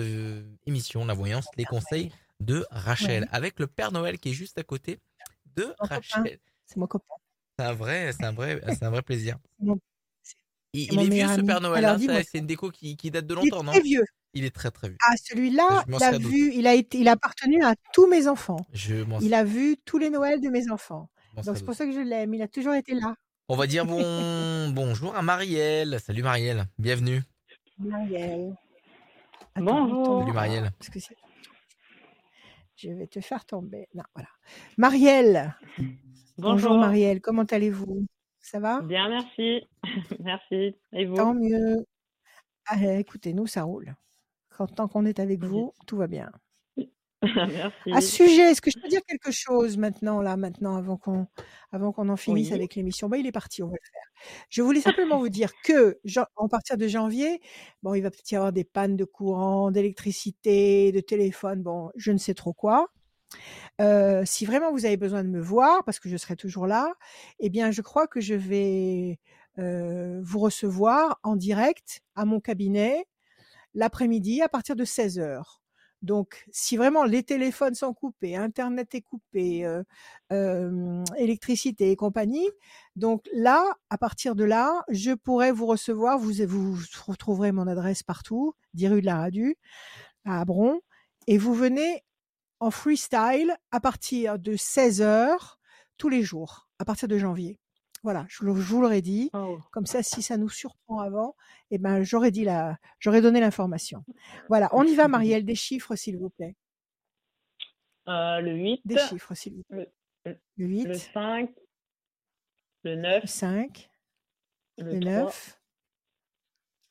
[0.67, 2.11] émission, la voyance, les conseils
[2.41, 5.01] de Rachel, avec le Père Noël qui est juste à côté
[5.57, 5.87] de Mon.
[5.89, 6.39] Rachel.
[6.65, 7.15] C'est mon copain.
[7.59, 9.37] C'est un vrai, c'est un vrai, c'est un vrai plaisir.
[10.77, 11.41] Il, est vieux ce.
[11.41, 13.73] Père Noël, Alors hein, c'est une déco qui, qui date de il est longtemps, non
[13.73, 14.05] très vieux.
[14.35, 14.99] Il est très très vieux.
[15.07, 18.59] Ah celui-là, il a vu il a été il a appartenu à tous mes enfants.
[18.73, 21.09] Je m'en Il a vu tous les Noëls de mes enfants.
[21.35, 22.35] Donc c'est pour ça que je l'aime.
[22.35, 23.15] Il a toujours été là.
[23.49, 25.99] On va dire bon bonjour à Marielle.
[26.05, 27.23] Salut Marielle, bienvenue.
[27.79, 28.55] Marielle.
[29.55, 30.21] Attends, Bonjour.
[30.21, 30.71] Salut Marielle.
[30.79, 31.17] parce que c'est-
[32.77, 33.89] je vais te faire tomber.
[33.95, 34.29] Non, voilà.
[34.77, 35.55] Marielle.
[35.79, 36.79] Bonjour Bonjour.
[36.79, 38.07] Marielle, comment allez-vous?
[38.47, 38.81] Ça va?
[38.81, 39.67] Bien, merci.
[40.21, 40.77] merci.
[40.93, 41.17] Et vous?
[41.17, 41.85] Tant mieux.
[42.67, 43.97] Ah, eh, écoutez, nous, ça roule.
[44.51, 46.31] Quand, tant qu'on est avec vous, tout va bien.
[47.23, 47.93] Merci.
[47.93, 51.27] À ce sujet, est-ce que je peux dire quelque chose maintenant, là, maintenant, avant qu'on
[51.73, 52.55] avant qu'on en finisse Oui.
[52.55, 53.09] avec l'émission?
[53.09, 54.37] Bah, Il est parti, on va le faire.
[54.49, 55.99] Je voulais simplement vous dire que,
[56.37, 57.41] en partir de janvier,
[57.83, 62.13] bon, il va peut-être y avoir des pannes de courant, d'électricité, de téléphone, bon, je
[62.13, 62.87] ne sais trop quoi.
[64.25, 66.95] Si vraiment vous avez besoin de me voir, parce que je serai toujours là,
[67.39, 69.19] eh bien, je crois que je vais
[69.59, 73.07] vous recevoir en direct à mon cabinet
[73.75, 75.63] l'après-midi à partir de 16 heures.
[76.03, 79.67] Donc, si vraiment les téléphones sont coupés, Internet est coupé,
[81.17, 82.49] électricité et compagnie,
[82.97, 86.19] donc là, à partir de là, je pourrais vous recevoir.
[86.19, 86.77] Vous, vous
[87.07, 89.57] retrouverez mon adresse partout, 10 rue de la Radu,
[90.25, 90.81] à Abron,
[91.27, 92.05] et vous venez
[92.61, 95.59] en freestyle à partir de 16 heures
[95.99, 97.59] tous les jours, à partir de janvier.
[98.03, 99.31] Voilà, je, le- vous l'aurais dit.
[99.33, 99.59] Oh.
[99.73, 101.35] Comme ça, si ça nous surprend avant,
[101.71, 104.05] eh ben, j'aurais dit la, j'aurais donné l'information.
[104.49, 106.55] Voilà, on y va, Marielle, des chiffres, s'il vous plaît.
[108.09, 109.93] Euh, le 8, Des chiffres, s'il vous plaît.
[110.25, 111.51] le, Le 8, le 5,
[112.85, 113.91] le le 9, 5,
[114.79, 115.11] le, le 3.
[115.25, 115.61] 9,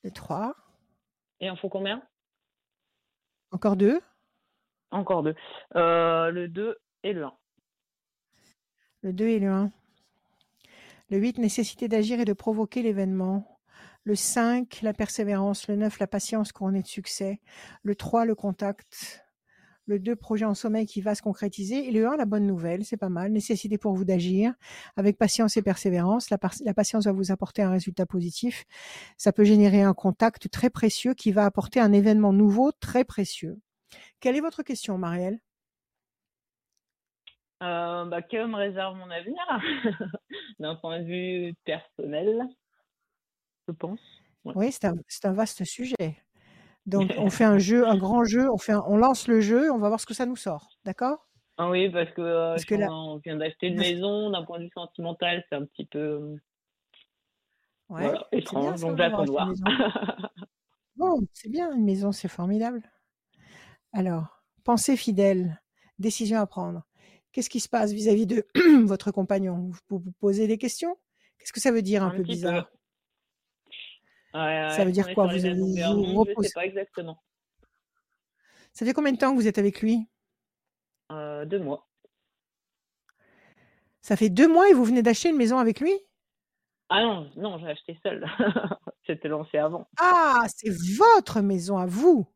[0.04, 0.56] le 3,
[1.40, 2.06] Et on faut combien?
[3.52, 4.00] Encore deux,
[4.90, 5.34] Encore deux.
[5.74, 7.32] Euh, le 2 et le 1.
[9.02, 9.72] le 2 et le 1.
[11.10, 13.60] Le 8, nécessité d'agir et de provoquer l'événement.
[14.02, 15.68] Le 5, la persévérance.
[15.68, 17.40] Le 9, la patience couronnée de succès.
[17.84, 19.24] Le 3, le contact.
[19.86, 21.86] Le 2, projet en sommeil qui va se concrétiser.
[21.86, 23.30] Et le 1, la bonne nouvelle, c'est pas mal.
[23.30, 24.52] Nécessité pour vous d'agir
[24.96, 26.28] avec patience et persévérance.
[26.30, 28.64] La, patience va vous apporter un résultat positif.
[29.16, 33.60] Ça peut générer un contact très précieux qui va apporter un événement nouveau très précieux.
[34.26, 35.38] Quelle est votre question, Marielle?
[37.62, 39.40] Euh, bah, que me réserve mon avenir?
[40.58, 42.42] D'un point de vue personnel,
[43.68, 44.00] je pense.
[44.44, 44.52] Ouais.
[44.56, 44.84] Oui, c'est
[45.26, 46.16] un, vaste sujet.
[46.86, 49.70] Donc, on fait un jeu, un grand jeu, on, fait un- on lance le jeu,
[49.70, 50.70] on va voir ce que ça nous sort.
[50.84, 51.28] D'accord?
[51.56, 54.42] Ah oui, parce que, euh, Parce que je- là- on vient d'acheter une maison, d'un
[54.42, 56.36] point de vue sentimental, c'est un petit peu euh,
[57.90, 59.52] Ouais, voilà, étrange, donc j'attends de voir.
[60.96, 62.82] Bon, c'est bien, une maison, c'est formidable.
[63.92, 65.60] Alors, pensée fidèle,
[65.98, 66.84] décision à prendre.
[67.32, 68.46] Qu'est-ce qui se passe vis-à-vis de
[68.84, 69.70] votre compagnon?
[69.88, 70.96] Vous vous posez des questions?
[71.38, 72.76] Qu'est-ce que ça veut dire un, Un peu bizarre peu.
[74.38, 75.26] Ouais, Ça veut dire quoi?
[75.26, 77.22] Vous avez vous je sais pas exactement.
[78.72, 80.06] Ça fait combien de temps que vous êtes avec lui?
[81.10, 81.88] Euh, deux mois.
[84.02, 85.92] Ça fait deux mois et vous venez d'acheter une maison avec lui?
[86.88, 88.26] Ah non, non, j'ai acheté seul.
[89.06, 89.88] C'était lancé avant.
[89.98, 92.26] Ah, c'est votre maison à vous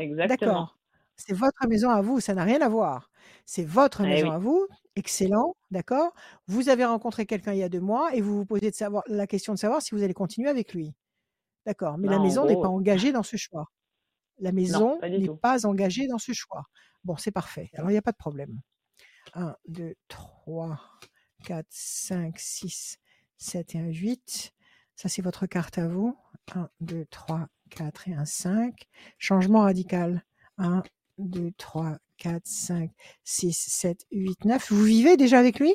[0.00, 0.52] Exactement.
[0.52, 0.78] D'accord.
[1.16, 3.10] C'est votre maison à vous, ça n'a rien à voir.
[3.44, 4.34] C'est votre Eh maison oui.
[4.34, 4.66] à vous,
[4.96, 6.14] excellent, d'accord.
[6.46, 9.02] Vous avez rencontré quelqu'un il y a deux mois et vous vous posez de savoir,
[9.06, 10.94] la question de savoir si vous allez continuer avec lui.
[11.66, 11.98] D'accord.
[11.98, 13.66] Mais Bah, la maison n'est pas engagée dans ce choix.
[14.38, 15.36] La maison pas n'est tout.
[15.36, 16.62] pas engagée dans ce choix.
[17.04, 17.70] Bon, c'est parfait.
[17.74, 18.60] Alors, il n'y a pas de problème.
[19.34, 20.80] 1, 2, 3,
[21.44, 22.98] 4, 5, 6,
[23.36, 24.52] 7 et un 8.
[24.96, 26.16] Ça, c'est votre carte à vous.
[26.54, 28.74] 1, 2, 3, 4 et un 5.
[29.18, 30.24] Changement radical.
[30.58, 30.82] 1,
[31.18, 32.90] 2, 3, 4, 5,
[33.24, 34.72] 6, 7, 8, 9.
[34.72, 35.74] Vous vivez déjà avec lui?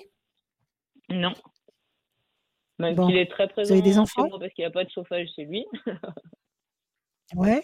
[1.10, 1.34] Non.
[2.78, 3.08] Même Bon.
[3.08, 4.28] s'il est très présent avez des enfants?
[4.40, 5.66] parce qu'il n'y a pas de chauffage chez lui.
[7.36, 7.64] Ouais.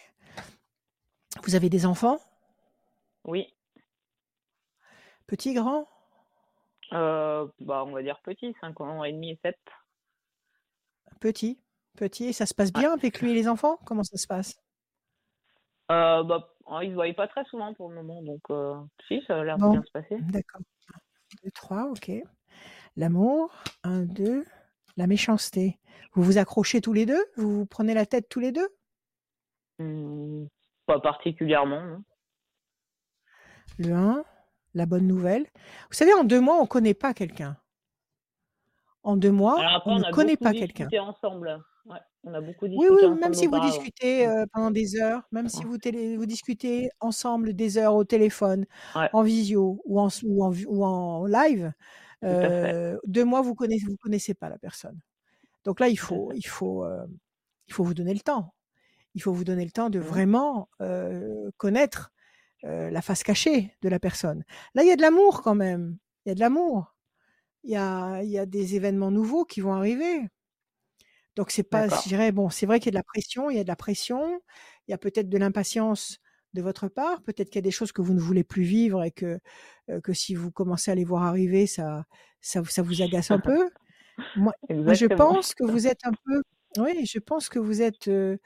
[1.44, 2.20] Vous avez des enfants?
[3.26, 3.54] Oui.
[5.28, 5.88] Petits, grands?
[6.94, 9.56] Euh, bah, on va dire petit, 5 ans et demi et 7.
[11.20, 11.60] Petits.
[11.98, 12.26] Petits.
[12.26, 13.78] Et ça se passe bien avec lui et les enfants?
[13.86, 14.62] Comment ça se passe?
[15.92, 18.76] Euh, bah, oh, ils se voient pas très souvent pour le moment, donc euh,
[19.08, 20.18] si, ça a l'air de bien se passer.
[20.22, 20.62] D'accord.
[20.94, 20.98] 1,
[21.44, 22.12] 2, 3, ok.
[22.96, 23.54] L'amour.
[23.84, 24.46] 1, 2.
[24.98, 25.80] La méchanceté.
[26.14, 27.24] Vous vous accrochez tous les deux?
[27.36, 28.68] Vous vous prenez la tête tous les deux?
[29.80, 30.46] Hmm,
[30.86, 31.82] pas particulièrement.
[31.82, 32.04] non.
[33.78, 34.26] Le 1.
[34.74, 35.44] La bonne nouvelle.
[35.90, 37.58] Vous savez, en deux mois, on ne connaît pas quelqu'un.
[39.04, 40.88] En deux mois, après, on on, ne connaît pas quelqu'un.
[41.02, 41.62] ensemble.
[42.24, 43.60] On a beaucoup Oui, discuté oui, ensemble même si vous auparavant.
[43.60, 48.06] discutez euh, pendant des heures, même si vous, télé- vous discutez ensemble des heures au
[48.06, 48.66] téléphone,
[48.96, 49.10] Ouais.
[49.12, 51.74] en visio ou en, s- ou en, vi- ou en live,
[52.24, 55.00] euh, deux mois, vous connaissez, vous connaissez pas la personne.
[55.66, 57.06] Donc là, il faut, il faut, euh,
[57.68, 58.54] il faut vous donner le temps.
[59.16, 60.06] Il faut vous donner le temps de Mhm.
[60.06, 60.70] vraiment
[61.58, 62.12] connaître
[62.64, 64.44] la face cachée de la personne.
[64.76, 65.98] Là, il y a de l'amour quand même.
[66.26, 66.96] Il y a de l'amour.
[67.64, 70.22] Il y a, il y a des événements nouveaux qui vont arriver.
[71.36, 73.58] Donc c'est pas, je dirais, bon, c'est vrai qu'il y a de la pression, il
[73.58, 74.42] y a de la pression,
[74.88, 76.18] il y a peut-être de l'impatience
[76.54, 79.04] de votre part, peut-être qu'il y a des choses que vous ne voulez plus vivre
[79.04, 79.40] et que,
[80.04, 82.04] que si vous commencez à les voir arriver, ça,
[82.42, 83.70] ça, ça vous agace un peu.
[84.36, 86.42] Moi, je pense que vous êtes un peu,
[86.80, 88.38] oui, je pense que vous êtes euh,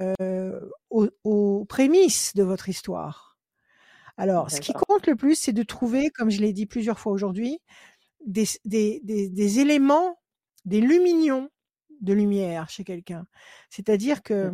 [0.00, 0.60] euh,
[0.90, 3.36] aux, aux prémices de votre histoire.
[4.16, 7.12] Alors, ce qui compte le plus, c'est de trouver, comme je l'ai dit plusieurs fois
[7.12, 7.60] aujourd'hui,
[8.26, 10.18] des, des, des, des éléments,
[10.64, 11.50] des luminions
[12.00, 13.26] de lumière chez quelqu'un.
[13.70, 14.52] C'est-à-dire que,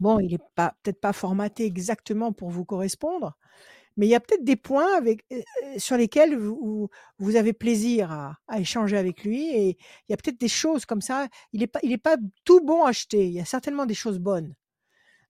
[0.00, 3.36] bon, il n'est pas peut-être pas formaté exactement pour vous correspondre,
[3.96, 6.88] mais il y a peut-être des points avec, euh, euh, sur lesquels vous,
[7.36, 11.02] avez plaisir à, à échanger avec lui et il y a peut-être des choses comme
[11.02, 11.28] ça.
[11.52, 13.26] Il n'est pas, il est pas tout bon à acheter.
[13.26, 14.54] Il y a certainement des choses bonnes.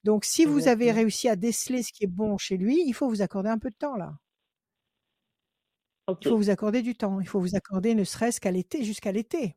[0.05, 3.09] Donc, si vous avez réussi à déceler ce qui est bon chez lui, il faut
[3.09, 4.15] vous accorder un peu de temps là.
[6.23, 7.21] Il faut vous accorder du temps.
[7.21, 9.57] Il faut vous accorder ne serait-ce qu'à l'été, jusqu'à l'été,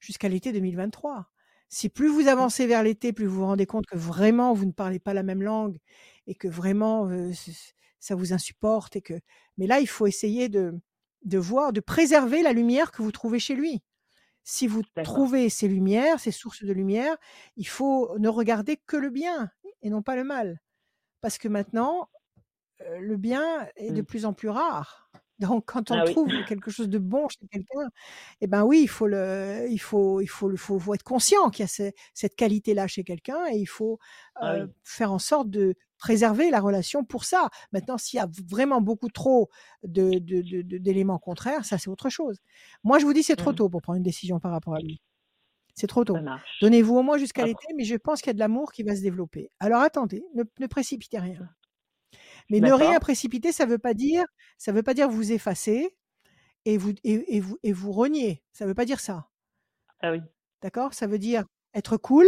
[0.00, 1.28] jusqu'à l'été 2023.
[1.68, 4.72] Si plus vous avancez vers l'été, plus vous vous rendez compte que vraiment vous ne
[4.72, 5.78] parlez pas la même langue
[6.26, 7.32] et que vraiment euh,
[8.00, 9.14] ça vous insupporte et que,
[9.58, 10.74] mais là il faut essayer de
[11.24, 13.82] de voir, de préserver la lumière que vous trouvez chez lui.
[14.44, 17.16] Si vous trouvez ces lumières, ces sources de lumière,
[17.56, 19.50] il faut ne regarder que le bien
[19.82, 20.60] et non pas le mal,
[21.22, 22.10] parce que maintenant
[22.82, 24.04] euh, le bien est de Mm.
[24.04, 25.09] plus en plus rare.
[25.40, 26.12] Donc, quand on Ah oui.
[26.12, 27.88] trouve quelque chose de bon chez quelqu'un,
[28.40, 31.62] eh ben oui, il faut le, il faut, il faut, faut, faut être conscient qu'il
[31.62, 33.98] y a ce- cette qualité-là chez quelqu'un et il faut
[34.36, 34.72] Ah euh, oui.
[34.84, 37.48] faire en sorte de préserver la relation pour ça.
[37.72, 39.48] Maintenant, s'il y a vraiment beaucoup trop
[39.82, 42.38] de, de- de- de- d'éléments contraires, ça c'est autre chose.
[42.84, 43.56] Moi, je vous dis, c'est trop Mm.
[43.56, 45.00] tôt pour prendre une décision par rapport à lui.
[45.74, 46.16] C'est trop tôt.
[46.60, 48.82] Donnez-vous au moins jusqu'à Après- l'été, mais je pense qu'il y a de l'amour qui
[48.82, 49.50] va se développer.
[49.58, 51.48] Alors attendez, ne, ne précipitez rien.
[52.50, 54.24] Mais ne rien précipiter, ça veut pas dire,
[54.58, 55.96] ça veut pas dire vous effacer
[56.66, 58.44] et vous et, et vous et vous renier.
[58.52, 59.30] Ça veut pas dire ça.
[60.00, 60.20] Ah oui.
[60.62, 60.94] D'accord?
[60.94, 61.44] Ça veut dire
[61.74, 62.26] être cool,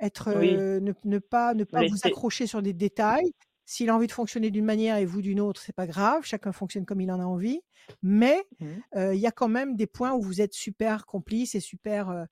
[0.00, 0.56] être Oui.
[0.58, 3.32] euh, ne, ne pas ne pas vous accrocher sur des détails.
[3.66, 6.24] S'il a envie de fonctionner d'une manière et vous d'une autre, c'est pas grave.
[6.24, 7.60] Chacun fonctionne comme il en a envie.
[8.02, 8.84] Mais Mhm.
[8.96, 12.10] euh, il y a quand même des points où vous êtes super complices et super
[12.10, 12.24] euh,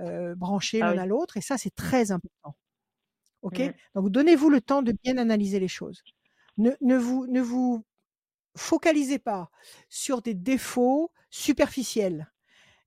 [0.00, 0.98] euh, branchés Ah l'un oui.
[0.98, 1.36] à l'autre.
[1.38, 2.56] Et ça, c'est très important.
[3.42, 3.62] OK?
[3.62, 3.74] Mhm.
[3.94, 6.02] Donc, donnez-vous le temps de bien analyser les choses.
[6.58, 7.84] Ne, ne vous, ne vous
[8.56, 9.50] focalisez pas
[9.88, 12.32] sur des défauts superficiels.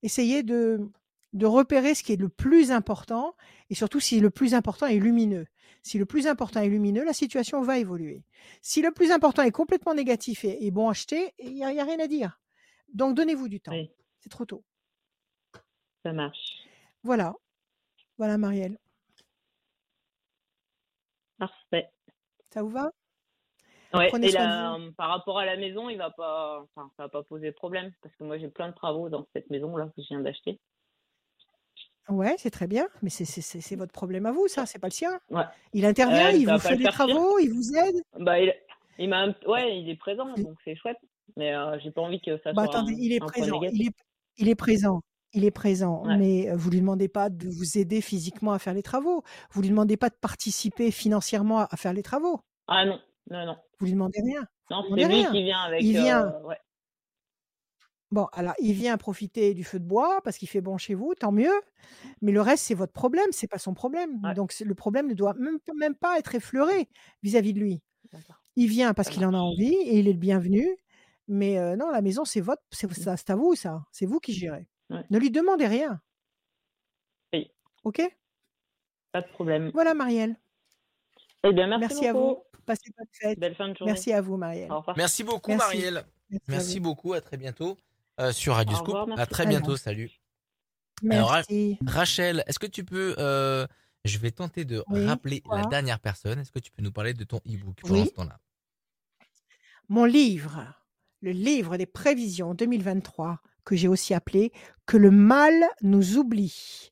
[0.02, 0.90] Essayez de,
[1.34, 3.36] de repérer ce qui est le plus important
[3.70, 5.46] et surtout si le plus important est lumineux.
[5.84, 8.24] Si le plus important est lumineux, la situation va évoluer.
[8.62, 12.00] Si le plus important est complètement négatif et, et bon acheté, il n'y a, rien
[12.00, 12.42] à dire.
[12.94, 13.72] Donc donnez-vous du temps.
[13.72, 14.64] Oui, C'est trop tôt.
[16.04, 16.58] ça marche.
[17.04, 17.36] Voilà.
[18.18, 18.78] Voilà, Marielle.
[21.38, 21.90] Parfait.
[22.54, 22.92] Ça vous va?
[23.94, 27.10] Ouais, et là, euh, par rapport à la maison, il va pas, enfin, ça va
[27.10, 30.02] pas poser problème parce que moi j'ai plein de travaux dans cette maison là que
[30.02, 30.60] je viens d'acheter.
[32.08, 34.80] Ouais, c'est très bien, mais c'est c'est- c'est- c'est votre problème à vous, ça, c'est
[34.80, 35.20] pas le sien.
[35.30, 35.44] Ouais.
[35.74, 36.92] Il intervient, Euh, il vous fait des pire.
[36.94, 37.96] travaux, il vous aide.
[38.20, 38.54] Bah, il,
[38.98, 40.98] il m'a, ouais, il est présent donc c'est chouette.
[41.36, 43.88] Mais euh, j'ai pas envie que ça Bah, soit attendez, un, il est présent, il
[43.88, 43.92] est,
[44.38, 45.02] il est présent,
[45.34, 46.18] il est présent, Ouais.
[46.18, 49.24] mais euh, vous lui demandez pas de vous aider physiquement à faire les travaux.
[49.52, 52.40] Vous lui demandez pas de participer financièrement à à faire les travaux.
[52.68, 53.00] Ah non,
[53.30, 54.48] non, non, Vous lui demandez rien?
[54.72, 55.32] non, c'est lui rien.
[55.32, 55.82] qui vient avec.
[55.84, 56.26] Il vient.
[56.28, 56.58] euh, ouais.
[58.12, 61.14] Bon, alors il vient profiter du feu de bois parce qu'il fait bon chez vous,
[61.14, 61.54] tant mieux.
[62.22, 64.20] Mais le reste, c'est votre problème, c'est pas son problème.
[64.24, 64.34] Ouais.
[64.34, 66.90] Donc le problème ne doit même, même pas être effleuré
[67.22, 67.82] vis-à-vis de lui.
[68.56, 70.68] Il vient parce qu'il en a envie et il est le bienvenu.
[71.28, 73.84] Mais euh, non, la maison, c'est votre, c'est ça, c'est à vous, ça.
[73.92, 74.68] C'est vous qui gérez.
[74.90, 75.04] Ouais.
[75.12, 76.02] Ne lui demandez rien.
[77.32, 77.52] Oui.
[77.84, 78.02] Ok?
[79.12, 79.70] Pas de problème.
[79.76, 80.36] Voilà, Marielle.
[81.44, 82.38] Eh bien, merci, Merci à vous.
[82.70, 83.40] Passez bonne fête.
[83.40, 83.94] Belle fin de journée.
[83.94, 84.72] Merci à vous, Marielle.
[84.72, 84.96] Au revoir.
[84.96, 85.66] Merci beaucoup, Merci.
[85.78, 86.04] Marielle.
[86.48, 87.14] Merci beaucoup.
[87.14, 87.78] À très bientôt
[88.20, 88.96] euh, sur Radio Au Scoop.
[89.18, 89.60] À très Très bien.
[89.60, 89.76] bientôt.
[89.76, 90.12] Salut.
[91.10, 91.80] Alors, Ra- Merci.
[91.88, 93.16] Rachel, est-ce que tu peux.
[93.18, 93.66] euh,
[94.06, 96.38] je vais tenter de Oui, rappeler la dernière personne.
[96.40, 98.06] Est-ce que tu peux nous parler de ton e-book pendant Oui.
[98.06, 98.40] ce temps-là?
[99.90, 100.64] Mon livre,
[101.22, 104.52] le livre des prévisions 2023, que j'ai aussi appelé
[104.86, 106.92] Que le mal nous oublie.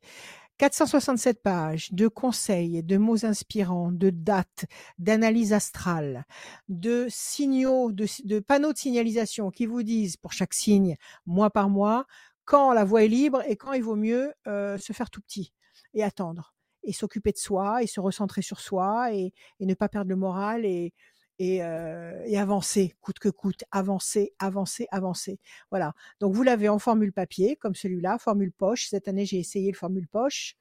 [0.58, 4.66] 467 pages de conseils, de mots inspirants, de dates,
[4.98, 6.26] d'analyses astrales,
[6.68, 12.06] de signaux, de, panneaux de signalisation qui vous disent pour chaque signe, mois par mois,
[12.46, 15.54] quand la voie est libre et quand il vaut mieux euh, se faire tout petit
[15.94, 19.90] et attendre et s'occuper de soi et se recentrer sur soi et, et ne pas
[19.90, 20.94] perdre le moral et,
[21.40, 25.40] et, euh, avancer coûte que coûte, avancer, avancer, avancer.
[25.70, 25.94] Voilà.
[26.20, 28.88] Donc vous l'avez en formule papier comme celui-là, formule poche.
[28.88, 30.56] Cette année j'ai essayé le formule poche,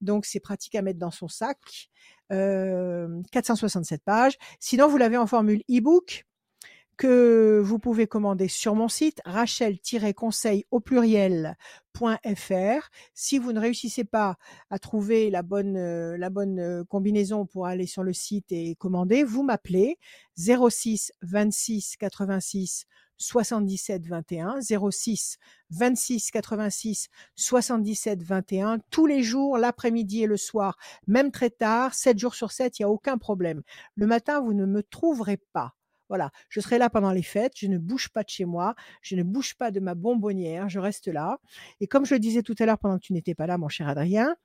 [0.00, 1.90] donc c'est pratique à mettre dans son sac.
[2.30, 4.36] Euh, 467 pages.
[4.60, 6.26] Sinon vous l'avez en formule e-book
[6.98, 11.54] que vous pouvez commander sur mon site rachel-conseil au pluriel.fr.
[13.14, 14.36] Si vous ne réussissez pas
[14.68, 18.74] à trouver la bonne, euh, la bonne euh, combinaison pour aller sur le site et
[18.74, 19.96] commander, vous m'appelez
[20.36, 25.38] 06 26 86 77 21 06
[25.70, 32.18] 26 86 77 21 tous les jours l'après-midi et le soir même très tard 7
[32.18, 33.62] jours sur 7 il y a aucun problème.
[33.94, 35.77] Le matin vous ne me trouverez pas
[36.08, 39.16] voilà, je serai là pendant les fêtes, je ne bouge pas de chez moi, je
[39.16, 41.38] ne bouge pas de ma bonbonnière, je reste là.
[41.80, 43.68] Et comme je le disais tout à l'heure pendant que tu n'étais pas là, mon
[43.68, 44.36] cher Adrien,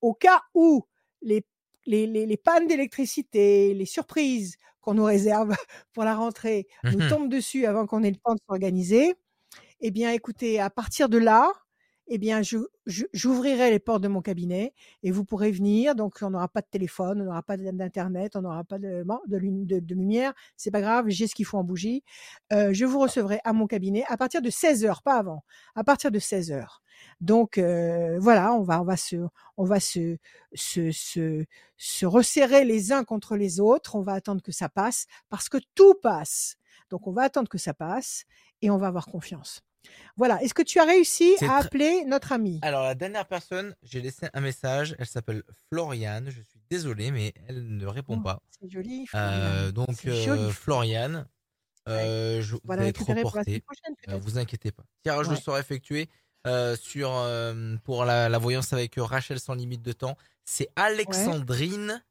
[0.00, 0.84] au cas où
[1.22, 1.44] les,
[1.86, 5.54] les, les, les pannes d'électricité, les surprises qu'on nous réserve
[5.92, 7.02] pour la rentrée nous Mhm.
[7.02, 9.14] tombent dessus avant qu'on ait le temps de s'organiser,
[9.80, 11.50] eh bien, écoutez, à partir de là,
[12.08, 12.40] eh bien,
[12.86, 15.94] j'ouvrirai les portes de mon cabinet et vous pourrez venir.
[15.94, 19.38] Donc, on n'aura pas de téléphone, on n'aura pas d'internet, on n'aura pas de, de,
[19.38, 20.34] de- de lumière.
[20.56, 22.02] C'est pas grave, j'ai ce qu'il faut en bougie.
[22.52, 25.44] Euh, je vous recevrai à mon cabinet à partir de 16 heures, pas avant.
[25.74, 26.82] À partir de 16 heures.
[27.20, 29.16] Donc euh, voilà, on va, on va se,
[29.56, 30.18] on va se,
[30.54, 31.44] se, se,
[31.76, 33.96] se resserrer les uns contre les autres.
[33.96, 36.56] On va attendre que ça passe parce que tout passe.
[36.90, 38.24] Donc on va attendre que ça passe
[38.60, 39.62] et on va avoir confiance.
[40.16, 40.42] Voilà.
[40.42, 44.00] Est-ce que tu as réussi à tr- appeler notre ami Alors, la dernière personne, j'ai
[44.00, 44.94] laissé un message.
[44.98, 46.26] Elle s'appelle Floriane.
[46.26, 48.40] Je suis désolé, mais elle ne répond Oh, pas.
[48.60, 49.06] C'est joli.
[49.14, 50.52] Euh, donc, joli, euh, Florian.
[50.52, 51.26] Floriane,
[51.88, 53.64] euh, je, On vous allez être reporté.
[54.08, 54.84] Euh, vous inquiétez pas.
[55.02, 55.36] Tirage Ouais.
[55.36, 56.08] sort effectué
[56.46, 60.16] euh, sur euh, pour la, la voyance avec Rachel sans limite de temps.
[60.44, 62.02] C'est Alexandrine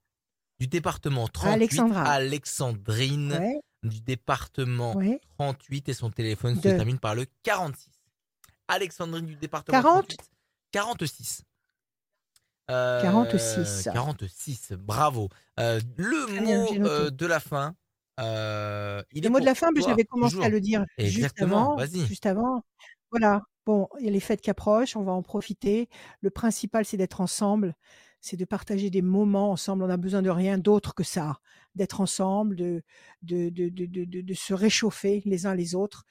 [0.60, 1.54] du département 38.
[1.54, 2.04] Alexandra.
[2.04, 5.20] Alexandrine Ouais, du département ouais.
[5.38, 7.90] 38 et son téléphone se termine par le 46.
[8.68, 10.08] Alexandrine du département 40?
[10.08, 10.20] 38.
[10.72, 11.44] 46.
[12.70, 13.90] Euh, 46.
[13.94, 14.74] 46.
[14.80, 15.30] Bravo.
[15.60, 16.28] Euh, le
[16.80, 17.76] mot euh, de la fin
[18.20, 20.46] Euh, il Le est mot de la fin, mais toi j'avais commencé toujours.
[20.46, 21.76] à le dire juste Exactement, avant.
[21.78, 22.06] vas-y.
[22.06, 22.64] Juste avant.
[23.10, 23.42] Voilà.
[23.66, 25.90] Bon, il y a les fêtes qui approchent, on va en profiter.
[26.22, 27.76] Le principal, c'est d'être ensemble,
[28.22, 29.84] c'est de partager des moments ensemble.
[29.84, 31.40] On n'a besoin de rien d'autre que ça,
[31.76, 32.84] d'être ensemble, de,
[34.34, 36.06] se réchauffer les uns les autres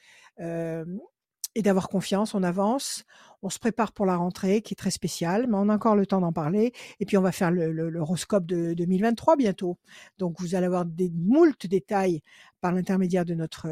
[1.55, 2.35] et d'avoir confiance.
[2.35, 3.05] On avance,
[3.43, 6.07] on se prépare pour la rentrée qui est très spéciale, mais on a encore le
[6.07, 6.73] temps d'en parler.
[6.99, 9.79] Et puis on va faire l'horoscope de 2023 bientôt.
[10.19, 12.23] Donc vous allez avoir des moult détails
[12.61, 13.69] par l'intermédiaire de notre,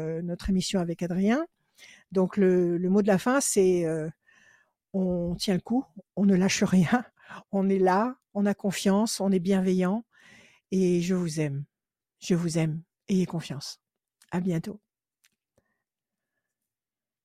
[0.49, 1.45] émission avec Adrien.
[2.11, 3.85] Donc le, mot de la fin, c'est
[4.93, 5.85] on tient le coup,
[6.15, 7.05] on ne lâche rien,
[7.51, 10.05] on est là, on a confiance, on est bienveillant
[10.71, 11.65] et je vous aime.
[12.19, 12.81] Je vous aime.
[13.07, 13.79] Ayez confiance.
[14.31, 14.79] À bientôt.